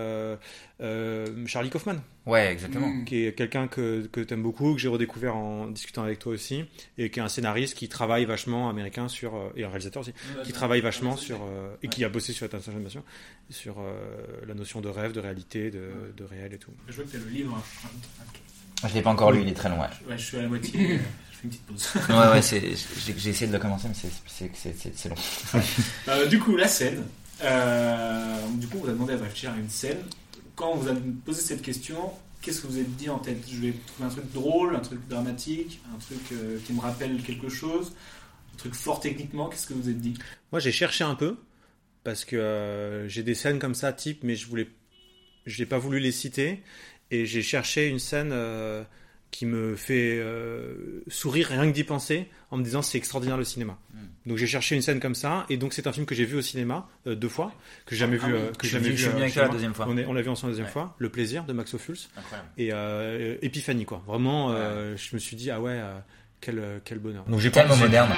[0.82, 1.96] euh, Charlie Kaufman.
[2.26, 2.88] Ouais, exactement.
[2.88, 3.06] Mm.
[3.06, 6.34] qui est quelqu'un que, que tu aimes beaucoup, que j'ai redécouvert en discutant avec toi
[6.34, 6.66] aussi,
[6.98, 10.14] et qui est un scénariste qui travaille vachement américain sur, euh, et un réalisateur aussi,
[10.44, 13.04] qui travaille vachement sur, euh, et qui a bossé sur Eternal Sunshine, bien sûr,
[13.50, 16.72] sur euh, la notion de rêve, de réalité, de, de réel et tout.
[16.88, 17.56] Je vois que t'as le livre.
[17.58, 18.88] hein.
[18.88, 19.80] Je l'ai pas encore lu, il est très long.
[19.80, 21.00] Ouais, je suis à la moitié.
[21.32, 21.90] je fais une petite pause.
[22.10, 22.76] ouais, ouais j'ai
[23.18, 25.16] j'ai essayé de le commencer, mais c'est c'est c'est c'est- c'est long.
[26.10, 27.04] Euh, du coup, la scène.
[27.44, 29.98] Euh, du coup, on vous a demandé de réfléchir à une scène.
[30.58, 33.38] Quand vous a posé cette question, qu'est-ce que vous avez dit en tête?
[33.48, 37.22] Je vais trouver un truc drôle, un truc dramatique, un truc euh, qui me rappelle
[37.22, 37.94] quelque chose,
[38.56, 39.50] un truc fort techniquement.
[39.50, 40.16] Qu'est-ce que vous êtes dit?
[40.52, 41.38] Moi, j'ai cherché un peu,
[42.04, 44.68] parce que euh, j'ai des scènes comme ça, type, mais je voulais,
[45.46, 46.64] je n'ai pas voulu les citer,
[47.12, 48.84] et j'ai cherché une scène euh,
[49.32, 53.44] qui me fait euh, sourire rien que d'y penser, en me disant c'est extraordinaire le
[53.44, 53.78] cinéma.
[54.26, 56.38] Donc j'ai cherché une scène comme ça, et donc c'est un film que j'ai vu
[56.38, 57.54] au cinéma euh, deux fois,
[57.86, 58.40] que j'ai jamais Ah vu, oui.
[58.40, 58.98] euh, que j'ai jamais vu.
[58.98, 59.86] je euh, la deuxième fois.
[59.90, 60.72] On est- on l'a vu ensemble la deuxième Ouais.
[60.74, 60.96] fois.
[60.98, 61.98] Le plaisir de Max Ophuls
[62.58, 64.04] et euh, Épiphanie quoi.
[64.06, 65.98] Vraiment, euh, je me suis dit ah ouais, euh,
[66.42, 67.24] quel quel bonheur.
[67.26, 68.10] Donc j'ai pas- moderne.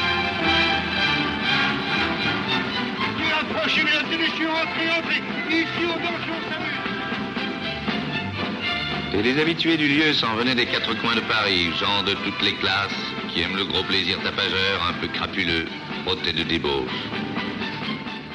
[9.14, 12.42] Et les habitués du lieu s'en venaient des quatre coins de Paris, gens de toutes
[12.44, 12.94] les classes,
[13.34, 15.66] qui aiment le gros plaisir tapageur, un peu crapuleux,
[16.06, 16.90] frotté de débauche.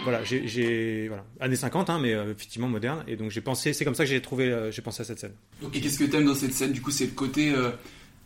[0.03, 3.05] Voilà, j'ai- j'ai voilà, années 50, hein, mais euh, effectivement moderne.
[3.09, 5.19] Et donc j'ai pensé, c'est comme ça que j'ai trouvé, euh, j'ai pensé à cette
[5.21, 5.33] scène.
[5.73, 7.71] Et qu'est-ce que t'aimes dans cette scène Du coup, c'est le côté, euh,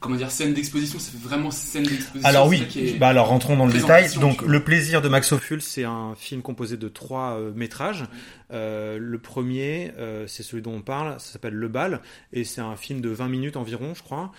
[0.01, 0.99] comment dire, scène d'exposition.
[0.99, 2.29] Ça fait vraiment scène d'exposition.
[2.29, 2.63] Alors oui,
[2.99, 4.09] bah alors rentrons dans le détail.
[4.21, 8.05] Donc le plaisir de Max Ophuls, c'est un film composé de trois euh, métrages.
[8.53, 12.01] Euh, le premier, euh, c'est celui dont on parle, ça s'appelle Le Bal,
[12.33, 14.33] et c'est un film de 20 minutes environ, je crois,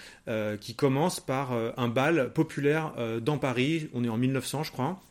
[0.61, 3.89] qui commence par un bal populaire dans Paris.
[3.93, 5.01] On est en 1900, je crois.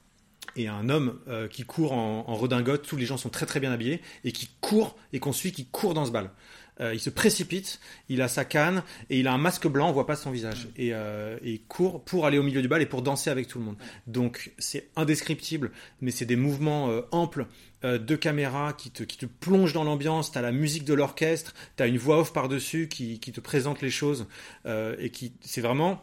[0.57, 1.19] Et un homme
[1.51, 4.49] qui court en, en redingote, tous les gens sont très très bien habillés, et qui
[4.61, 6.31] court, et qu'on suit, qui court dans ce bal.
[6.81, 9.93] Euh, il se précipite, il a sa canne et il a un masque blanc, on
[9.93, 10.69] voit pas son visage.
[10.77, 13.49] Et, euh, et il court pour aller au milieu du bal et pour danser avec
[13.49, 13.77] tout le monde.
[14.07, 15.71] Donc c'est indescriptible,
[16.01, 17.47] mais c'est des mouvements euh, amples
[17.85, 20.33] de caméra qui te, qui te plongent dans l'ambiance.
[20.33, 23.91] T'as la musique de l'orchestre, t'as une voix off par-dessus qui, qui te présente les
[23.91, 24.27] choses
[24.67, 26.03] et qui c'est vraiment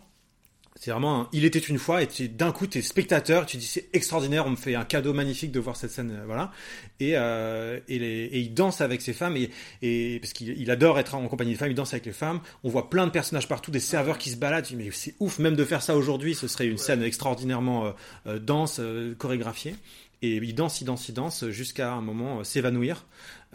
[0.78, 3.56] c'est vraiment un il était une fois et tu- d'un coup tu es spectateur tu
[3.58, 6.52] dis c'est extraordinaire on me fait un cadeau magnifique de voir cette scène euh, voilà.
[7.00, 9.50] Et, euh, et, les- et il danse avec ses femmes et,
[9.82, 12.42] et parce qu'il il adore être en compagnie de femmes il danse avec les femmes.
[12.64, 14.68] On voit plein de personnages partout des serveurs qui se baladent.
[14.76, 17.92] Mais c'est ouf même de faire ça aujourd'hui ce serait une scène extraordinairement euh,
[18.28, 19.76] euh, dense euh, chorégraphiée.
[20.22, 23.06] Et il danse, il danse, il danse jusqu'à un moment euh, s'évanouir.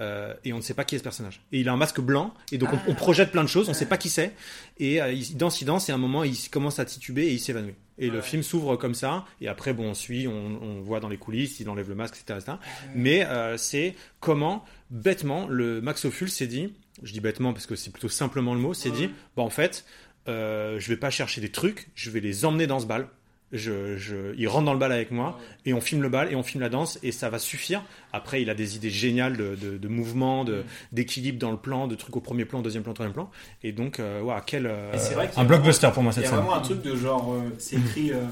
[0.00, 1.42] Euh, et on ne sait pas qui est ce personnage.
[1.52, 3.72] Et il a un masque blanc, et donc on, on projette plein de choses, on
[3.72, 4.34] ne sait pas qui c'est.
[4.78, 7.32] Et euh, il danse, il danse, et à un moment il commence à tituber et
[7.32, 7.74] il s'évanouit.
[7.98, 11.08] Et le film s'ouvre comme ça, et après bon on suit, on, on voit dans
[11.08, 12.38] les coulisses, il enlève le masque, etc.
[12.40, 12.56] etc.
[12.94, 16.72] Mais euh, c'est comment, bêtement, le Max Ophuls s'est dit,
[17.02, 19.84] je dis bêtement parce que c'est plutôt simplement le mot, s'est dit, bah en fait,
[20.28, 23.08] euh, je vais pas chercher des trucs, je vais les emmener dans ce bal.
[23.52, 26.36] Je, je, il rentre dans le bal avec moi et on filme le bal et
[26.36, 27.82] on filme la danse et ça va suffire.
[28.12, 31.88] Après, il a des idées géniales de, de, de mouvements, de, d'équilibre dans le plan,
[31.88, 33.30] de trucs au premier plan, deuxième plan, troisième plan.
[33.64, 36.36] Et donc, euh, quel euh, Et c'est vrai un blockbuster pour moi cette scène.
[36.36, 38.22] vraiment un truc de genre, euh, c'est écrit, euh,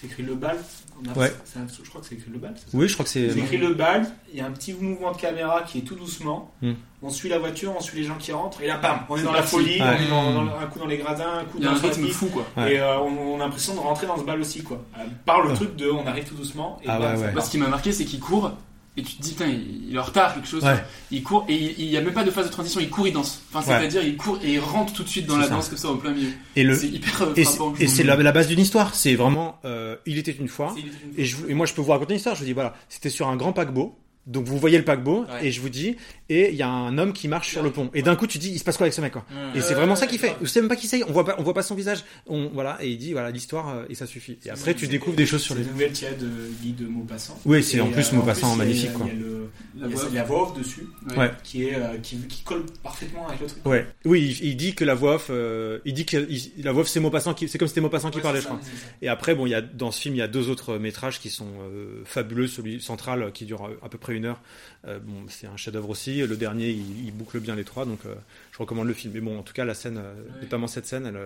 [0.00, 0.56] c'est écrit le bal.
[1.00, 1.32] On a- Ouais.
[1.44, 2.54] c'est un- je crois que c'est écrit le bal.
[2.72, 4.06] Oui, je crois que c'est- C'est écrit le bal.
[4.32, 6.52] Il y a un petit mouvement de caméra qui est tout doucement.
[6.62, 6.72] Hmm.
[7.02, 9.22] On suit la voiture, on suit les gens qui rentrent et là, bam, on est
[9.22, 9.86] dans la folie, Ouais.
[9.86, 11.76] on est dans, dans- un coup dans les gradins, un coup Il y a dans
[11.76, 12.44] un rythme fou, quoi.
[12.68, 14.82] Et euh, on, on a l'impression de rentrer dans ce bal aussi, quoi.
[14.98, 15.54] Euh, Par le Ouais.
[15.54, 16.78] truc de, on arrive tout doucement.
[16.82, 17.40] Et Ah bam, ouais.
[17.40, 18.50] Ce qui m'a marqué, c'est qu'il court
[18.98, 20.62] et tu te dis, putain, il il est en retard, quelque chose.
[20.64, 20.82] Ouais.
[21.10, 23.06] Il court et il il y a même pas de phase de transition, il court,
[23.06, 23.42] il danse.
[23.52, 23.78] Enfin, Ouais.
[23.78, 25.50] c'est-à-dire, il court et il rentre tout de suite dans la ça.
[25.54, 26.30] danse comme ça au plein milieu.
[26.56, 27.74] Et le c'est hyper euh, et c'est, frappant.
[27.78, 28.94] et c'est la, la base d'une histoire.
[28.94, 30.74] C'est vraiment euh, il était une fois.
[31.16, 32.34] Et, je, et moi je peux vous raconter une histoire.
[32.34, 33.96] Je vous dis voilà, c'était sur un grand paquebot.
[34.28, 35.96] Donc vous voyez le paquebot et je vous dis
[36.28, 38.36] et il y a un homme qui marche sur le pont et d'un coup tu
[38.38, 39.24] dis il se passe quoi avec ce mec quoi.
[39.30, 39.58] Ouais.
[39.58, 40.36] Et c'est vraiment ça qu'il fait.
[40.40, 41.02] Vous savez même pas qui c'est.
[41.04, 42.04] On voit pas on voit pas son visage.
[42.26, 44.38] On voilà et il dit voilà l'histoire euh, et ça suffit.
[44.44, 45.66] Et après tu découvres des choses sur C'est les.
[45.66, 46.28] une nouvelle tiens de
[46.62, 47.38] Guy de Maupassant.
[47.46, 49.06] Oui, c'est en plus euh, Maupassant, y a- magnifique, Il quoi.
[49.06, 49.37] y a, le-
[49.78, 51.30] La il y a voix la voix off dessus, Ouais.
[51.44, 53.64] qui est euh, qui, qui colle parfaitement avec le truc.
[53.66, 53.86] Ouais.
[54.04, 56.82] Oui, il, il dit que la voix off, euh, il dit que il- la voix
[56.82, 58.60] off c'est Maupassant qui, c'est comme si c'était Maupassant qui Ouais, parlait, je crois.
[59.02, 61.20] Et après, bon, il y a dans ce film, il y a deux autres métrages
[61.20, 62.46] qui sont euh, fabuleux.
[62.48, 64.40] Celui central qui dure à peu près une heure.
[64.86, 66.18] Euh, bon, c'est un chef-d'œuvre aussi.
[66.26, 68.14] Le dernier, il, il boucle bien les trois, donc euh,
[68.52, 69.12] je recommande le film.
[69.14, 71.18] Mais bon, en tout cas, la scène, euh, notamment cette scène, elle.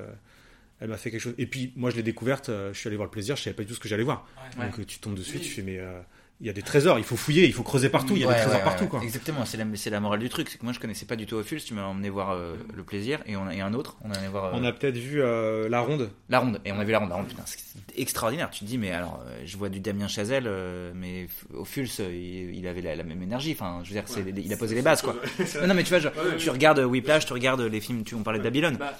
[0.80, 1.34] elle m'a fait quelque chose.
[1.38, 3.62] Et puis, moi, je l'ai découverte, je suis allé voir le plaisir, je savais pas
[3.62, 4.26] du tout ce que j'allais voir.
[4.58, 4.66] Ouais.
[4.66, 5.42] Donc, tu tombes dessus, Oui.
[5.42, 6.00] tu fais, mais euh,
[6.42, 8.26] il y a des trésors, il faut fouiller, il faut creuser partout, il y a
[8.28, 8.90] Ouais, des trésors ouais, partout, ouais.
[8.90, 9.02] quoi.
[9.02, 10.48] Exactement, c'est la, morale du truc.
[10.50, 12.82] C'est que moi je connaissais pas du tout Ophuls, tu m'as emmené voir euh, Le
[12.82, 14.46] Plaisir et, on a, et un autre, on a voir.
[14.46, 16.10] euh, On a peut-être vu euh, La Ronde.
[16.28, 17.10] La Ronde, et on a vu La Ronde.
[17.10, 17.60] La Ronde, putain, c'est
[17.96, 18.50] extraordinaire.
[18.50, 22.66] Tu te dis, mais alors, je vois du Damien Chazelle, euh, mais Ophuls, il, il
[22.66, 23.52] avait la, la même énergie.
[23.52, 24.42] Enfin, je veux dire, Ouais.
[24.44, 25.14] il a posé les bases, quoi.
[25.60, 26.52] Non, non, mais tu vois, genre, tu ouais.
[26.52, 28.76] regardes Whiplash, tu regardes les films, tu, on parlait de Babylone.
[28.78, 28.98] Bah,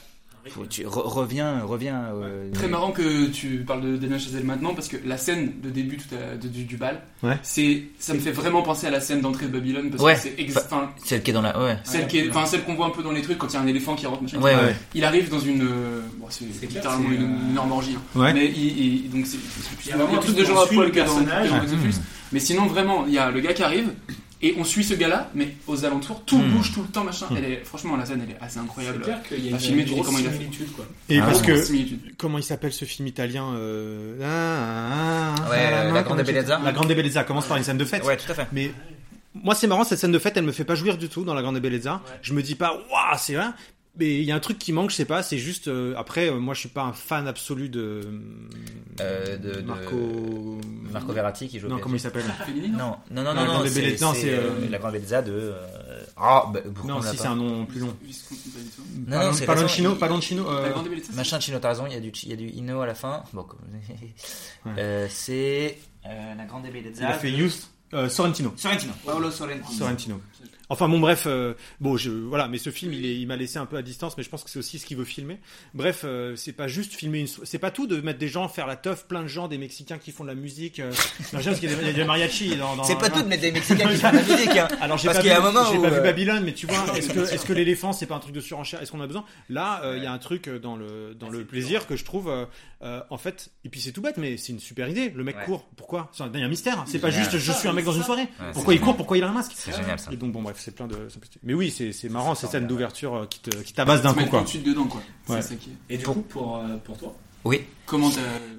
[0.51, 2.03] Faut- tu re- reviens, reviens.
[2.15, 5.71] euh, Très marrant que tu parles de Damien Chazelle maintenant parce que la scène de
[5.71, 7.39] début tout à- de- du, du bal, Ouais.
[7.45, 10.15] c'est ça me fait vraiment penser à la scène d'entrée de Babylone parce Ouais.
[10.15, 11.57] que c'est ex- Enfin, celle qui est dans la.
[11.63, 11.79] Ouais.
[11.85, 13.57] celle qui est enfin celle qu'on voit un peu dans les trucs quand il y
[13.57, 14.41] a un éléphant qui rentre machin.
[14.41, 14.75] Ouais, ouais.
[14.95, 17.97] Il arrive dans une euh, bon, c'est littéralement c'est, une, euh, une énorme orgie.
[17.97, 18.19] hein.
[18.21, 18.33] Ouais.
[18.35, 19.39] Mais il, il- donc c'est
[19.85, 21.51] Il y a vraiment plus de gens à poil le que dans, personnage.
[21.51, 21.57] dans.
[22.33, 23.91] Mais sinon vraiment, il y a le gars qui arrive
[24.43, 26.51] et on suit ce gars-là, mais aux alentours, tout Mm.
[26.51, 27.27] bouge tout le temps, machin.
[27.31, 27.37] Mm.
[27.39, 28.99] Elle est, franchement, la scène, elle est assez incroyable.
[28.99, 30.37] C'est clair qu'il y a une dis grosse comment il a fait.
[30.37, 30.85] similitude, quoi.
[31.09, 31.53] Et Ah, parce que
[32.19, 34.17] comment il s'appelle ce film italien euh...
[34.23, 36.61] ah, ah, Ouais, La Grande Bellezza.
[36.65, 38.05] La Grande Bellezza commence par une scène de fête.
[38.05, 38.47] Ouais, tout à fait.
[38.53, 38.73] Mais
[39.35, 41.35] moi c'est marrant cette scène de fête, elle me fait pas jouir du tout dans
[41.35, 42.03] La Grande Bellezza.
[42.23, 43.47] Je me dis pas waouh, c'est vrai.
[43.99, 46.31] Mais il y a un truc qui manque, je sais pas, c'est juste euh, après
[46.31, 48.01] euh, moi je suis pas un fan absolu de
[49.01, 50.59] Euh, de, de- Marco
[50.91, 51.83] Marco Verratti qui joue Non, PSG.
[51.83, 52.25] comment il s'appelle
[52.71, 53.65] Non, non, non, La non, non,
[54.15, 55.33] c'est, euh, euh, la Grande Bellezza de.
[55.33, 57.95] euh, Ah, bah, pourquoi Non, si c'est un nom plus long.
[59.07, 59.95] Non, non, c'est Paloncino.
[59.97, 60.73] Paloncino, euh,
[61.15, 62.95] Machin Chino, t'as raison, il y a du, il y a du Ino à la
[62.95, 63.23] fin.
[63.35, 63.59] Bon, comme-
[64.79, 67.03] Euh, c'est euh, la Grande Bellezza.
[67.03, 68.53] Il a fait de- Youth euh, Sorrentino.
[68.57, 68.93] Sorrentino.
[69.05, 69.77] Paolo Sorrentino.
[69.79, 70.21] Sorrentino.
[70.73, 73.59] Enfin bon bref, euh, bon je voilà, mais ce film il est- il m'a laissé
[73.59, 75.39] un peu à distance, mais je pense que c'est aussi ce qu'il veut filmer.
[75.75, 78.49] Bref, euh, c'est pas juste filmer une, so- c'est pas tout de mettre des gens
[78.49, 80.81] faire la teuf, plein de gens, des Mexicains qui font de la musique.
[80.81, 80.91] Euh,
[81.33, 82.75] non, j'aime parce qu'il y a des, il y a des mariachis dans.
[82.77, 84.69] dans- C'est pas tout de mettre des Mexicains qui font de la musique, hein.
[84.81, 86.01] Alors j'ai Parce pas qu'il y a vu- un moment j'ai où, pas vu euh,
[86.03, 88.81] Babylone, mais tu vois, est-ce que est-ce l'éléphant c'est pas un truc de surenchère?
[88.81, 89.25] Est-ce qu'on a besoin?
[89.51, 92.05] Là, euh, il y a un truc euh, dans le dans le plaisir que je
[92.05, 92.47] trouve euh,
[92.83, 93.51] euh, en fait.
[93.65, 95.11] Et puis c'est tout bête, mais c'est une super idée.
[95.15, 95.45] Le mec Ouais.
[95.45, 95.69] court.
[95.77, 96.09] Pourquoi?
[96.13, 96.83] C'est un- Il y a un mystère.
[96.87, 98.27] C'est pas juste je suis un mec dans une soirée.
[98.39, 98.97] c'est Pourquoi il court?
[98.97, 99.53] Pourquoi il a un masque?
[99.55, 100.11] C'est génial, ça.
[100.13, 101.39] Et donc bon bref, c'est plein de simplicité.
[101.43, 104.25] Mais oui, c'est c'est marrant ces scènes d'ouverture euh, qui te qui tabassent d'un coup
[104.27, 104.39] quoi.
[104.41, 105.03] tout de suite dedans, quoi.
[105.27, 105.43] C'est Ouais.
[105.43, 105.95] ça qui est.
[105.95, 107.15] Et du coup, pour, euh, pour toi?
[107.45, 107.63] Oui.
[107.87, 108.09] Comment.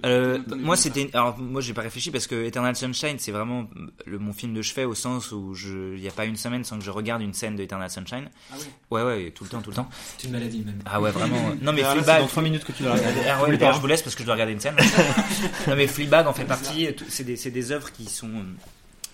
[0.05, 1.09] Euh, moi, c'était.
[1.13, 3.65] Alors, moi, j'ai pas réfléchi parce que Eternal Sunshine, c'est vraiment
[4.05, 6.65] le, mon film de chevet au sens où je, il y a pas une semaine
[6.65, 8.29] sans que je regarde une scène de Eternal Sunshine.
[8.51, 8.55] Ah
[8.91, 9.01] ouais.
[9.01, 9.87] Ouais, ouais, tout le temps, tout le temps.
[10.17, 10.79] C'est une maladie même.
[10.85, 11.51] Ah ouais, vraiment.
[11.61, 12.21] Non, mais Ah, Fleabag.
[12.23, 13.21] dans trois minutes que tu dois regarder.
[13.29, 14.75] Ah ouais, d'ailleurs, je vous laisse parce que je dois regarder une scène.
[15.67, 16.89] non, mais Fleabag en fait partie.
[17.07, 18.29] C'est des, c'est des œuvres qui sont.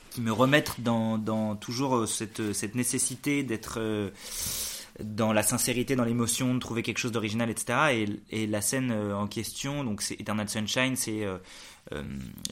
[0.09, 3.79] Euh, qui me remettent dans, dans toujours euh, cette, cette nécessité d'être.
[3.79, 4.09] euh,
[5.03, 8.19] dans la sincérité, dans l'émotion, de trouver quelque chose d'original, etc.
[8.31, 11.37] Et, la scène euh, en question, donc c'est Eternal Sunshine, c'est euh,
[11.93, 12.03] euh,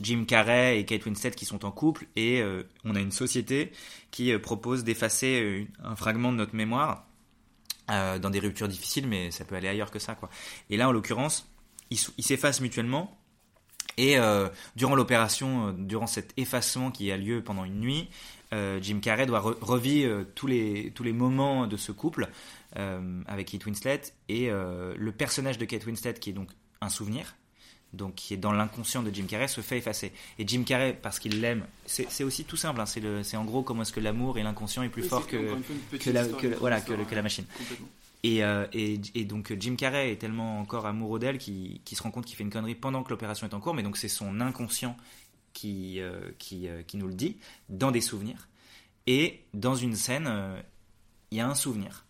[0.02, 3.72] Jim Carrey et Kate Winslet qui sont en couple et euh, on a une société
[4.12, 7.06] qui euh, propose d'effacer euh, un fragment de notre mémoire
[7.92, 10.18] euh, dans des ruptures difficiles, mais ça peut aller ailleurs que ça.
[10.70, 11.50] Et là, en l'occurrence,
[11.90, 13.17] ils s'effacent mutuellement.
[13.98, 18.10] Et euh, durant l'opération, euh, durant cet effacement qui a lieu pendant une nuit,
[18.54, 22.28] euh, Jim Carrey doit re- revivre euh, tous les tous les moments de ce couple
[23.28, 27.36] avec Kate Winslet et le personnage de Kate Winslet qui est donc un souvenir,
[27.94, 30.12] donc qui est dans l'inconscient de Jim Carrey se fait effacer.
[30.38, 32.80] Et Jim Carrey parce qu'il l'aime, c'est aussi tout simple.
[32.80, 35.56] hein, c'est en gros comment est-ce que l'amour et l'inconscient est plus Oui, fort que
[35.98, 36.24] que la
[36.60, 37.46] voilà que la machine.
[38.26, 42.36] Euh, et, donc Jim Carrey est tellement encore amoureux d'elle qu'il se rend compte qu'il
[42.36, 44.98] fait une connerie pendant que l'opération est en cours, mais donc c'est son inconscient
[45.54, 47.38] qui, euh, euh, qui nous le dit,
[47.70, 48.48] dans des souvenirs.
[49.06, 50.30] Et dans une scène,
[51.32, 52.06] il y a un souvenir.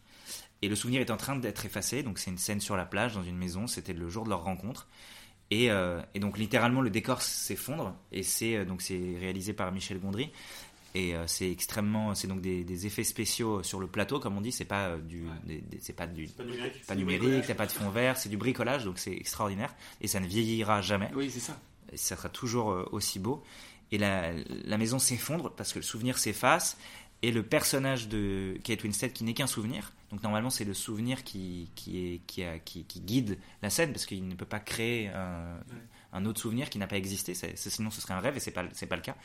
[0.64, 3.14] Et le souvenir est en train d'être effacé, donc c'est une scène sur la plage,
[3.14, 4.88] dans une maison, c'était le jour de leur rencontre.
[5.52, 10.32] Et, et donc littéralement le décor s'effondre, et c'est c'est réalisé par Michel Gondry.
[11.00, 14.42] Et euh, c'est extrêmement, c'est donc des, des effets spéciaux sur le plateau, comme on
[14.42, 14.52] dit.
[14.52, 15.26] C'est pas euh, du,
[15.80, 16.86] c'est pas du, pas numérique.
[16.88, 19.76] pas numérique, t'as pas de fond vert, c'est du bricolage, donc c'est extraordinaire.
[20.02, 21.10] Et ça ne vieillira jamais.
[21.14, 21.60] Oui, c'est ça.
[21.92, 23.44] Et ça sera toujours euh, aussi beau.
[23.92, 26.78] Et la, la maison s'effondre parce que le souvenir s'efface.
[27.24, 31.24] Et le personnage de Kate Winslet, qui n'est qu'un souvenir, donc normalement c'est le souvenir
[31.24, 34.60] qui, qui, est, qui, a- qui, qui guide la scène, parce qu'il ne peut pas
[34.60, 35.58] créer un,
[36.14, 38.66] un autre souvenir qui n'a pas existé, sinon ce serait un rêve et c'est pas,
[38.74, 39.16] c'est pas le cas.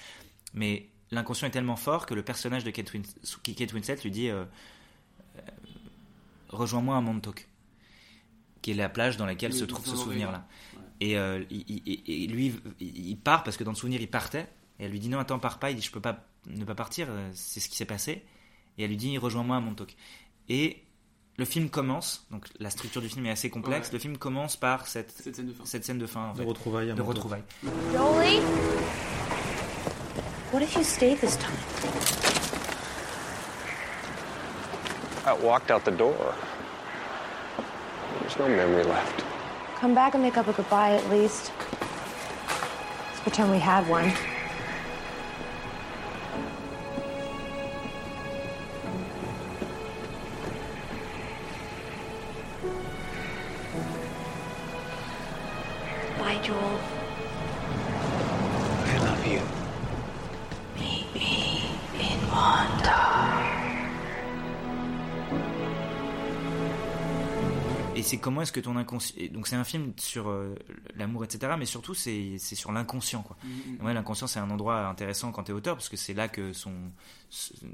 [0.55, 4.11] Mais l'inconscient est tellement fort que le personnage de Kate, Wins- qui- Kate Winslet lui
[4.11, 4.45] dit euh,
[5.37, 5.41] euh,
[6.49, 7.49] Rejoins-moi à Montauk,
[8.61, 10.47] qui est la plage dans laquelle Oui, se trouve ce souvenir-là.
[11.01, 14.09] Et, euh, il- il- il- et lui, il part parce que dans le souvenir, il
[14.11, 14.49] partait.
[14.79, 15.71] Et elle lui dit non, attends, pars pas.
[15.71, 17.09] Il dit je peux pas ne pas partir.
[17.35, 18.25] C'est ce qui s'est passé.
[18.79, 19.95] Et elle lui dit rejoins-moi à Montauk.
[20.49, 20.83] Et
[21.39, 22.27] le film commence.
[22.31, 23.89] Donc la structure du film est assez complexe.
[23.89, 23.95] Ouais.
[23.95, 25.65] Le film commence par cette, Cette scène de fin.
[25.65, 26.29] cette scène de fin.
[26.29, 26.45] en De fait.
[26.45, 27.45] retrouvailles De retrouvailles.
[27.93, 28.41] Jolie?
[30.53, 31.57] What if you stayed this time?
[35.25, 36.35] I walked out the door.
[38.21, 39.25] There's no memory left.
[39.77, 41.53] Come back and make up a goodbye at least.
[43.09, 44.13] Let's pretend we had one.
[68.23, 69.17] Comment est-ce que ton inconscient.
[69.33, 70.55] Donc c'est un film sur euh,
[70.97, 71.53] l'amour, etc.
[71.59, 73.37] Mais surtout c'est c'est sur l'inconscient, quoi.
[73.45, 73.85] Mhm.
[73.85, 76.73] Ouais, l'inconscient c'est un endroit intéressant quand t'es auteur parce que c'est là que son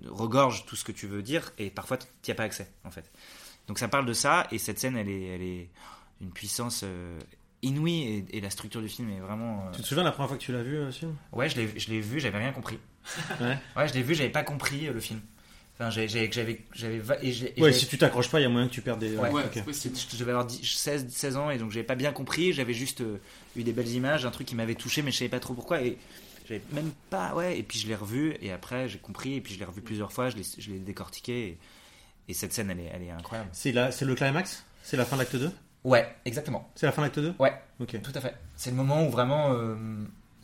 [0.07, 3.11] regorge tout ce que tu veux dire et parfois t'y as pas accès en fait.
[3.67, 5.69] Donc ça parle de ça et cette scène elle est elle est
[6.21, 7.19] une puissance euh,
[7.63, 9.67] inouïe et, et la structure du film est vraiment.
[9.67, 11.57] euh, Tu te souviens la première fois que tu l'as vu, ce film Ouais, je
[11.57, 12.79] l'ai je l'ai vu, j'avais rien compris.
[13.41, 13.59] Ouais.
[13.77, 15.21] Ouais, je l'ai vu, j'avais pas compris euh, le film.
[15.81, 16.29] Enfin, j'avais
[17.59, 19.17] Ouais, si tu t'accroches pas, il y a moyen que tu perdes des.
[19.17, 19.63] Ouais, ok.
[19.67, 22.53] Je devais avoir 10 16, 16 ans et donc j'avais pas bien compris.
[22.53, 23.19] J'avais juste euh,
[23.57, 25.81] eu des belles images, un truc qui m'avait touché, mais je savais pas trop pourquoi.
[25.83, 25.97] Et
[26.49, 27.33] j'avais même pas.
[27.35, 29.35] Ouais, et puis je l'ai revu et après j'ai compris.
[29.35, 31.47] Et puis je l'ai revu plusieurs fois, je l'ai, je l'ai décortiqué.
[31.49, 31.59] Et,
[32.31, 33.49] et cette scène, elle est, elle est incroyable.
[33.53, 34.65] C'est le climax?
[34.83, 35.51] C'est la fin de l'acte 2
[35.85, 36.69] Ouais, exactement.
[36.75, 38.01] C'est la fin de l'acte 2 Ouais, Ok.
[38.03, 38.35] tout à fait.
[38.57, 39.53] C'est le moment où vraiment.
[39.53, 39.77] euh,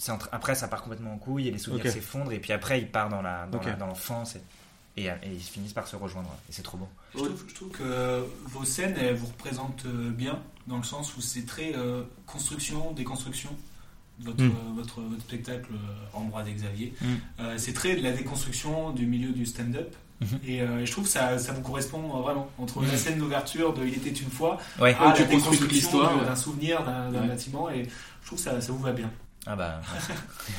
[0.09, 1.91] entre- Après, ça part complètement en couille et les souvenirs Ok.
[1.93, 2.33] s'effondrent.
[2.33, 3.67] Et puis après, il part dans, la, dans, Ok.
[3.67, 4.37] la- dans l'enfance.
[4.37, 4.41] Et,
[4.97, 6.31] et, et ils finissent par se rejoindre.
[6.49, 6.89] Et c'est trop beau.
[7.15, 11.17] Je trouve, je trouve que vos scènes, elles vous représentent euh, bien, dans le sens
[11.17, 13.51] où c'est très euh, construction, déconstruction.
[14.21, 14.47] Votre, Mm.
[14.51, 15.71] euh, votre, votre spectacle
[16.13, 16.95] Ambroise et Xavier.
[17.01, 17.07] Mm.
[17.41, 19.93] Euh, c'est très de la déconstruction du milieu du stand-up.
[20.47, 23.19] Et, euh, et je trouve que ça, ça vous correspond euh, vraiment entre la scène
[23.19, 24.95] d'ouverture de Il était une fois Ouais.
[24.99, 27.29] à Où tu la construis toute déconstruction d'un souvenir d'un d'un Ouais.
[27.29, 27.85] bâtiment et
[28.23, 29.11] je trouve que ça, ça vous va bien.
[29.47, 29.81] Ah bah.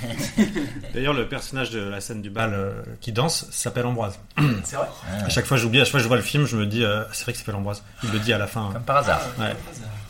[0.93, 4.19] D'ailleurs, le personnage de la scène du bal euh, qui danse s'appelle Ambroise.
[4.63, 4.87] C'est vrai?
[5.25, 6.83] À chaque fois, j'oublie, à chaque fois que je vois le film, je me dis,
[6.83, 7.83] euh, c'est vrai qu'il s'appelle Ambroise.
[8.03, 8.69] Il le dit à la fin.
[8.73, 9.21] Comme par hasard.
[9.39, 9.55] Ouais.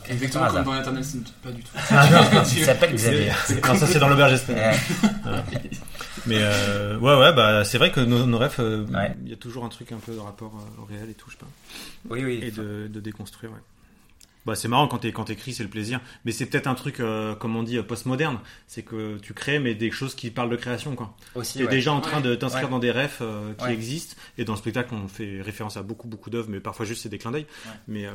[0.08, 1.70] Exactement Par comme dans l'Eternal Sin, pas du tout.
[1.90, 3.32] Ah non, il s'appelle Xavier.
[3.66, 4.62] Non, ça c'est dans l'auberge espagnole.
[4.64, 4.78] Ouais.
[5.24, 5.44] Voilà.
[6.26, 9.16] Mais euh, ouais, ouais, bah c'est vrai que nos, nos rêves, euh, il Ouais.
[9.24, 11.34] y a toujours un truc un peu de rapport euh, au réel et tout, je
[11.34, 11.46] sais pas.
[12.08, 12.40] Oui, oui.
[12.42, 13.58] Et de, de déconstruire, ouais.
[14.46, 16.00] Bah, c'est marrant quand t'es quand t'écris, c'est le plaisir.
[16.24, 18.38] Mais c'est peut-être un truc, euh, comme on dit, euh, postmoderne.
[18.68, 21.14] C'est que tu crées, mais des choses qui parlent de création, quoi.
[21.34, 21.70] Aussi, T'es ouais.
[21.70, 22.70] déjà en train de t'inscrire Ouais.
[22.70, 23.74] dans des rêves euh, qui Ouais.
[23.74, 24.14] existent.
[24.38, 27.08] Et dans le spectacle, on fait référence à beaucoup, beaucoup d'œuvres, mais parfois juste c'est
[27.08, 27.46] des clins d'œil.
[27.66, 27.72] Ouais.
[27.88, 28.12] Mais euh,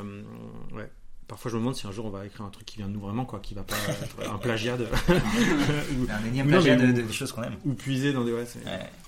[0.74, 0.90] ouais.
[1.32, 2.92] Parfois, je me demande si un jour on va écrire un truc qui vient de
[2.92, 4.84] nous vraiment, quoi, qui va pas être un plagiat de.
[5.08, 7.56] Ou- Un énième non, plagiat mais de- des choses qu'on aime.
[7.66, 8.34] Ou puiser dans des.
[8.34, 8.60] Ouais, c'est-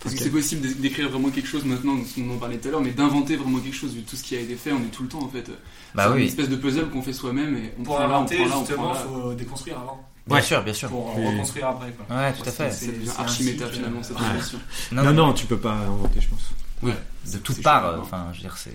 [0.01, 2.71] Parce que c'est possible d'é- d'écrire vraiment quelque chose maintenant, on en parlait tout à
[2.71, 4.91] l'heure, mais d'inventer vraiment quelque chose, vu tout ce qui a été fait, on est
[4.91, 5.51] tout le temps en fait.
[5.93, 6.21] Bah c'est oui.
[6.21, 8.45] une espèce de puzzle qu'on fait soi-même et on Pour prend là, on inventer, prend
[8.47, 8.99] là, on justement, prend là.
[9.03, 10.09] il faut déconstruire avant.
[10.25, 10.87] Bien sûr, bien sûr.
[10.89, 11.91] Pour reconstruire après.
[11.91, 12.15] Quoi.
[12.15, 12.71] Ouais, tout à fait.
[12.71, 14.29] C'est archi méta finalement euh, cette Ouais.
[14.29, 14.59] relation.
[14.93, 16.51] Non, non, tu peux pas inventer, je pense.
[16.81, 16.95] Ouais.
[17.33, 17.85] de toutes parts.
[17.85, 17.99] euh, hein.
[18.01, 18.69] Enfin, je veux dire, c'est.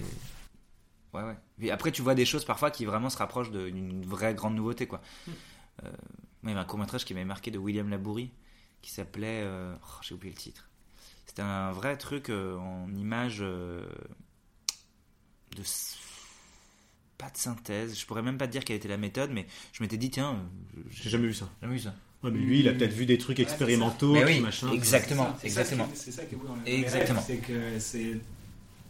[1.14, 1.34] Ouais, ouais.
[1.60, 4.86] Et après, tu vois des choses parfois qui vraiment se rapprochent d'une vraie grande nouveauté,
[4.86, 5.00] quoi.
[5.28, 5.88] Euh,
[6.42, 8.30] moi, il y avait un court métrage qui m'avait marqué de William Labourie
[8.82, 9.42] qui s'appelait.
[9.44, 10.68] euh, oh, J'ai oublié le titre.
[11.26, 13.86] C'était un vrai truc euh, en image euh,
[15.56, 15.62] de.
[17.16, 17.98] Pas de synthèse.
[17.98, 20.34] Je pourrais même pas te dire quelle était la méthode, mais je m'étais dit, tiens.
[20.76, 21.48] euh, J'ai jamais vu ça.
[21.60, 21.94] Jamais vu ça.
[22.22, 24.72] Ouais, mais lui, il a peut-être vu des trucs expérimentaux, Mais oui, machin.
[24.72, 25.34] exactement.
[25.40, 25.86] C'est ça Exactement.
[25.86, 27.20] qui est- C'est ça qui est beau dans les- Exactement.
[27.24, 28.18] C'est que c'est.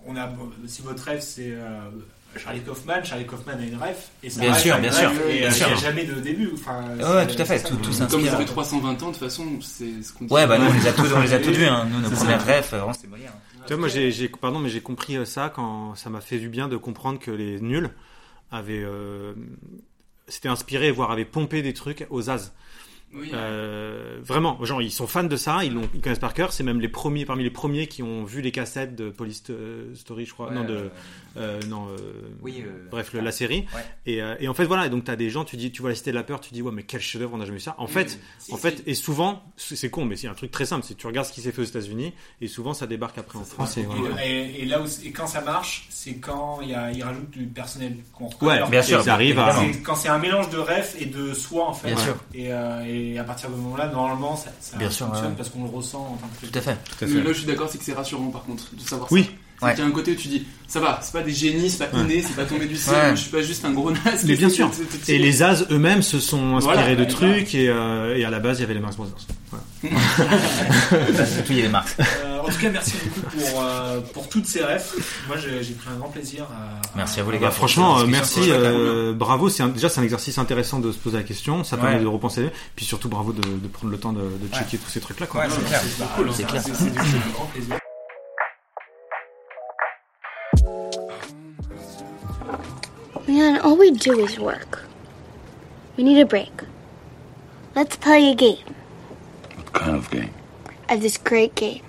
[0.06, 0.30] On a,
[0.66, 1.90] si votre rêve c'est euh,
[2.36, 3.96] Charlie Kaufman, Charlie Kaufman a une rêve.
[4.22, 5.66] Et ça Bien sûr, bien sûr, Et bien euh, sûr.
[5.66, 6.50] il n'y a jamais de début.
[6.54, 9.44] Enfin, Ouais, tout à fait, tout- tout Comme vous avez 320 ans, de toute façon,
[9.60, 10.32] c'est ce qu'on dit.
[10.32, 11.86] Ouais, bah nous, on les a tous, on les a tous vus, hein.
[11.90, 12.46] Nous, nos c'est premières ça.
[12.46, 13.32] rêves, vraiment, c'était Molière.
[13.34, 13.60] hein.
[13.66, 16.38] Tu vois, moi, j'ai, j'ai- pardon, mais j'ai compris euh, ça quand ça m'a fait
[16.38, 17.90] du bien de comprendre que les nuls
[18.52, 19.32] avaient, euh,
[20.28, 22.52] s'étaient inspirés, voire avaient pompé des trucs aux As.
[23.14, 23.30] Oui.
[23.32, 26.52] Euh, vraiment, genre ils sont fans de ça, ils, l'ont, ils connaissent par cœur.
[26.52, 29.94] C'est même les premiers, parmi les premiers qui ont vu les cassettes de Police euh,
[29.94, 30.48] Story, je crois.
[30.48, 30.88] Ouais, non, de, euh,
[31.38, 31.86] euh, non.
[31.88, 31.96] euh,
[32.42, 33.66] Oui, euh, bref, le- la série.
[33.74, 33.84] Ouais.
[34.06, 34.86] Et, euh, et en fait, voilà.
[34.86, 36.52] Et donc t'as des gens, tu dis, tu vois la Cité de la peur, tu
[36.52, 37.74] dis ouais, mais quel chef-d'œuvre, on n'a jamais vu ça.
[37.78, 38.62] En fait, Si, en si.
[38.62, 40.84] fait, et souvent, c'est con, mais c'est un truc très simple.
[40.86, 42.12] C'est que tu regardes ce qui s'est fait aux États-Unis,
[42.42, 43.78] et souvent ça débarque après en France.
[43.78, 44.24] Et, voilà.
[44.26, 47.30] Et, et là où, et quand ça marche, c'est quand il y a, ils rajoutent
[47.30, 48.62] du personnel qu'on reconnaît.
[48.62, 51.32] Ouais, bien sûr, ils arrivent à- C'est Quand c'est un mélange de rêve et de
[51.32, 51.88] soi en fait.
[51.88, 52.16] Bien sûr.
[52.34, 55.34] Et, euh, et à partir de ce moment-là, normalement, ça, ça Bien sûr, fonctionne ouais.
[55.36, 56.76] parce qu'on le ressent en tant que Tout à fait.
[56.84, 57.22] Tout à Mais fait.
[57.22, 59.24] là, je suis d'accord, c'est que c'est rassurant par contre de savoir Oui.
[59.24, 59.30] ça.
[59.30, 59.74] C'est Ouais.
[59.74, 61.88] qu'il y a un côté où tu dis, ça va, c'est pas des génies, c'est
[61.88, 63.10] pas inné, c'est pas tombé du ciel, Ouais.
[63.16, 64.24] je suis pas juste un gros naze.
[64.24, 64.70] Mais bien sûr.
[65.08, 68.38] Et les As eux-mêmes se sont inspirés Voilà, de trucs et, euh, et à la
[68.38, 69.14] base il y avait les Marx Brothers.
[69.50, 69.64] Voilà.
[70.90, 71.96] Tout, il y avait Marx.
[72.00, 74.84] Euh, en tout cas, merci beaucoup pour, euh, pour toutes ces rêves.
[75.28, 76.80] Moi, j'ai j'ai pris un grand plaisir à.
[76.96, 77.50] Merci à vous, les Bah, gars.
[77.52, 79.48] franchement, pour euh, merci, euh, bravo.
[79.48, 81.64] C'est un- déjà c'est un exercice intéressant de se poser la question.
[81.64, 82.02] Ça permet Ouais.
[82.02, 82.50] de repenser.
[82.76, 85.26] Puis surtout bravo de, de prendre le temps de, de checker tous ces trucs là.
[85.26, 85.42] Quoi.
[85.42, 85.80] Ouais, c'est clair.
[85.82, 86.62] C'est cool, clair.
[86.62, 87.78] Du grand plaisir.
[93.28, 94.84] Man, all we do is work.
[95.96, 96.50] We need a break.
[97.76, 98.64] Let's play a game.
[99.56, 100.30] What kind of game?
[100.88, 101.82] I have this great game.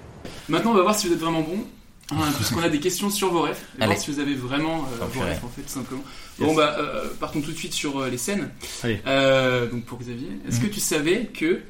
[0.49, 1.66] Maintenant, on va voir si vous êtes vraiment bon.
[2.11, 3.94] Hein, Puisqu'on a des questions sur vos rêves, et Allez.
[3.94, 6.02] voir si vous avez vraiment euh, vos rêves, en fait, tout simplement.
[6.40, 6.48] Yes.
[6.49, 8.49] Bon, bah, euh, partons tout de suite sur euh, les scènes.
[8.84, 8.99] Allez.
[9.06, 10.68] Euh, donc, pour Xavier, est-ce Mhm.
[10.70, 11.61] que tu savais que.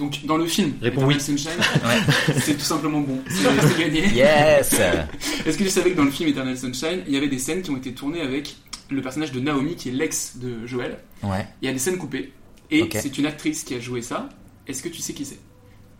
[0.00, 1.20] Donc, dans le film, Réponds Eternal oui.
[1.20, 1.50] Sunshine,
[1.84, 2.40] Ouais.
[2.40, 3.20] c'est tout simplement bon.
[3.28, 4.08] C'est gagné.
[4.08, 4.72] Yes
[5.46, 7.62] Est-ce que tu savais que dans le film Eternal Sunshine, il y avait des scènes
[7.62, 8.56] qui ont été tournées avec
[8.90, 11.46] le personnage de Naomi, qui est l'ex de Joël Ouais.
[11.62, 12.32] Il y a des scènes coupées.
[12.72, 14.28] Et c'est une actrice qui a joué ça.
[14.66, 15.38] Est-ce que tu sais qui c'est?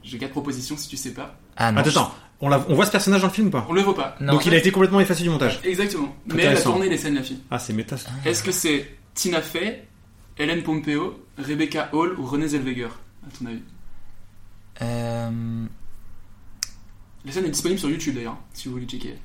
[0.02, 1.39] J'ai quatre propositions si tu sais pas.
[1.56, 1.81] Ah non.
[1.82, 2.14] Attends.
[2.40, 3.66] On, l'a- on voit ce personnage dans le film ou pas?
[3.68, 4.16] On le voit pas.
[4.20, 4.32] Non.
[4.32, 5.60] Donc il a été complètement effacé du montage.
[5.62, 6.16] Exactement.
[6.27, 7.40] Mais elle a tourné les scènes, la fille.
[7.51, 7.97] Ah, c'est méta.
[7.98, 8.09] ça.
[8.24, 9.85] Est-ce que c'est Tina Fey,
[10.39, 12.89] Hélène Pompeo, Rebecca Hall ou Renée Zellweger
[13.27, 13.60] À ton avis?
[14.82, 15.65] Euh,
[17.24, 19.16] La scène est disponible sur YouTube d'ailleurs, si vous voulez checker.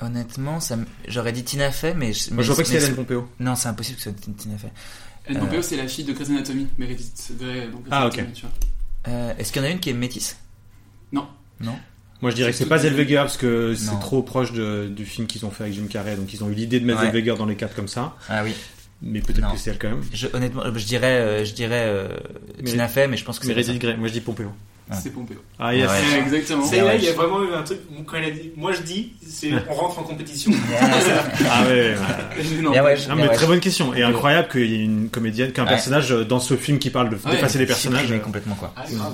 [0.00, 0.76] honnêtement, ça
[1.08, 2.12] j'aurais dit Tina Fey, mais.
[2.12, 3.28] je- Moi mais- je vois pas que c'est Hélène Pompeo.
[3.40, 4.70] Non, c'est impossible que ce soit Tina Fey.
[5.26, 5.46] Hélène Euh.
[5.46, 7.68] Pompeo, c'est la fille de Grey's Anatomy, Meredith Grey.
[7.68, 8.24] donc Grey's Ah, ok.
[9.08, 10.36] Euh, Est-ce qu'il y en a une qui est métisse?
[11.12, 11.26] Non.
[11.60, 11.76] Non?
[12.20, 15.26] Moi je dirais que C'est pas Zellweger parce que c'est trop proche de- du film
[15.28, 16.16] qu'ils ont fait avec Jim Carrey.
[16.16, 17.06] Donc ils ont eu l'idée de mettre Ouais.
[17.12, 18.16] Zellweger dans les quatre comme ça.
[18.28, 18.54] Ah oui.
[19.00, 20.02] Mais peut-être que c'est elle quand même.
[20.12, 22.08] Je, honnêtement, je dirais, euh, je dirais euh,
[22.58, 23.54] Mais- Tina Fey, mais je pense que c'est.
[23.54, 23.96] Meredith Grey.
[23.96, 24.52] Moi je dis Pompeo.
[24.92, 25.36] C'est Pompeo.
[25.58, 25.88] Ah, yes.
[25.90, 26.64] Ouais, exactement.
[26.64, 27.78] C'est là, il y a vraiment eu un truc.
[28.06, 30.52] Quand il a dit, moi je dis, c'est on rentre en compétition.
[31.50, 31.96] Ah ouais, ouais.
[33.08, 33.94] Non, mais très bonne question.
[33.94, 35.68] Et incroyable qu'il y ait une comédienne, qu'un Ouais.
[35.70, 38.00] personnage euh, dans ce film qui parle de Ouais, d'effacer les personnages.
[38.02, 38.72] Supprimé complètement quoi.
[38.76, 39.12] Ah, grave,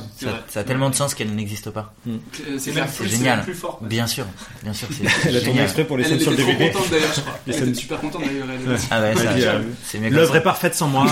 [0.49, 1.93] Ça, a tellement de sens qu'elle n'existe pas.
[2.09, 2.13] Euh,
[2.59, 2.73] C'est
[3.09, 3.43] génial.
[3.43, 3.79] plus fort.
[3.83, 4.25] Bien sûr,
[4.63, 4.89] bien sûr,
[5.27, 6.71] Elle a tourné exprès pour les scènes sur le DVD.
[6.71, 7.39] contente d'ailleurs, je crois.
[7.47, 8.47] Les Elle était super contente d'ailleurs.
[8.91, 11.07] Ah ouais, euh, L'œuvre est parfaite sans moi.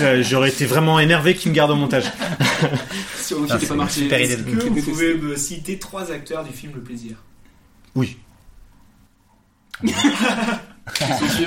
[0.00, 2.04] euh, J'aurais été vraiment énervé qu'il me garde au montage.
[3.16, 4.00] Si on Marché.
[4.02, 7.16] super idée Est-ce de- que vous pouvez me citer trois acteurs du film Le Plaisir?
[7.94, 8.16] Oui.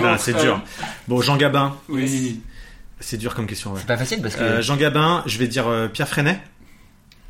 [0.03, 0.61] Ah, c'est dur.
[1.07, 1.75] Bon, Jean Gabin.
[1.87, 2.41] Oui.
[2.99, 3.71] C'est dur comme question.
[3.73, 3.79] Ouais.
[3.79, 4.41] C'est pas facile parce que.
[4.41, 6.39] Euh, Jean Gabin, je vais dire euh, Pierre Freinet.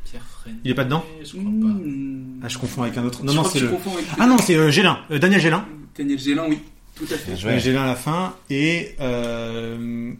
[0.04, 0.58] Pierre Freinet.
[0.64, 1.48] Il est pas dedans Je crois pas.
[1.48, 2.40] Mmh.
[2.42, 3.20] Ah, je confonds avec un autre.
[3.20, 3.70] Je Non, non, c'est le.
[4.18, 4.98] Ah non, c'est euh, Gélin.
[5.10, 5.64] Euh, Daniel Gélin.
[5.96, 6.58] Daniel Gélin, oui.
[6.96, 7.32] Tout à fait.
[7.32, 7.50] Bien joué.
[7.52, 8.34] Ouais, Gélin à la fin.
[8.50, 10.12] Et euh,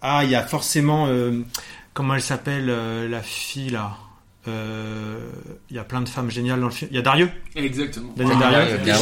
[0.00, 1.40] ah, il y a forcément euh,
[1.98, 3.96] comment elle s'appelle euh, la fille là?
[4.46, 5.18] Euh,
[5.68, 6.88] Il y a plein de femmes géniales dans le film.
[6.92, 7.28] Il y a Darieux.
[7.56, 8.12] Exactement.
[8.16, 8.94] Daniel Ah, bien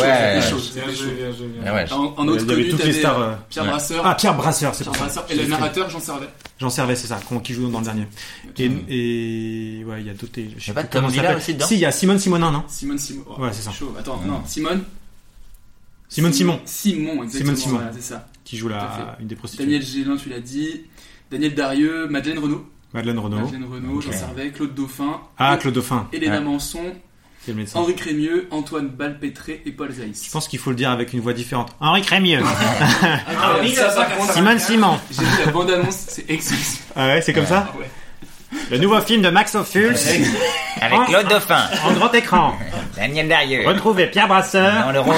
[1.66, 1.92] Ah ouais.
[1.92, 3.70] En, en autre Il y avait connu, toutes les stars, euh, euh, Pierre ouais.
[3.70, 4.06] Brasseur.
[4.06, 5.20] Ah, Pierre Brasseur, c'est Pierre pour ça.
[5.20, 5.26] Brasseur.
[5.30, 6.28] Et le narrateur, Jean Servet.
[6.58, 8.06] Jean Servet, c'est ça, qui joue dans le dernier.
[8.58, 10.40] Et, et ouais, il y a d'autres.
[10.56, 12.64] Je sais pas comment ça aussi dedans Si, il y a Simone Simonin, non?
[12.66, 13.24] Simone Simon.
[13.28, 13.72] Oh, Ouais, c'est ça.
[13.72, 13.94] Chaud.
[13.98, 14.84] Attends, non, Simone.
[16.08, 17.54] Simone Simon, Simon, exactement.
[17.54, 17.90] Simone Simon.
[17.94, 18.26] c'est ça.
[18.42, 19.64] qui joue la, une des prostituées.
[19.66, 20.86] Daniel Gélin, tu l'as dit.
[21.30, 22.64] Daniel Darieux, Madeleine Renaud.
[22.96, 23.40] Madeleine Renaud.
[23.40, 24.12] Madeleine Renaud, Jean.
[24.12, 25.20] Servet, Claude Dauphin.
[25.38, 26.08] Ah, Claude Dauphin.
[26.12, 26.40] Hélène Ouais.
[26.40, 26.80] Manson.
[27.74, 30.24] Henri Crémieux, Antoine Balpétré et Paul Zaïs.
[30.26, 31.76] Je pense qu'il faut le dire avec une voix différente.
[31.78, 32.40] Henri Crémieux.
[32.42, 33.56] Ah,
[34.32, 34.98] Simone Simon.
[35.12, 36.60] J'ai vu la bande-annonce, c'est excellent.
[36.96, 37.88] Ah ouais, c'est comme ça Ah ouais.
[38.70, 39.96] Le nouveau film de Max Ophuls.
[40.80, 42.54] Avec Claude Dauphin, En grand écran.
[42.96, 44.84] Daniel Darieux, Retrouvez Pierre Brasseur.
[44.84, 45.14] dans le rôle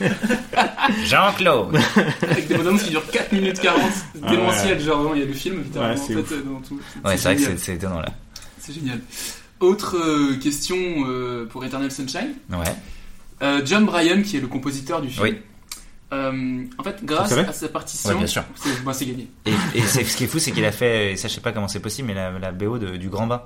[0.00, 0.08] de
[1.04, 1.76] Jean-Claude.
[2.22, 3.80] Avec des bandes-annonces qui durent 4 minutes 40.
[4.14, 6.20] C'est Ah démentiel, genre vraiment, il y a le film, littéralement, Ouais, en c'est fait,
[6.20, 6.32] ouf.
[6.32, 6.80] euh, dans tout.
[7.04, 7.58] Ouais, c'est vrai que génial.
[7.58, 8.08] c'est- c'est étonnant là.
[8.58, 9.00] C'est génial.
[9.60, 10.76] Autre euh, question
[11.06, 12.34] euh, pour Eternal Sunshine.
[12.50, 12.58] Ouais.
[13.42, 15.22] Euh, John Bryan, qui est le compositeur du film.
[15.24, 15.38] Oui.
[16.12, 18.40] Euh, en fait, grâce à sa partition, Ouais, c'est
[18.84, 19.28] bah, gagné.
[19.74, 21.68] Et, ce qui est fou, c'est qu'il a fait, et ça je sais pas comment
[21.68, 23.42] c'est possible, mais la, la BO de- du Grand Bain.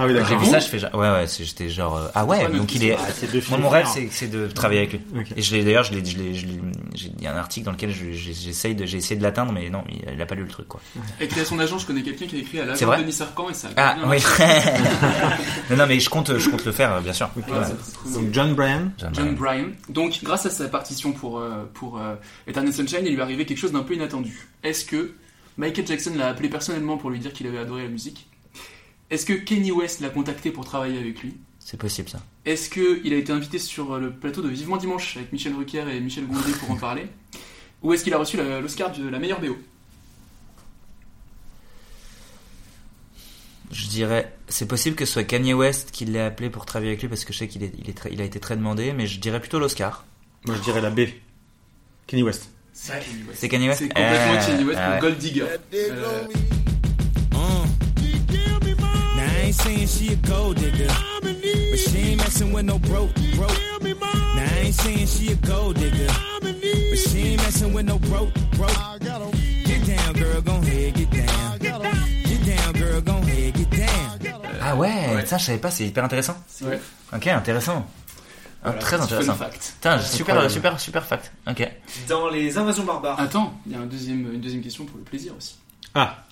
[0.00, 0.38] Ah oui, J'ai d'accord.
[0.38, 2.94] vu ça, je fais genre, ouais, ouais, j'étais genre, euh, ah ouais, donc il est.
[2.96, 3.02] Ah,
[3.50, 5.00] Moi, mon rêve, c'est c'est de travailler avec lui.
[5.36, 6.60] Et je l'ai d'ailleurs, je l'ai, je l'ai, je l'ai-
[6.94, 9.22] j'ai- il y a un article dans lequel je- j'ai- j'essaye de, j'ai essayé de
[9.24, 10.80] l'atteindre, mais non, il, il a pas lu le truc, quoi.
[11.18, 13.50] Avec à son agent, je connais quelqu'un qui a écrit à vrai de Denis Sarkand
[13.50, 14.18] et ça a Ah, bien oui.
[15.70, 17.28] non, non, mais je compte, je compte le faire, bien sûr.
[17.36, 18.12] Ouais, bien.
[18.14, 18.90] Donc John Bryan.
[18.98, 19.34] John.
[19.34, 19.66] Bryan.
[19.88, 22.14] Donc, grâce à sa partition pour, euh, pour euh,
[22.46, 24.46] Eternal Sunshine, il lui est arrivé quelque chose d'un peu inattendu.
[24.62, 25.12] Est-ce que
[25.56, 28.27] Michael Jackson l'a appelé personnellement pour lui dire qu'il avait adoré la musique?
[29.10, 31.34] Est-ce que Kenny West l'a contacté pour travailler avec lui?
[31.58, 32.20] C'est possible, ça.
[32.44, 36.00] Est-ce qu'il a été invité sur le plateau de Vivement Dimanche avec Michel Rucker et
[36.00, 37.06] Michel Gondry pour en parler?
[37.82, 39.56] Ou est-ce qu'il a reçu l'Oscar de la meilleure BO
[43.70, 47.02] Je dirais, c'est possible que ce soit Kanye West qui l'ait appelé pour travailler avec
[47.02, 48.92] lui parce que je sais qu'il est, il est très- il a été très demandé,
[48.94, 50.06] mais je dirais plutôt l'Oscar.
[50.46, 51.00] Moi, je dirais la B.
[52.06, 52.48] Kenny West.
[52.72, 53.38] C'est Kanye West.
[53.40, 55.00] C'est Kanye West C'est complètement Kanye West pour ouais.
[55.00, 55.44] Gold Digger.
[55.74, 56.24] Euh,
[59.58, 60.86] saying she a gold digger,
[61.22, 63.58] but she ain't messing with no broke, broke.
[63.82, 66.06] Now I ain't saying she a gold digger,
[66.40, 69.00] but she ain't messing with no broke, broke.
[69.64, 71.58] Get down, girl, gon' ahead, get down.
[71.58, 74.18] Get down, girl, gon' ahead, get down.
[74.60, 76.36] Ah ouais, ça je savais pas, c'est hyper intéressant.
[76.62, 76.80] Ouais.
[77.14, 77.86] Ok, intéressant.
[78.62, 79.34] Ah, Voilà, très intéressant.
[79.34, 79.74] fact.
[80.02, 81.30] Super, super, super fact.
[81.48, 81.70] Ok.
[82.08, 83.18] Dans les invasions barbares.
[83.20, 85.54] Attends, il y a un deuxième, une deuxième question pour le plaisir aussi.
[85.94, 86.24] Ah.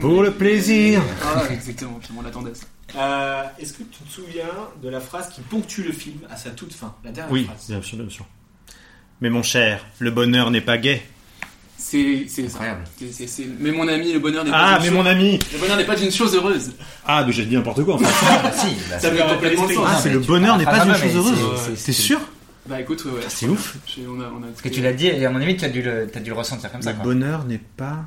[0.00, 1.00] Pour le plaisir.
[1.22, 2.64] Ah, exactement, on l'attendait ça.
[2.96, 4.44] Euh, Est-ce que tu te souviens
[4.82, 7.66] de la phrase qui ponctue le film à sa toute fin La dernière Oui, phrase?
[7.68, 8.26] bien sûr, bien sûr.
[9.20, 11.02] Mais mon cher, le bonheur n'est pas gay.
[11.78, 12.26] C'est.
[12.38, 12.84] Incroyable.
[13.60, 15.38] Mais mon ami, le bonheur n'est Ah, pas une mais chose- mon ami.
[15.52, 16.72] Le bonheur n'est pas une chose heureuse.
[17.06, 18.06] Ah, mais j'ai dit n'importe quoi en fait.
[18.28, 19.86] Ah, si, bah, Ça fait complètement sens.
[19.88, 21.60] Ah, c'est le bonheur n'est Ah, pas bah, une mais chose c'est- heureuse.
[21.76, 22.20] c'est- T'es sûr?
[22.66, 23.20] Bah écoute, ouais, ouais.
[23.28, 23.76] C'est ouf.
[23.86, 25.64] J'ai- On a, on a Parce que tu l'as dit, et à mon avis, tu
[25.64, 26.92] as dû le, t'as dû le ressentir comme ça.
[26.92, 28.04] Le bonheur n'est pas.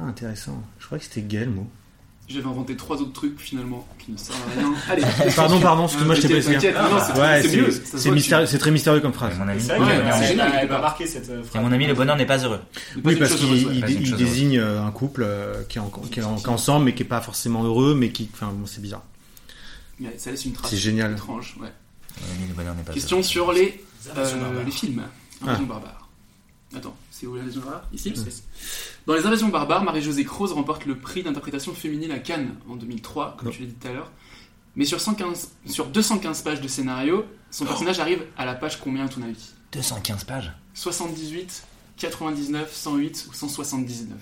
[0.00, 0.62] Ah, intéressant.
[0.78, 1.66] Je crois que c'était gay le mot.
[2.28, 4.74] J'avais inventé trois autres trucs finalement qui ne servent à rien.
[4.90, 6.98] Allez, Pardon, pardon, excuse-moi, je t'ai pas non,
[7.96, 9.38] c'est- mystérieux, très mystérieux comme phrase.
[9.38, 9.78] Mon ami, C'est
[10.68, 11.62] marqué cette euh, Et phrase.
[11.62, 12.60] mon ami, le bonheur n'est pas heureux.
[13.02, 17.22] Oui, parce qu'il désigne euh, un couple euh, qui est, ensemble mais qui est pas
[17.22, 18.28] forcément heureux, mais qui.
[18.34, 19.04] Enfin, bon, c'est bizarre.
[20.18, 20.70] Ça laisse une trace.
[20.70, 21.12] C'est génial.
[21.12, 21.72] Étrange, ouais.
[22.20, 23.82] Mon ami, le bonheur n'est pas Question sur les,
[24.70, 25.02] films.
[25.40, 25.44] Ah.
[25.44, 26.08] Invasion barbare.
[26.76, 28.12] Attends, c'est où l'invasion barbare Ici
[29.06, 33.36] Dans les invasions barbares, Marie-Josée Croze remporte le prix d'interprétation féminine à Cannes en 2003,
[33.36, 33.54] comme Non.
[33.54, 34.12] tu l'as dit tout à l'heure.
[34.76, 39.06] Mais sur, 115, sur 215 pages de scénario, son personnage arrive à la page combien
[39.06, 39.50] à ton avis?
[39.72, 40.52] 215 pages?
[40.74, 41.64] 78,
[41.96, 44.16] 99, 108 ou 179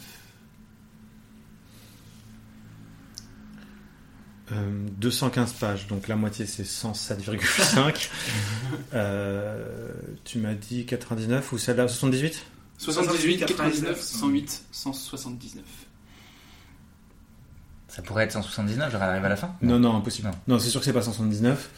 [4.53, 8.09] Euh, 215 pages, donc la moitié c'est 107,5.
[8.95, 9.91] Euh,
[10.25, 12.45] tu m'as dit 99 ou celle-là 78
[12.79, 15.65] 78, 99, 108, 179.
[17.89, 20.31] Ça pourrait être 179, j'aurais arrivé à la fin Non, non, impossible.
[20.49, 21.71] Non, c'est sûr que c'est pas 179.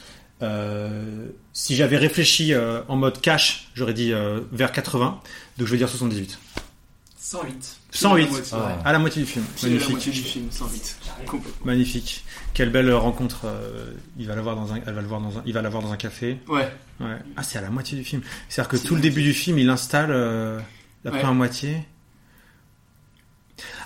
[0.43, 5.21] Euh, si j'avais réfléchi euh, en mode cash, j'aurais dit euh, vers 80,
[5.59, 6.39] donc je vais dire 78.
[7.21, 7.77] 108.
[7.91, 8.83] 108 Pile à la moitié.
[8.87, 9.45] à la moitié du film.
[9.57, 9.91] Pile à la Magnifique.
[9.91, 10.99] moitié du film, 108.
[11.27, 11.67] Complètement.
[11.67, 12.25] Magnifique.
[12.55, 13.43] Quelle belle rencontre.
[13.45, 15.83] euh, il va l'avoir dans un, elle va le voir dans un, il va l'avoir
[15.83, 16.39] dans un café.
[16.49, 16.69] Ouais.
[17.01, 17.19] Ouais.
[17.37, 18.23] Ah, c'est à la moitié du film.
[18.49, 20.11] C'est-à-dire que tout le début du film, il installe
[21.09, 21.19] la Ouais.
[21.21, 21.77] première moitié.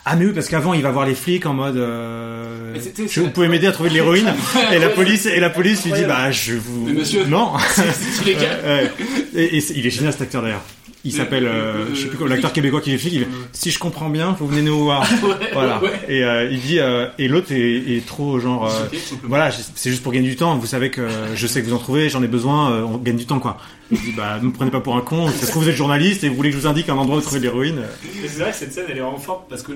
[0.04, 2.74] Ah mais oui parce qu'avant il va voir les flics en mode euh,
[3.08, 4.34] je- vous pouvez m'aider à trouver de l'héroïne
[4.72, 7.52] et la police et la police lui dit bah je vous Mais monsieur, non.
[8.26, 8.90] Ouais.
[9.36, 10.64] et, il est génial cet acteur d'ailleurs
[11.04, 13.20] il Le- s'appelle le- euh, le- je sais plus quoi l'acteur québécois qui flic il
[13.22, 15.90] fait, si je comprends bien vous venez nous voir Ouais, voilà ouais.
[16.08, 18.86] et euh, il dit euh, et l'autre est, est trop genre euh,
[19.24, 21.78] voilà c'est juste pour gagner du temps vous savez que je sais que vous en
[21.78, 23.56] trouvez j'en ai besoin euh, on gagne du temps quoi
[23.90, 26.22] il dit bah ne me prenez pas pour un con se trouve vous êtes journaliste
[26.24, 27.82] et vous voulez que je vous indique un endroit où trouver de l'héroïne
[28.22, 29.72] c'est vrai que cette scène elle est vraiment forte parce que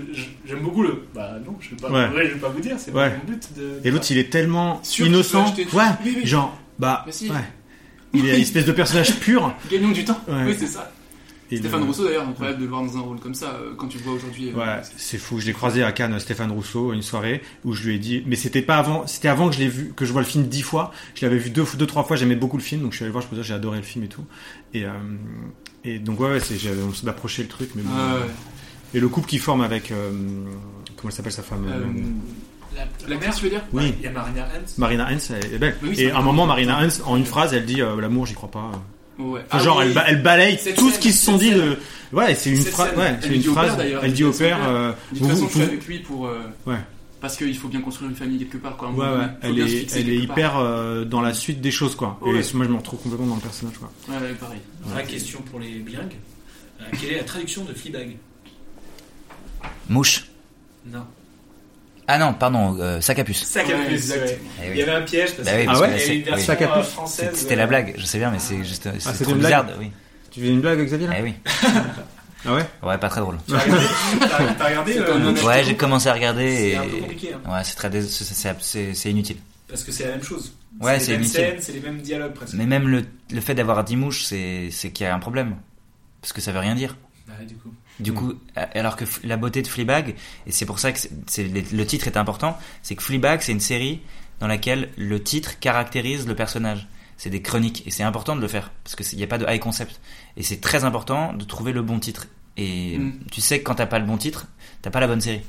[0.46, 1.02] j'aime beaucoup le.
[1.14, 2.04] Bah non, je vais pas, Ouais.
[2.04, 3.10] en vrai, je vais pas vous dire, c'est Ouais.
[3.10, 3.80] pas mon but de.
[3.86, 5.54] Et l'autre, il est tellement Sûr innocent.
[5.72, 6.26] Ouais, Oui, oui.
[6.26, 7.28] genre, bah, Mais si.
[7.30, 7.36] ouais.
[8.14, 9.52] Il est une espèce de personnage pur.
[9.70, 10.18] Gagnons du temps.
[10.28, 10.34] Ouais.
[10.46, 10.90] Oui, c'est ça.
[11.50, 13.72] Et Stéphane le- Rousseau, d'ailleurs, incroyable de le voir dans un rôle comme ça, euh,
[13.76, 14.50] quand tu le vois aujourd'hui.
[14.50, 15.38] euh, Ouais, c'est fou.
[15.38, 18.34] Je l'ai croisé à Cannes, Stéphane Rousseau, une soirée où je lui ai dit, mais
[18.36, 20.62] c'était pas avant, c'était avant que je l'ai vu, que je vois le film dix
[20.62, 20.92] fois.
[21.14, 22.16] Je l'avais vu deux, deux, trois fois.
[22.16, 23.22] J'aimais beaucoup le film, donc je suis allé le voir.
[23.22, 24.24] Je peux dire, j'ai adoré le film et tout.
[24.74, 24.90] Et, euh,
[25.84, 26.40] et donc ouais, ouais
[26.88, 27.90] on s'est approché le truc, mais bon.
[27.90, 28.30] Ouais, ouais.
[28.94, 30.10] Et le couple qui forme avec, euh,
[30.96, 33.94] comment elle s'appelle sa femme Euh, euh, la, la mère, tu veux dire Oui.
[33.98, 34.72] Il y a Marina Hans.
[34.78, 35.76] Marina Hans, elle est belle.
[35.82, 38.34] Oui, et à un moment, Marina Hans, en une phrase, elle dit euh, l'amour, j'y
[38.34, 38.70] crois pas.
[39.18, 39.40] Ouais.
[39.46, 39.84] Enfin, Ah genre, oui.
[39.86, 41.58] elle, ba- elle balaye Cette tout ce scène, qui se sont dit scène.
[41.58, 41.76] de.
[42.12, 42.96] Ouais, c'est une phrase.
[42.96, 44.58] Ouais, elle une dit au père, d'ailleurs, elle dit au son père.
[44.68, 46.26] euh, De toute vous- façon, je suis vous- avec lui pour.
[46.26, 46.76] euh, Ouais.
[47.20, 48.90] Parce qu'il faut bien construire une famille quelque part, quoi.
[48.90, 49.24] Ouais, ouais.
[49.40, 52.18] Elle est, elle hyper euh, dans la suite des choses, quoi.
[52.20, 52.30] Ouais.
[52.30, 53.90] Et moi, je me retrouve complètement dans le personnage, quoi.
[54.08, 54.60] Ouais, ouais, pareil.
[54.84, 56.14] Vraie question pour les bilingues.
[56.80, 58.16] Euh, quelle est la traduction de Fleabag?
[59.88, 60.26] Mouche.
[60.86, 61.04] Non.
[62.08, 63.44] Ah non, pardon, euh, sac à puce.
[63.44, 64.24] Sac à Ouais, puce, exact.
[64.26, 64.38] ouais.
[64.58, 64.68] Eh oui.
[64.74, 66.18] Il y avait un piège parce Bah oui, que parce Ah que ouais c'est- une
[66.18, 66.22] oui.
[66.24, 66.90] version Sac à euh, puce.
[66.92, 67.30] française.
[67.34, 68.84] C'était la blague, je sais bien, mais c'est juste.
[68.84, 69.90] C'est Ah, c'était trop une blague bizarre, oui.
[70.30, 71.34] Tu fais une blague, Xavier, là Eh oui.
[72.44, 73.38] Ah ouais Ouais, pas très drôle.
[73.48, 73.72] Regardé
[74.20, 74.28] T'as-
[74.58, 76.76] T'as regardé C'est euh, comme un le- Ouais, j'ai commencé à regarder C'est et.
[76.76, 77.50] un peu compliqué, hein.
[77.52, 77.90] Ouais, c'est très.
[77.90, 79.38] dés- c'est- c'est- C'est c'est inutile.
[79.68, 80.52] Parce que c'est la même chose.
[80.80, 81.40] Ouais, c'est c'est les mêmes inutile.
[81.40, 82.54] scènes, c'est les mêmes dialogues presque.
[82.54, 83.02] Mais même le,
[83.32, 85.56] le fait d'avoir 10 mouches, c'est c'est qu'il y a un problème.
[86.20, 86.96] Parce que ça veut rien dire.
[87.26, 87.72] Bah, du coup.
[87.98, 90.14] Du coup, a- alors que la beauté de Fleabag,
[90.46, 93.52] et c'est pour ça que c'est- c'est- le titre est important, c'est que Fleabag, c'est
[93.52, 94.00] une série
[94.40, 96.86] dans laquelle le titre caractérise le personnage.
[97.16, 99.46] C'est des chroniques, et c'est important de le faire, parce qu'il n'y a pas de
[99.48, 99.98] high concept.
[100.36, 102.26] Et c'est très important de trouver le bon titre.
[102.58, 103.20] Et Mm.
[103.32, 104.46] tu sais que quand t'as pas le bon titre,
[104.82, 105.40] t'as pas la bonne série.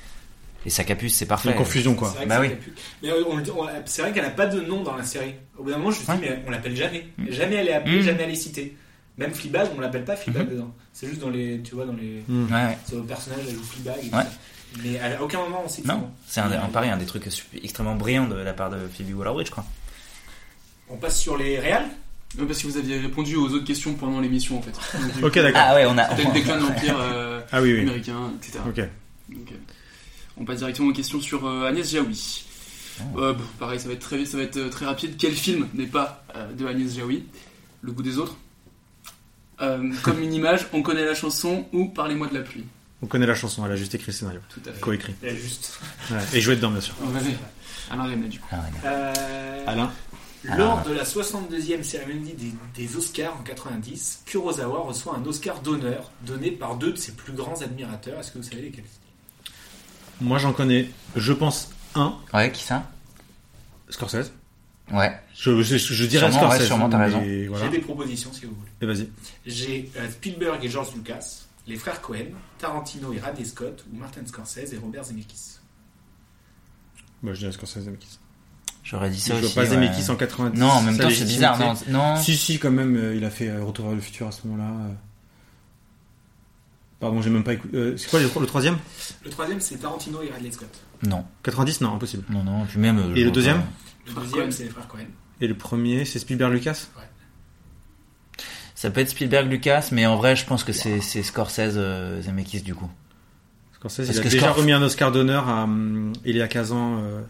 [0.66, 1.50] Et sa capuce, c'est parfait.
[1.50, 2.10] Une confusion, quoi.
[2.10, 2.74] C'est vrai que Bah oui.
[3.04, 5.34] Mais euh, c'est vrai qu'elle n'a pas de nom dans la série.
[5.58, 7.08] Au bout d'un moment, je me suis dit, mais on l'appelle jamais.
[7.18, 7.32] Mm.
[7.32, 8.76] Jamais elle est appelée, jamais elle est citée.
[9.18, 10.54] Même Fleabag, on l'appelle pas Fleabag Mhm.
[10.54, 10.76] dedans.
[10.94, 12.46] C'est juste dans les, tu vois, dans les, Hmm.
[12.46, 12.78] Ouais, ouais.
[12.88, 13.98] sur le personnage, elle joue Fleabag.
[14.06, 14.24] Et tout Ouais.
[14.24, 14.30] ça.
[14.84, 17.26] Mais à aucun moment on sait que Non, c'est un, un pari, un des trucs
[17.64, 19.66] extrêmement brillants de la part de Phoebe Waller-Bridge, quoi.
[20.90, 21.88] On passe sur les réals?
[22.38, 24.74] Parce que vous aviez répondu aux autres questions pendant l'émission, en fait.
[25.24, 25.62] Ok, d'accord.
[25.66, 26.10] Ah ouais, on a.
[26.10, 27.82] C'était le déclin de l'Empire euh, Ah oui, oui.
[27.82, 28.60] américain, etc.
[28.68, 28.76] Ok.
[29.30, 29.56] Donc, euh,
[30.36, 32.44] on passe directement aux questions sur euh, Agnès Jaoui.
[33.16, 33.20] Oh.
[33.20, 35.16] Euh, bon, pareil, ça va être très, ça va être euh, très rapide.
[35.18, 37.24] Quel film n'est pas euh, de Agnès Jaoui?
[37.82, 38.36] Le goût des autres?
[39.62, 42.66] Euh, Comme une image, on connaît la chanson ou Parlez-moi de la pluie.
[43.02, 44.40] On connaît la chanson, elle a juste écrit le scénario.
[44.50, 44.80] Tout à fait.
[44.80, 45.16] Co-écrit.
[45.22, 45.80] Elle est juste.
[46.12, 46.18] Ouais.
[46.34, 46.96] Et joué dedans, bien sûr.
[47.04, 47.36] Oh, Vas-y,
[47.92, 48.48] Alain René, du coup.
[48.56, 48.60] Ouais.
[48.86, 49.92] Euh, Alain
[50.44, 56.12] Lors de la 62e cérémonie des, des Oscars en 90, Kurosawa reçoit un Oscar d'honneur
[56.22, 58.20] donné par deux de ses plus grands admirateurs.
[58.20, 58.86] Est-ce que vous savez lesquels
[60.22, 62.90] Moi, j'en connais, je pense, un, Ouais, qui ça?
[63.90, 64.32] Scorsese.
[64.92, 65.20] Ouais.
[65.36, 66.60] Je, je, je dirais Sûrement, Scorsese.
[66.62, 67.24] ouais, sûrement, t'as raison.
[67.50, 67.66] Voilà.
[67.66, 68.70] J'ai des propositions si vous voulez.
[68.82, 69.10] Et vas-y.
[69.46, 71.20] J'ai euh, Spielberg et George Lucas,
[71.68, 72.28] les frères Cohen,
[72.58, 75.58] Tarantino et Radley Scott, ou Martin Scorsese et Robert Zemeckis.
[77.24, 78.20] Moi, je dirais Scorsese Zemeckis.
[78.84, 79.56] J'aurais dit Je ça vois aussi.
[79.56, 79.68] pas ouais.
[79.68, 80.58] Zemeckis en 90.
[80.60, 81.60] Non, en même temps, c'est bizarre.
[81.60, 82.16] Non, non.
[82.22, 84.48] Si, si, quand même, euh, il a fait euh, Retour vers le futur à ce
[84.48, 84.72] moment-là.
[87.00, 87.76] Pardon, j'ai même pas écouté.
[87.78, 88.78] euh, c'est quoi le, le troisième?
[89.24, 90.70] Le troisième, c'est Tarantino et Radley Scott.
[91.04, 91.26] Non.
[91.44, 92.24] 90 Non, impossible.
[92.30, 92.66] Non, non.
[92.66, 92.98] Puis même.
[92.98, 93.58] Et je le vois deuxième?
[93.62, 93.68] pas.
[94.08, 95.06] Le Frères deuxième, c'est les frères Cohen.
[95.42, 96.88] Et le premier, c'est Spielberg Lucas?
[98.76, 102.22] Ça peut être Spielberg Lucas, mais en vrai, je pense que c'est c'est Scorsese euh,
[102.22, 102.90] Zemeckis du coup.
[103.76, 105.64] Scorsese, Parce il a que déjà Scor- remis un Oscar d'honneur à.
[105.64, 107.00] hum, il est à Kazan.
[107.02, 107.22] euh,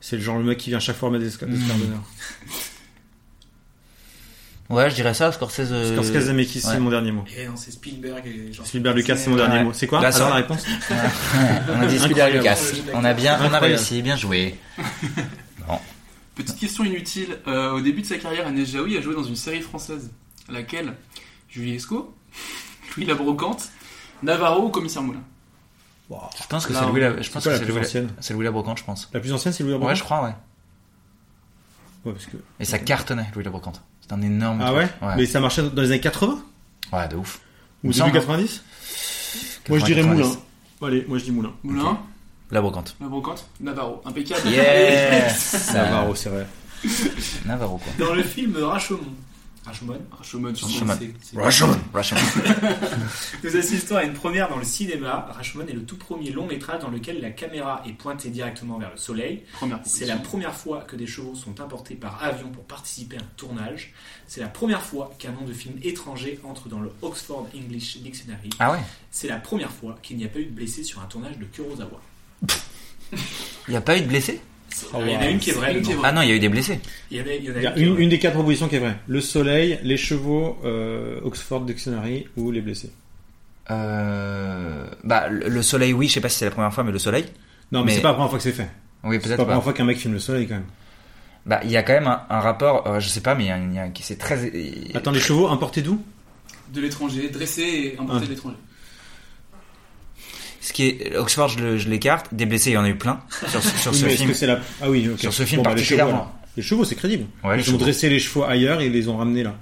[0.00, 1.52] c'est le genre le mec qui vient chaque fois remettre des Oscars Hmm.
[1.78, 2.02] d'honneur.
[4.70, 5.68] Ouais, je dirais ça, Scorsese.
[5.72, 6.72] euh, Scorsese Zemeckis, ouais.
[6.72, 7.24] c'est mon dernier mot.
[7.36, 9.64] Et non, c'est Spielberg et Spielberg Lucas, c'est mon dernier ouais.
[9.64, 9.72] mot.
[9.72, 10.00] C'est quoi?
[10.00, 10.64] Là, Alors ça- la réponse?
[10.66, 10.96] Ouais,
[11.74, 12.34] on a dit Spielberg.
[12.34, 12.58] Lucas.
[12.94, 14.56] On a bien, on a réussi, bien joué.
[15.60, 15.82] marrant.
[16.34, 17.38] Petite question inutile.
[17.46, 20.10] Euh, au début de sa carrière, Agnès Jaoui a joué dans une série française.
[20.48, 20.94] Laquelle?
[21.48, 22.14] Julie Esco
[22.96, 23.68] Louis la Brocante
[24.22, 25.22] Navarro ou Commissaire Moulin?
[26.10, 27.80] Je pense que c'est Louis la, je c'est pense quoi que la c'est plus Louis,
[27.80, 28.10] ancienne?
[28.20, 29.08] c'est Louis la Brocante, je pense.
[29.14, 30.34] La plus ancienne, c'est Louis la Ouais, Brocante je crois, ouais.
[32.04, 32.36] Ouais, parce que...
[32.60, 33.80] Et ça cartonnait, Louis la Brocante.
[34.00, 36.42] C'est un énorme Ah ouais, Mais ça marchait dans les années 80
[36.92, 37.40] Ouais, de ouf.
[37.84, 38.20] Ou début semble, hein.
[38.20, 38.62] 90
[39.70, 40.22] Moi je dirais 90.
[40.22, 40.36] Moulin.
[40.82, 41.52] Allez, moi je dis Moulin.
[41.62, 41.98] Moulin?
[42.52, 42.94] La Brocante.
[43.00, 44.02] La Brocante Navarro.
[44.04, 44.50] Impeccable.
[44.50, 46.46] Yes Navarro, c'est vrai.
[47.46, 47.92] Navarro, quoi.
[47.98, 49.00] Dans le film Rashomon.
[49.64, 50.98] Rashomon Rashomon, Rashomon.
[51.36, 51.78] Rashomon.
[51.94, 52.20] Rashomon.
[53.44, 55.28] Nous assistons à une première dans le cinéma.
[55.34, 58.90] Rashomon est le tout premier long métrage dans lequel la caméra est pointée directement vers
[58.90, 59.44] le soleil.
[59.54, 63.20] Première C'est la première fois que des chevaux sont importés par avion pour participer à
[63.20, 63.94] un tournage.
[64.26, 68.50] C'est la première fois qu'un nom de film étranger entre dans le Oxford English Dictionary.
[68.58, 68.80] Ah ouais
[69.10, 71.46] C'est la première fois qu'il n'y a pas eu de blessés sur un tournage de
[71.46, 71.98] Kurosawa.
[73.68, 74.40] Il n'y a pas eu de blessés
[74.92, 75.76] Ah, il y en a une qui est vraie.
[75.76, 76.08] Une qui est vraie.
[76.08, 76.80] Ah non, il y a eu des blessés.
[77.10, 78.68] Il y en a, il y en a Il y a une des quatre propositions
[78.68, 78.96] qui est vraie.
[79.06, 82.90] Le soleil, les chevaux, euh, Oxford Dictionary ou les blessés.
[83.70, 84.86] Euh...
[85.04, 86.98] Bah, le le soleil, oui, je sais pas si c'est la première fois, mais le
[86.98, 87.24] soleil.
[87.70, 88.68] Non, mais, c'est pas la première fois que c'est fait.
[89.04, 89.30] Oui, C'est peut-être.
[89.30, 89.44] pas la bah.
[89.44, 90.64] première fois qu'un mec filme le soleil quand même.
[91.46, 93.74] Bah, il y a quand même un, un rapport, euh, je sais pas, mais il
[93.74, 94.52] y a, c'est très.
[94.94, 96.00] Attends, les chevaux importés d'où?
[96.72, 98.26] De l'étranger, dressé et importé Ah.
[98.26, 98.56] de l'étranger.
[100.62, 102.32] Ce qui est Oxford, je l'écarte.
[102.32, 104.32] Des blessés, il y en a eu plein sur, ce- sur film.
[104.42, 104.60] la...
[104.80, 105.10] Ah oui.
[105.18, 106.12] Sur ce film Bon, bah, les chevaux, particulièrement.
[106.12, 106.32] alors.
[106.56, 107.24] Les chevaux, c'est crédible.
[107.42, 109.54] Ouais, ils ont dressé les chevaux ailleurs et ils les ont ramenés là.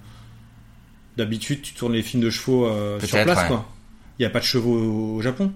[1.17, 3.47] D'habitude, tu tournes les films de chevaux euh, sur place, ouais.
[3.49, 3.67] quoi.
[4.19, 5.53] Il n'y a pas de chevaux au, Japon.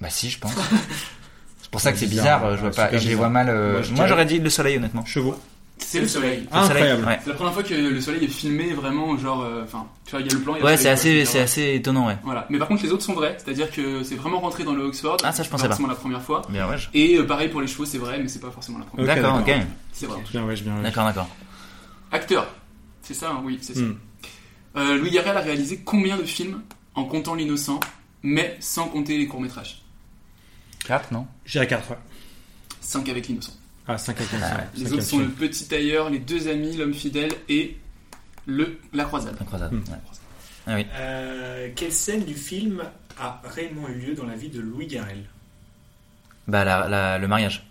[0.00, 0.52] Bah si, je pense.
[1.62, 2.96] C'est pour ça que c'est Bizarre, bizarre, euh, je vois pas.
[2.96, 3.48] je les vois mal.
[3.50, 5.04] euh, Moi, j'aurais dit le soleil, honnêtement.
[5.04, 5.38] Chevaux.
[5.78, 6.46] C'est le soleil.
[6.50, 7.04] Ah, incroyable.
[7.06, 7.18] ouais.
[7.22, 10.20] C'est la première fois que le soleil est filmé vraiment, genre, euh, enfin, tu vois,
[10.20, 10.54] il y a le plan.
[10.56, 12.16] il y a Ouais, c'est assez, c'est assez étonnant, ouais.
[12.24, 12.46] Voilà.
[12.50, 15.16] Mais par contre, les autres sont vrais, c'est-à-dire que c'est vraiment rentré dans le Oxford.
[15.22, 15.68] Ah, ça, je pensais pas.
[15.68, 15.74] pas.
[15.74, 16.42] forcément la première fois.
[16.48, 16.76] Bien, ouais.
[16.94, 19.08] Et euh, pareil pour les chevaux, c'est vrai, mais c'est pas forcément la première.
[19.08, 19.46] Ok, D'accord, ok.
[19.46, 19.62] d'accord.
[19.92, 20.18] C'est vrai.
[20.30, 20.82] Bien, ouais, bien, ouais.
[20.82, 21.28] D'accord, d'accord.
[22.12, 22.46] Acteur.
[23.02, 23.80] C'est ça, hein, oui, c'est ça.
[23.80, 23.96] Hmm.
[24.76, 26.60] Euh, Louis Garrel a réalisé combien de films
[26.94, 27.80] en comptant l'innocent,
[28.22, 29.82] mais sans compter les courts-métrages?
[30.86, 31.26] 4, non?
[31.44, 31.98] J'irai 4 fois.
[32.80, 33.52] 5 avec l'innocent.
[33.88, 34.40] Ah, 5 à 15.
[34.42, 34.62] Ah ouais.
[34.76, 37.76] Les autres sont le petit tailleur, les deux amis, l'homme fidèle et
[38.46, 39.34] le la croisade.
[39.40, 39.72] La croisade.
[39.72, 39.78] Hmm.
[39.78, 39.98] ouais.
[40.66, 40.86] Ah oui.
[40.94, 42.82] Euh, quelle scène du film
[43.18, 45.24] a réellement eu lieu dans la vie de Louis Garrel?
[46.46, 47.66] Bah, la, la- le mariage.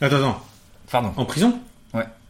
[0.00, 0.46] Attends, attends.
[0.90, 1.12] Pardon.
[1.16, 1.60] En prison?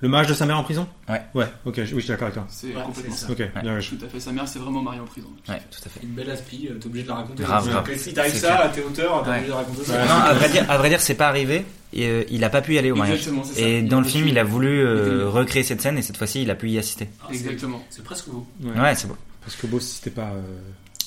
[0.00, 0.86] Le mariage de sa mère en prison?
[1.08, 1.22] Ouais.
[1.34, 2.46] Ouais, ok, oui, je suis d'accord avec toi.
[2.50, 3.30] C'est Ouais, complètement ça.
[3.30, 4.20] Ok, bien, ouais, Tout à fait.
[4.20, 5.28] Sa mère, c'est vraiment mariée en prison.
[5.48, 6.00] Ouais, tout à fait.
[6.02, 7.42] Une belle aspi, euh, t'es obligé de la raconter.
[7.44, 7.96] Grave, grave.
[7.96, 8.72] Si t'arrives ça, clair.
[8.72, 9.36] t'es auteur, t'es Ouais.
[9.36, 10.04] obligé de raconter ça.
[10.04, 11.64] Non, à vrai dire, à vrai dire, c'est pas arrivé.
[11.94, 13.20] Et, euh, il a pas pu y aller au mariage.
[13.20, 13.66] Exactement, c'est ça.
[13.66, 16.42] Et Il dans le film, il a voulu euh, recréer cette scène et cette fois-ci,
[16.42, 17.08] il a pu y assister.
[17.22, 17.82] Ah, Exactement.
[17.88, 18.46] C'est presque beau.
[18.62, 18.78] Ouais.
[18.78, 19.16] Ouais, c'est beau.
[19.40, 20.42] Parce que beau, c'était pas euh,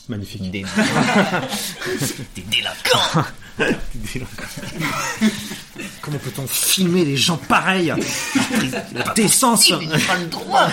[0.09, 0.51] magnifique.
[0.51, 0.63] Des,
[2.35, 3.23] des délinquants.
[6.01, 7.93] Comment peut-on filmer les gens pareils
[8.93, 10.69] La décence pas le droit.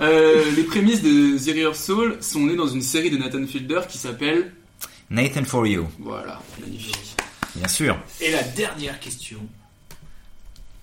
[0.00, 3.98] Euh, les prémices de The Rehearsal sont nées dans une série de Nathan Fielder qui
[3.98, 4.52] s'appelle.
[5.10, 5.88] Nathan for you.
[5.98, 7.16] Voilà, magnifique.
[7.54, 7.96] Bien sûr.
[8.20, 9.38] Et la dernière question.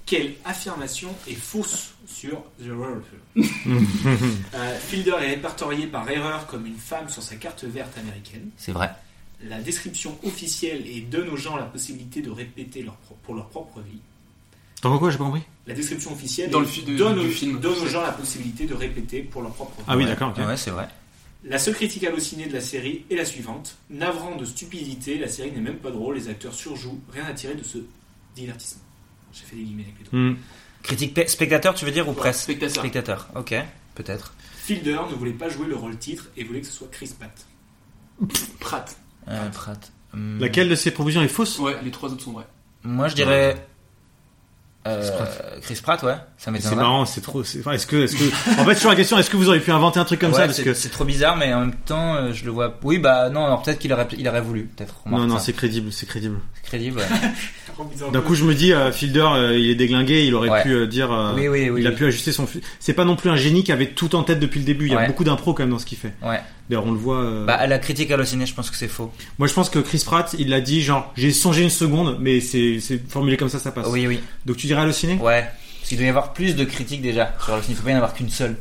[0.10, 3.19] Quelle affirmation est fausse sur The Rehearsal
[4.56, 8.49] Euh, Fielder est répertorié par erreur comme une femme sur sa carte verte américaine.
[8.57, 8.90] C'est vrai.
[9.44, 13.48] La description officielle et donne aux gens la possibilité de répéter leur pro- pour leur
[13.49, 13.99] propre vie.
[14.81, 15.11] Vois quoi?
[15.11, 15.44] J'ai pas compris.
[15.68, 17.60] La description officielle Dans le fi- donne, du aux, film.
[17.60, 19.86] donne aux gens la possibilité de répéter pour leur propre vie.
[19.88, 20.38] Ah oui, d'accord, ok.
[20.45, 20.88] Ouais, c'est vrai.
[21.44, 23.77] La seule critique hallucinée de la série est la suivante.
[23.90, 27.53] Navrant de stupidité, la série n'est même pas drôle, les acteurs surjouent, rien à tirer
[27.56, 27.77] de ce
[28.36, 28.81] divertissement.
[29.34, 30.20] J'ai fait des guillemets avec les doigts.
[30.32, 30.36] Hmm.
[30.84, 32.82] Critique pe- spectateur, tu veux dire ou presse Spectateur.
[32.84, 33.28] Spectateur.
[33.36, 33.54] Ok,
[33.96, 34.34] peut-être.
[34.56, 37.46] Fielder ne voulait pas jouer le rôle titre et voulait que ce soit Chris Pratt.
[38.60, 38.98] Pratt.
[39.28, 39.92] Euh, Pratt.
[40.14, 40.40] Hmm.
[40.40, 41.60] Laquelle de ces propositions est fausse?
[41.60, 42.48] Ouais, les trois autres sont vrais.
[42.84, 43.68] Moi, je dirais.
[44.88, 45.10] Euh,
[45.62, 46.14] Chris Pratt, ouais.
[46.14, 46.76] Ça C'est m'étonnerait.
[46.78, 47.44] marrant, c'est trop.
[47.44, 49.62] c'est- enfin, Est-ce que, est-ce que, en fait, sur la question, est-ce que vous auriez
[49.62, 50.46] pu inventer un truc comme Ouais, ça?
[50.46, 52.78] Parce c'est que c'est trop bizarre, mais en même temps, euh, je le vois.
[52.84, 54.96] Oui, bah non, alors peut-être qu'il aurait, il aurait voulu, peut-être.
[55.06, 56.40] non, non, c'est crédible, c'est crédible.
[56.56, 57.00] C'est crédible.
[57.00, 57.06] ouais.
[58.12, 60.64] D'un coup, je me dis, euh, Fielder, il est déglingué, il aurait Ouais.
[60.64, 61.96] pu dire, Oui, oui, oui, il a oui.
[61.96, 62.46] pu ajuster son.
[62.80, 64.88] C'est pas non plus un génie qui avait tout en tête depuis le début.
[64.88, 65.08] Il y a Ouais.
[65.08, 66.14] beaucoup d'impro quand même dans ce qu'il fait.
[66.22, 66.42] Ouais.
[66.70, 67.18] D'ailleurs, on le voit.
[67.18, 69.12] euh, Bah, à la critique hallucinée, je pense que c'est faux.
[69.40, 72.40] Moi, je pense que Chris Pratt, il l'a dit, genre, j'ai songé une seconde, mais
[72.41, 73.88] c'est c'est formulé comme ça, ça passe.
[73.88, 74.20] Oui, oui.
[74.46, 75.50] Donc, tu dirais halluciné Ouais.
[75.80, 77.74] Parce qu'il doit y avoir plus de critiques déjà sur halluciné.
[77.74, 78.56] Il faut pas y en avoir qu'une seule.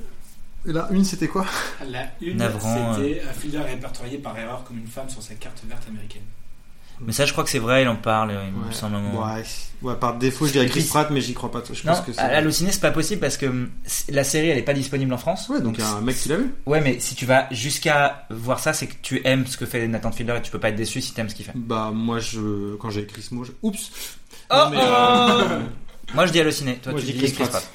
[0.66, 1.44] Et la une, c'était quoi?
[1.90, 5.84] La une, c'était euh, Fielder répertorié par erreur comme une femme sur sa carte verte
[5.88, 6.22] américaine.
[7.06, 8.72] Mais ça, je crois que c'est vrai, il en parle, il me Ouais.
[8.74, 9.24] semble un moment.
[9.34, 9.42] Ouais,
[9.82, 11.62] ouais, par défaut, je dirais Chris Pratt, mais j'y crois pas.
[11.72, 12.20] Je Non, pense que c'est.
[12.20, 13.70] à Allociné, c'est pas possible parce que hum,
[14.08, 15.48] la série, elle est pas disponible en France.
[15.48, 16.52] Ouais, donc il y a un mec qui l'a vu.
[16.66, 19.86] Ouais, mais si tu vas jusqu'à voir ça, c'est que tu aimes ce que fait
[19.86, 21.52] Nathan Fielder et tu peux pas être déçu si t'aimes ce qu'il fait.
[21.54, 23.52] Bah, moi, je, quand j'ai écrit ce mot, je...
[23.62, 23.90] oups!
[24.50, 25.60] Oh, Non, mais, oh euh,
[26.14, 26.76] Moi, je dis Allociné.
[26.82, 27.50] Toi, Moi, tu je dis dis Chris, Chris Pratt.
[27.62, 27.70] Pratt.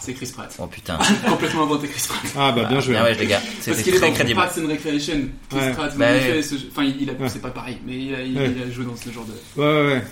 [0.00, 0.54] C'est Chris Pratt.
[0.58, 0.98] Oh putain.
[1.28, 2.20] Complètement inventé Chris Pratt.
[2.36, 2.96] Ah, bah, bien joué.
[2.96, 4.40] Ah ouais, les gars, Parce qu'il est dans crédible.
[4.40, 5.28] Parks and Recreation.
[5.50, 5.72] Chris Ouais.
[5.72, 6.42] Pratt, Bah il ouais.
[6.42, 7.28] ce- enfin, il a, Ouais.
[7.28, 8.50] c'est pas pareil, mais il a, il, Ouais.
[8.56, 9.32] il a joué dans ce genre de.
[9.60, 10.02] Ouais, ouais, ouais.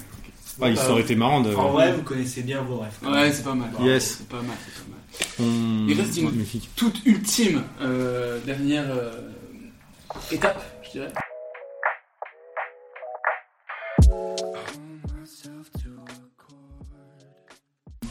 [0.61, 1.55] Ah, il Bah, aurait été marrant de.
[1.55, 2.93] En vrai, vous connaissez bien vos rêves.
[3.03, 3.69] Ouais, c'est pas mal.
[3.81, 4.17] Yes.
[4.19, 5.49] C'est pas mal, c'est pas mal.
[5.49, 6.71] On- Il reste une Magnifique.
[6.77, 9.31] toute ultime euh, dernière euh,
[10.31, 11.13] étape, je dirais.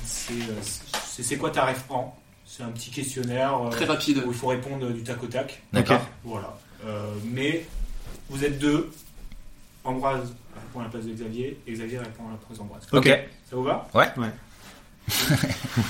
[0.03, 0.61] C'est euh,
[1.15, 2.17] c'est- c'est quoi ta rêve prend?
[2.45, 4.21] C'est un petit questionnaire euh, Très rapide.
[4.25, 5.61] où il faut répondre du tac au tac.
[5.73, 6.01] D'accord.
[6.23, 6.57] Voilà.
[6.85, 7.65] Euh, mais
[8.29, 8.91] vous êtes deux.
[9.83, 12.83] Ambroise répond à la place de Xavier et Xavier répond à la place d'Ambroise.
[12.91, 13.05] Ok.
[13.49, 13.87] Ça vous va?
[13.93, 14.07] Ouais.
[14.17, 14.29] Ouais.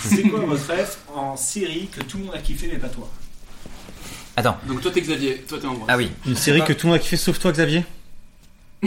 [0.04, 3.10] C'est quoi votre rêve en série que tout le monde a kiffé mais pas toi?
[4.36, 4.58] Attends.
[4.68, 5.88] Donc toi t'es Xavier, toi t'es Ambroise.
[5.90, 6.12] Ah oui.
[6.26, 7.86] Une série que tout le monde a kiffé sauf toi, Xavier?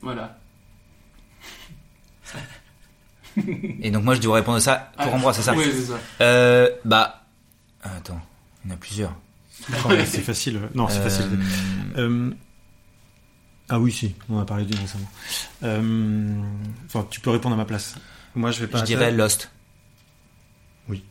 [0.00, 0.36] Voilà.
[3.80, 5.86] Et donc, moi, je dois répondre à ça pour Ah, Ambroise, c'est ça ouais, c'est
[5.86, 5.98] ça.
[6.20, 7.24] Euh, bah.
[7.82, 8.20] Attends,
[8.64, 9.14] il y en a plusieurs.
[10.06, 10.60] C'est facile.
[10.74, 11.26] Non, c'est Euh, facile.
[11.96, 12.30] Euh,
[13.68, 15.08] Ah oui, si, on a parlé d'une récemment.
[15.62, 16.34] Euh,
[16.86, 17.94] Enfin, tu peux répondre à ma place.
[18.34, 18.78] Moi, je vais pas.
[18.80, 19.50] Je dirais Lost.
[20.88, 21.04] Oui.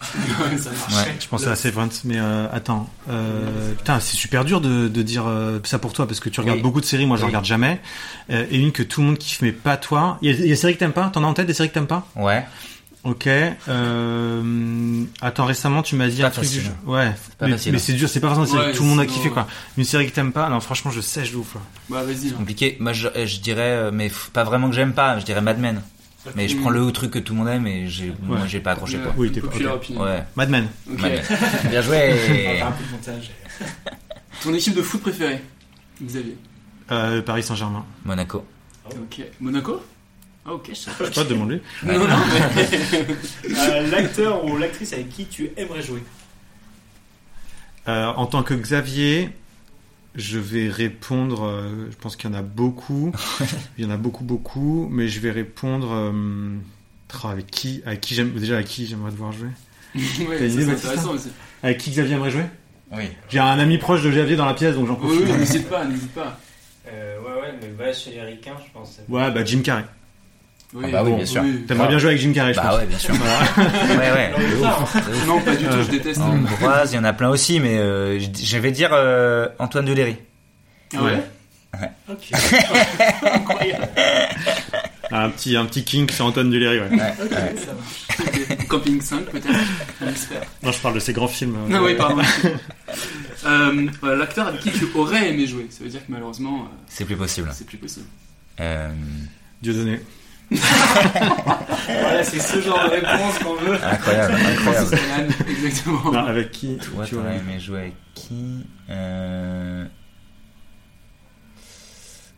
[0.00, 0.70] Ça.
[0.70, 1.16] Ouais.
[1.20, 2.88] Je pensais à Severance, mais euh, attends.
[3.10, 6.40] Euh, putain, c'est super dur de, de dire euh, ça pour toi parce que tu
[6.40, 6.62] regardes Oui.
[6.62, 7.28] beaucoup de séries, moi je Oui.
[7.28, 7.80] regarde jamais.
[8.30, 10.18] Euh, et une que tout le monde kiffe, mais pas toi.
[10.22, 11.08] Il y a, il y a des séries que t'aimes pas?
[11.12, 12.06] T'en as en tête des séries que t'aimes pas?
[12.16, 12.44] Ouais.
[13.04, 13.28] Ok.
[13.28, 15.04] Euh...
[15.20, 16.60] Attends, récemment tu m'as dit Pas un truc du.
[16.86, 17.12] Ouais.
[17.38, 17.72] pas mais facile.
[17.72, 19.30] mais c'est dur, c'est pas forcément Ouais, que tout le monde a kiffé ouais.
[19.34, 19.46] quoi.
[19.78, 20.46] Une série que t'aimes pas?
[20.46, 21.60] Alors franchement, je sèche de ouf là.
[21.88, 22.30] Bah vas-y.
[22.30, 22.34] hein.
[22.38, 22.76] Compliqué.
[22.80, 25.18] Moi, je, je dirais, mais pas vraiment que j'aime pas.
[25.20, 25.82] Je dirais Mad Men.
[26.34, 28.72] Mais je prends le truc que tout le monde aime et j'ai, moi, j'ai pas
[28.72, 29.14] accroché quoi.
[29.16, 29.46] Oui, t'es pas.
[29.48, 29.82] Populaire ok.
[29.82, 30.02] opinion.
[30.02, 30.24] Ouais.
[30.36, 30.68] Mad Men.
[30.92, 31.00] Ok.
[31.00, 31.22] Mad Men.
[31.30, 31.40] Bien
[31.70, 32.12] On va joué.
[32.14, 33.30] faire un peu de montage.
[34.42, 35.42] Ton équipe de foot préférée,
[36.02, 36.36] Xavier.
[36.90, 37.84] Euh, Paris Saint-Germain.
[38.04, 38.44] Monaco.
[38.90, 39.22] Ok.
[39.40, 39.82] Monaco
[40.44, 40.68] Ah ok.
[40.70, 41.60] je sais Je sais pas, demande-lui.
[41.84, 42.06] Non, non,
[42.54, 43.06] mais...
[43.58, 46.02] Euh, L'acteur ou l'actrice avec qui tu aimerais jouer?
[47.88, 49.30] Euh, en tant que Xavier,
[50.16, 51.44] je vais répondre.
[51.44, 53.12] euh, je pense qu'il y en a beaucoup.
[53.78, 54.88] Il y en a beaucoup, beaucoup.
[54.90, 55.88] Mais je vais répondre.
[55.92, 56.56] euh,
[57.08, 59.48] tra, avec qui Avec qui j'aime déjà avec qui j'aimerais devoir jouer
[59.94, 61.28] ouais, T'as une idée, Baptiste aussi.
[61.62, 62.46] Avec qui Xavier aimerait jouer?
[62.92, 63.04] Oui.
[63.28, 65.26] J'ai un ami proche de Xavier dans la pièce, donc j'en Oui, profite.
[65.26, 66.38] oui, n'hésite pas, n'hésite pas.
[66.88, 68.98] Euh, ouais, ouais, mais va chez les ricains, je pense.
[69.08, 69.84] Ouais, bah Jim Carrey.
[70.76, 71.42] Oui, Ah bah oui, bon, bien sûr.
[71.66, 72.78] T'aimerais bien jouer avec Jim Carrey, je Bah pense.
[72.78, 73.14] ouais, bien sûr.
[73.98, 74.32] ouais, ouais.
[75.26, 76.20] Non, pas du tout, je déteste.
[76.20, 80.16] Ambroise, il y en a plein aussi, mais euh, je, vais dire euh, Antoine Duléry.
[80.94, 81.22] Ah ouais?
[82.10, 82.30] Ok.
[83.22, 83.88] Incroyable.
[85.12, 86.88] Un petit, un petit king sur Antoine Duléry, ouais.
[86.90, 87.54] Ouais, Ok, ouais.
[87.56, 88.22] ça.
[88.24, 88.66] Ok.
[88.68, 89.46] Camping 5 peut-être
[90.02, 90.42] On espère.
[90.62, 91.56] Non, je parle de ces grands films.
[91.68, 92.20] Non, oui, pardon.
[93.46, 93.86] euh,
[94.16, 97.16] L'acteur avec qui tu aurais aimé jouer, ça veut dire que malheureusement, euh, C'est plus
[97.16, 97.50] possible.
[97.54, 98.06] c'est plus possible.
[98.60, 98.88] Euh,
[99.62, 100.00] Dieudonné.
[101.88, 103.74] Voilà, c'est ce genre de réponse qu'on veut.
[103.84, 105.34] incroyable, incroyable.
[105.48, 106.12] Exactement.
[106.12, 109.84] Non, avec qui Toi, tu aurais- aimé jouer avec qui Euh,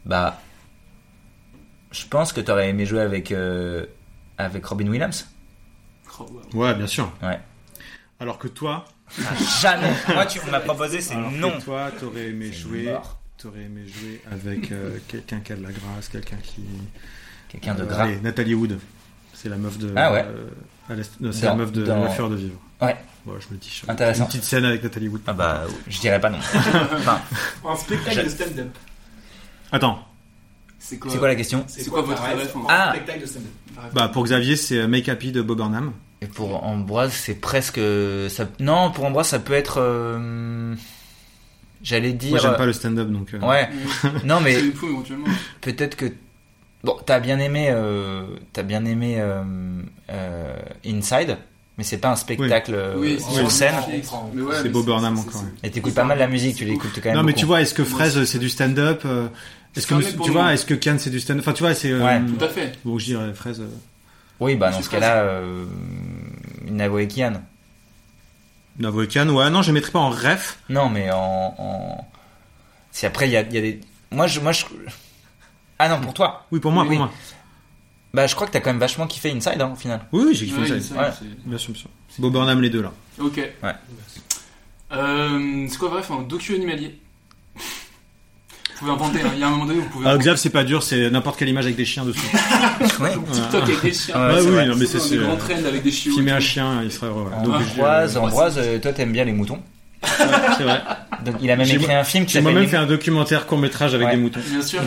[0.06, 0.40] Bah,
[1.90, 3.86] je pense que t'aurais aimé jouer avec euh,
[4.38, 5.28] avec Robin Williams.
[6.20, 6.60] Oh, wow.
[6.62, 7.12] Ouais, bien sûr.
[7.22, 7.38] Ouais.
[8.20, 8.84] Alors que toi,
[9.20, 9.92] Ah, jamais.
[10.14, 11.58] Moi, tu m'as proposé, c'est alors que non.
[11.60, 12.94] toi, t'aurais aimé jouer.
[13.36, 16.64] T'aurais aimé jouer avec euh, quelqu'un qui a de la grâce, quelqu'un qui.
[17.48, 18.04] Quelqu'un de Euh, gras.
[18.04, 18.78] allez, Nathalie Wood.
[19.34, 19.92] C'est la meuf de.
[19.96, 20.24] Ah ouais.
[20.90, 21.02] euh,
[21.32, 22.58] c'est la meuf de dans- La fleur de vivre.
[22.80, 22.96] Ouais.
[23.26, 23.70] Ouais, je me dis.
[23.84, 24.22] je- Intéressant.
[24.24, 25.20] Une petite scène avec Nathalie Wood.
[25.26, 26.38] Ah bah, je dirais pas non.
[26.96, 27.20] Enfin,
[27.66, 28.76] Un spectacle Je- de stand-up.
[29.72, 30.04] Attends.
[30.78, 32.92] C'est quoi, la question C'est quoi votre rêve en Ah.
[32.94, 33.50] spectacle de stand-up
[33.94, 35.92] Bah, pour Xavier, c'est euh, Make Happy de Bob Burnham.
[36.20, 37.80] Et pour Ambroise, c'est presque.
[38.28, 38.48] Ça...
[38.60, 39.76] Non, pour Ambroise, ça peut être.
[39.80, 40.74] euh,
[41.82, 42.30] J'allais dire.
[42.30, 43.34] Moi, j'aime pas le stand-up, donc.
[43.34, 43.68] euh, Ouais.
[44.24, 45.26] non, mais C'est une fou éventuellement.
[45.60, 46.06] peut-être que.
[46.84, 47.68] Bon, t'as bien aimé.
[47.70, 49.42] euh, T'as bien aimé euh,
[50.10, 50.56] euh,
[50.86, 51.36] Inside,
[51.76, 53.74] mais c'est pas un spectacle euh, Oui, sur c'est scène.
[54.34, 55.42] Ouais, C'est Bob Burnham encore.
[55.62, 57.16] Et t'écoutes pas mal la musique, tu l'écoutes quand même.
[57.16, 57.40] Non, mais beaucoup.
[57.40, 59.26] tu vois, est-ce que Fraise, c'est du stand-up euh,
[59.76, 60.32] Est-ce que tu nous.
[60.32, 61.42] vois, est-ce que Cannes c'est du stand-up?
[61.42, 61.90] Enfin, tu vois, c'est.
[61.90, 62.20] euh, Ouais.
[62.38, 62.72] Tout à fait.
[62.84, 63.60] Bon, je dirais Fraise.
[63.60, 63.66] euh,
[64.40, 65.64] Oui, bah dans ce cas-là, euh,
[66.68, 67.42] Inavo et Kian.
[68.78, 70.60] Navo et Cannes, ouais, non, je mettrais pas en ref.
[70.68, 71.54] Non, mais en.
[71.58, 72.08] en...
[72.92, 73.80] Si après, il y a, il y a des.
[74.12, 74.64] Moi je, moi, je.
[75.78, 76.98] Ah non, pour toi Oui, pour moi, Oui, pour oui.
[76.98, 77.10] moi.
[78.14, 80.00] Bah, je crois que t'as quand même vachement kiffé Inside, hein, au final.
[80.12, 80.72] Oui, oui, j'ai kiffé Ouais.
[80.72, 81.10] Inside, Ouais.
[81.46, 81.90] Bien sûr, bien sûr.
[82.18, 82.92] Bob Burnham, les deux là.
[83.20, 83.36] Ok.
[83.36, 83.72] Ouais.
[84.92, 86.98] Euh, c'est quoi bref un docu animalier
[88.78, 89.30] pouvez inventer, hein.
[89.34, 90.06] il y a un moment donné où vous pouvez.
[90.08, 92.20] Ah, Xav, c'est pas dur, c'est n'importe quelle image avec des chiens dessus.
[93.00, 93.12] Ouais.
[93.32, 94.14] TikTok avec des chiens.
[94.28, 94.66] Ouais, Ouais, oui, vrai.
[94.66, 96.14] non, mais C'est c'est des grands trends avec des chiots.
[96.14, 97.28] Filmer et un chien, il serait heureux.
[97.34, 99.60] Ambroise, Ambroise, euh, toi t'aimes bien les moutons.
[100.04, 100.80] C'est vrai.
[101.24, 102.86] Donc il a même J'ai- écrit un film qui J'ai s'appelle moi-même Les- fait un
[102.86, 104.14] documentaire court métrage avec Ouais.
[104.14, 104.40] des moutons.
[104.48, 104.80] Bien sûr.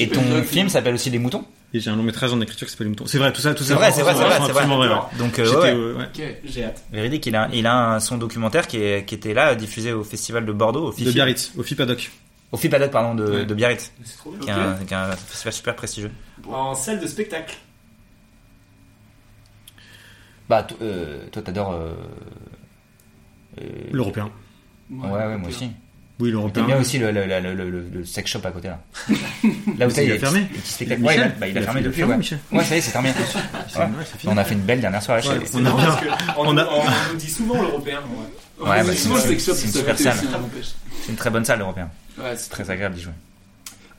[0.00, 1.44] Et ton film s'appelle aussi Les moutons.
[1.72, 3.06] Et j'ai un long métrage en écriture qui s'appelle Les moutons.
[3.06, 3.74] C'est vrai, tout ça, tout C'est ça.
[3.74, 4.50] vrai, c'est vrai, c'est vrai, c'est vrai.
[4.62, 4.88] absolument ouais.
[5.18, 5.74] Donc euh, ouais.
[5.74, 6.84] euh, j'ai hâte.
[6.92, 10.04] Véridique, il a, il a un, son documentaire qui, est, qui était là, diffusé au
[10.04, 11.10] festival de Bordeaux, au De.
[11.10, 12.12] Biarritz, au FIPADOC.
[12.52, 13.44] Au FIPADOC, pardon, de, Ouais.
[13.44, 13.90] de Biarritz.
[14.04, 14.76] C'est trop Qui est, bien.
[14.86, 16.12] qui est un festival super prestigieux.
[16.48, 17.56] En salle de spectacle.
[20.48, 21.72] Bah, euh, toi t'adores.
[21.72, 21.92] Euh,
[23.60, 24.30] euh, L'européen.
[24.90, 25.70] Ouais, ouais, moi aussi.
[26.20, 26.64] Oui, T'aimes l'européen.
[26.66, 28.80] bien aussi le, le, le, le, le- le sex shop à côté là.
[29.78, 30.42] là où t'as il les a fermé.
[30.42, 31.00] petits- petits spectacles.
[31.02, 31.96] Michel, Ouais, il a, bah, il a il a fermé depuis.
[31.98, 32.18] fermé, ouais.
[32.18, 32.38] Michel.
[32.52, 33.14] ouais, ça y est, c'est terminé.
[33.14, 33.88] Ouais, Ouais.
[34.04, 34.32] c'est fini.
[34.32, 35.98] On a fait une belle dernière soirée chez Ouais, on a bien.
[36.36, 36.82] On, On a- on
[37.12, 37.98] nous dit souvent l'européen.
[38.60, 38.68] Ouais.
[38.68, 40.18] Ouais, bah, c'est c'est souvent le une- sex shop, c'est une ça super salle.
[40.32, 40.38] hein.
[41.02, 41.62] C'est une très bonne salle.
[41.62, 43.12] Ouais, c'est très agréable d'y jouer.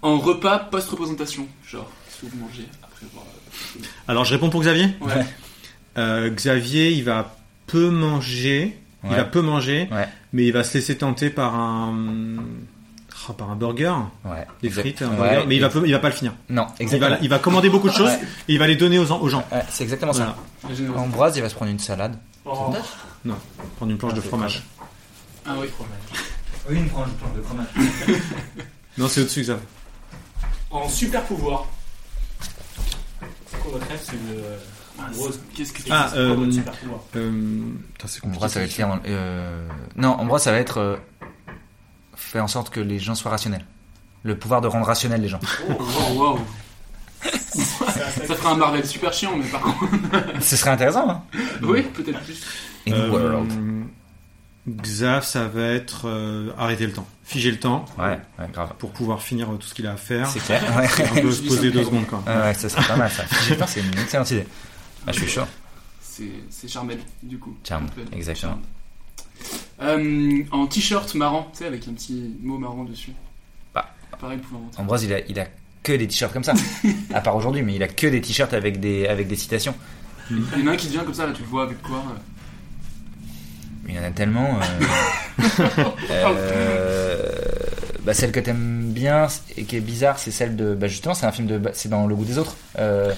[0.02, 1.92] En repas post-représentation, genre,
[2.22, 3.26] que vous mangez après avoir.
[3.26, 4.88] euh, Alors, je réponds pour Xavier.
[5.02, 5.26] Ouais.
[5.98, 7.36] Euh, Xavier, il va
[7.68, 8.78] peu manger.
[9.04, 10.08] Il va peu manger, Ouais.
[10.36, 12.36] Mais il va se laisser tenter par un,
[13.30, 13.94] ah, par un burger,
[14.26, 14.46] Ouais.
[14.62, 15.16] des frites, un Ouais.
[15.16, 16.34] burger, mais il va, il va pas le finir.
[16.50, 17.12] Non, Il exactement.
[17.16, 18.20] va, il va commander beaucoup de choses Ouais.
[18.50, 19.46] et il va les donner aux, aux gens.
[19.52, 20.36] Ouais, c'est exactement ça.
[20.62, 21.00] Voilà.
[21.00, 22.18] Ambroise, il va se prendre une salade.
[22.44, 22.74] Oh.
[23.24, 23.36] Non,
[23.78, 24.64] prendre une planche Ah, de fromage.
[25.48, 25.68] Ah oui.
[26.70, 27.68] Oui, une planche de fromage.
[28.98, 29.60] Non, c'est au-dessus, Xav.
[30.72, 31.66] En super pouvoir.
[33.50, 34.42] C'est quoi votre rêve C'est le.
[35.56, 36.36] Qu'est-ce que Ah, c'est quoi euh,
[37.16, 38.28] euh, putain, compliqué.
[38.28, 40.96] Ambroise, ça va être le- euh, Non, Ambroise, ça va être euh,
[42.16, 43.66] faire en sorte que les gens soient rationnels.
[44.24, 45.40] Le pouvoir de rendre rationnel les gens.
[45.70, 45.74] Oh,
[46.16, 46.40] wow, wow.
[47.24, 49.86] Ça ferait un Marvel super chiant, mais par contre.
[50.42, 51.24] Ce serait intéressant, hein
[51.64, 52.42] Oui, peut-être plus.
[52.88, 53.52] In Euh, world.
[54.68, 57.86] Xav, ça va être euh, arrêter le temps, figer le temps.
[58.00, 58.70] Ouais, ouais, grave.
[58.80, 60.28] Pour pouvoir finir euh, tout ce qu'il a à faire.
[60.28, 60.64] C'est clair.
[60.76, 60.88] Ouais.
[61.18, 63.24] On peut se poser deux secondes quand Ouais, ouais, ça serait pas mal ça.
[63.68, 64.48] C'est une excellente idée.
[65.08, 65.46] Ah, je suis chaud.
[66.02, 67.56] C'est Charmel, du coup.
[67.64, 68.60] Charme, exactement.
[69.82, 73.12] Euh, en t-shirt marrant, tu sais, avec un petit mot marrant dessus.
[73.74, 73.94] Bah.
[74.20, 74.62] Pareil, pour.
[74.78, 75.48] Ambroise, il a, il a
[75.84, 76.54] que des t-shirts comme ça.
[77.14, 79.76] à part aujourd'hui, mais il a que des t-shirts avec des, avec des citations.
[80.32, 81.98] Il y en a un qui vient comme ça, là, tu le vois avec quoi
[81.98, 82.20] euh.
[83.88, 84.60] Il y en a tellement.
[84.60, 85.60] euh,
[86.10, 87.22] euh,
[88.04, 89.28] bah, celle que t'aimes bien
[89.58, 90.74] et qui est bizarre, c'est celle de.
[90.74, 91.58] Bah, justement, c'est un film de.
[91.58, 92.56] bah, C'est dans Le goût des autres.
[92.80, 93.14] Euh,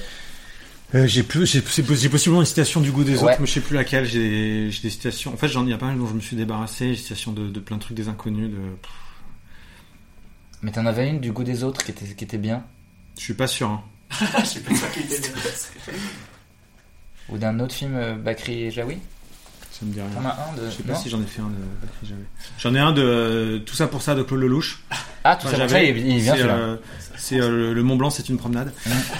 [0.95, 3.23] Euh, j'ai plus, j'ai, possiblement une citation du goût des Ouais.
[3.23, 4.05] autres, mais je sais plus laquelle.
[4.05, 5.33] J'ai, des citations.
[5.33, 6.85] En fait, j'en ai pas mal dont je me suis débarrassé.
[6.85, 8.49] J'ai des citations de, de plein de trucs des inconnus.
[8.49, 8.57] De...
[10.61, 12.63] mais t'en avais une du goût des autres qui était, qui était bien?
[13.17, 13.69] Je suis pas sûr.
[13.69, 13.83] Hein.
[14.39, 15.41] Je sais pas ça qui était bien.
[17.29, 18.97] Ou d'un autre film, euh, Bakri et Jaoui?
[19.71, 20.09] Ça me dit rien.
[20.09, 20.69] T'en as un de.
[20.69, 22.23] Je sais pas non si j'en ai fait un de Bakri Jaoui.
[22.59, 24.83] J'en ai un de euh, Tout ça pour ça de Claude Lelouch.
[25.29, 26.77] Ah, tout ça il il C'est, euh,
[27.17, 28.71] c'est euh, le, le Mont Blanc, c'est une promenade.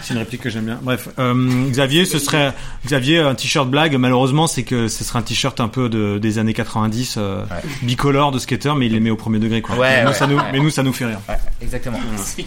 [0.02, 0.80] C'est une réplique que j'aime bien.
[0.82, 2.54] Bref, euh, Xavier, ce serait
[2.86, 3.96] Xavier un t-shirt blague.
[3.98, 7.44] Malheureusement, c'est que ce serait un t-shirt un peu de, des années 90, euh,
[7.82, 9.62] bicolore de skater, mais il les met au premier degré.
[9.62, 9.76] Quoi.
[9.76, 11.20] Ouais, mais, nous, ouais, ça nous, mais nous, ça nous fait rire.
[11.28, 12.00] Ouais, exactement.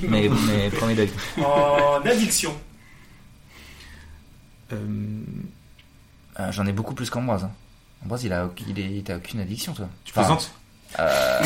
[0.09, 1.13] mais, mais premier degré.
[1.45, 2.55] En addiction.
[4.73, 4.77] Euh,
[6.39, 7.45] Euh, J'en ai beaucoup plus qu'Ambroise.
[7.45, 7.51] Hein.
[8.05, 9.89] Ambroise, il a, il, est, il a aucune addiction, toi.
[10.05, 10.53] Tu plaisantes?
[10.99, 11.41] Euh,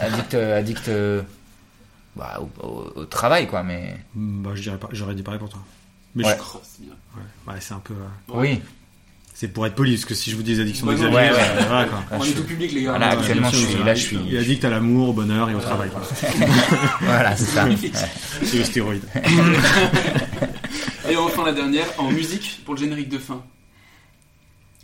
[0.00, 1.22] Addict, addict euh,
[2.16, 3.96] bah, au, au- au travail, quoi, mais.
[4.14, 5.60] Bah, je dirais pas, j'aurais dit pareil pour toi.
[6.14, 6.32] Mais Ouais.
[6.32, 6.60] je crois.
[6.80, 7.94] Ouais, ouais, c'est un peu.
[7.94, 8.60] euh, Oui.
[9.36, 11.10] C'est pour être poli, parce que si je vous dis les addictions Ouais, de non,
[11.10, 11.42] Xavier, ouais, ouais.
[11.42, 12.04] euh, voilà, quoi.
[12.12, 12.90] On je- est tout public, les gars.
[12.90, 13.84] Voilà, Ouais, actuellement, je suis ouais.
[13.84, 14.16] là, je suis.
[14.28, 15.90] Il est addict à l'amour, au bonheur et au travail.
[15.90, 16.02] quoi.
[17.00, 17.64] voilà, c'est ça.
[17.66, 17.76] Ouais.
[18.44, 19.02] C'est le stéroïde.
[21.10, 23.42] Et enfin, la dernière, en musique, pour le générique de fin.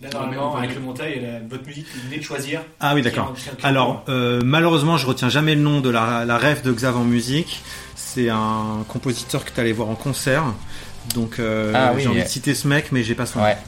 [0.02, 2.62] Là, normalement, avec le montage, il y a la- votre musique, vous venez de choisir.
[2.81, 3.35] Ah oui, d'accord.
[3.62, 7.05] Alors, euh, malheureusement, je retiens jamais le nom de la, la rêve de Xav en
[7.05, 7.62] musique.
[7.97, 10.44] C'est un compositeur que tu allé voir en concert.
[11.14, 13.40] Donc, euh, Ah oui, j'ai envie mais- de citer ce mec, mais j'ai pas son
[13.40, 13.44] nom.
[13.44, 13.59] Ouais.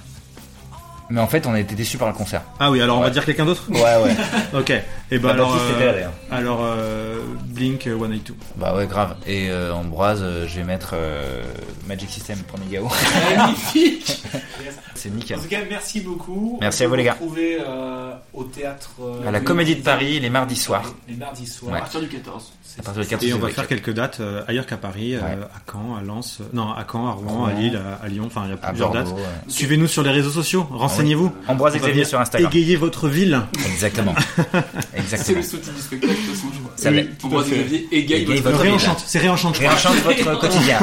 [1.12, 2.40] Mais en fait, on a été déçus par le concert.
[2.58, 4.16] Ah oui, alors on va dire quelqu'un d'autre Ouais, ouais.
[4.58, 4.70] Ok.
[4.70, 6.12] Et ben Bah, alors, Baptiste était là, d'ailleurs.
[6.30, 8.34] alors euh, Blink euh, 182.
[8.56, 9.16] Bah ouais, grave.
[9.26, 11.42] Et euh, Ambroise, euh, je vais mettre euh,
[11.86, 12.88] Magic System pour Megao.
[13.36, 14.22] Magnifique
[14.94, 15.38] C'est nickel.
[15.38, 16.58] En tout cas, merci beaucoup.
[16.60, 17.16] Merci On à vous, peut les gars.
[17.18, 18.90] vous retrouver euh, au théâtre.
[19.02, 20.94] euh, À la Comédie de Paris, les mardis soirs.
[21.08, 21.72] Les mardis soirs.
[21.72, 21.78] Ouais.
[21.78, 22.52] À partir du 14.
[22.78, 25.20] À partir du 14 Et on va faire quelques dates euh, ailleurs qu'à Paris, euh,
[25.20, 27.44] à Caen, à Lens, euh, non à Caen, à Rouen, Rouen.
[27.46, 28.24] à Lille, à, à Lyon.
[28.26, 29.18] Enfin, il y a À plusieurs Bordeaux, dates.
[29.18, 29.24] ouais.
[29.48, 30.66] Suivez-nous sur les réseaux sociaux.
[31.02, 31.32] Renseignez-vous.
[31.48, 32.50] Ambroise Xavier sur Instagram.
[32.52, 33.42] Égayez votre ville.
[33.66, 34.14] Exactement.
[34.96, 35.24] Exactement.
[35.24, 37.02] C'est le sous-titre du spectacle, de toute façon, je vois.
[37.24, 38.72] Ambroise Xavier, égaye votre ville.
[39.06, 40.78] C'est réenchante, je Réenchante votre quotidien.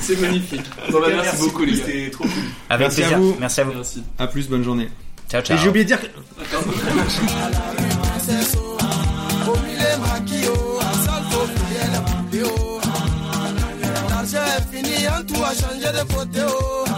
[0.00, 0.62] C'est magnifique.
[0.90, 1.76] Bon, bah, merci, merci beaucoup, les.
[1.76, 2.32] C'était trop cool.
[2.70, 3.16] Avec merci plaisir.
[3.16, 3.36] à vous.
[3.40, 3.72] Merci à vous.
[3.74, 4.02] Merci.
[4.18, 4.88] À plus, bonne journée.
[5.30, 5.56] Ciao, ciao.
[5.56, 6.06] Et j'ai oublié de dire que.
[6.06, 6.44] De
[16.14, 16.97] côté.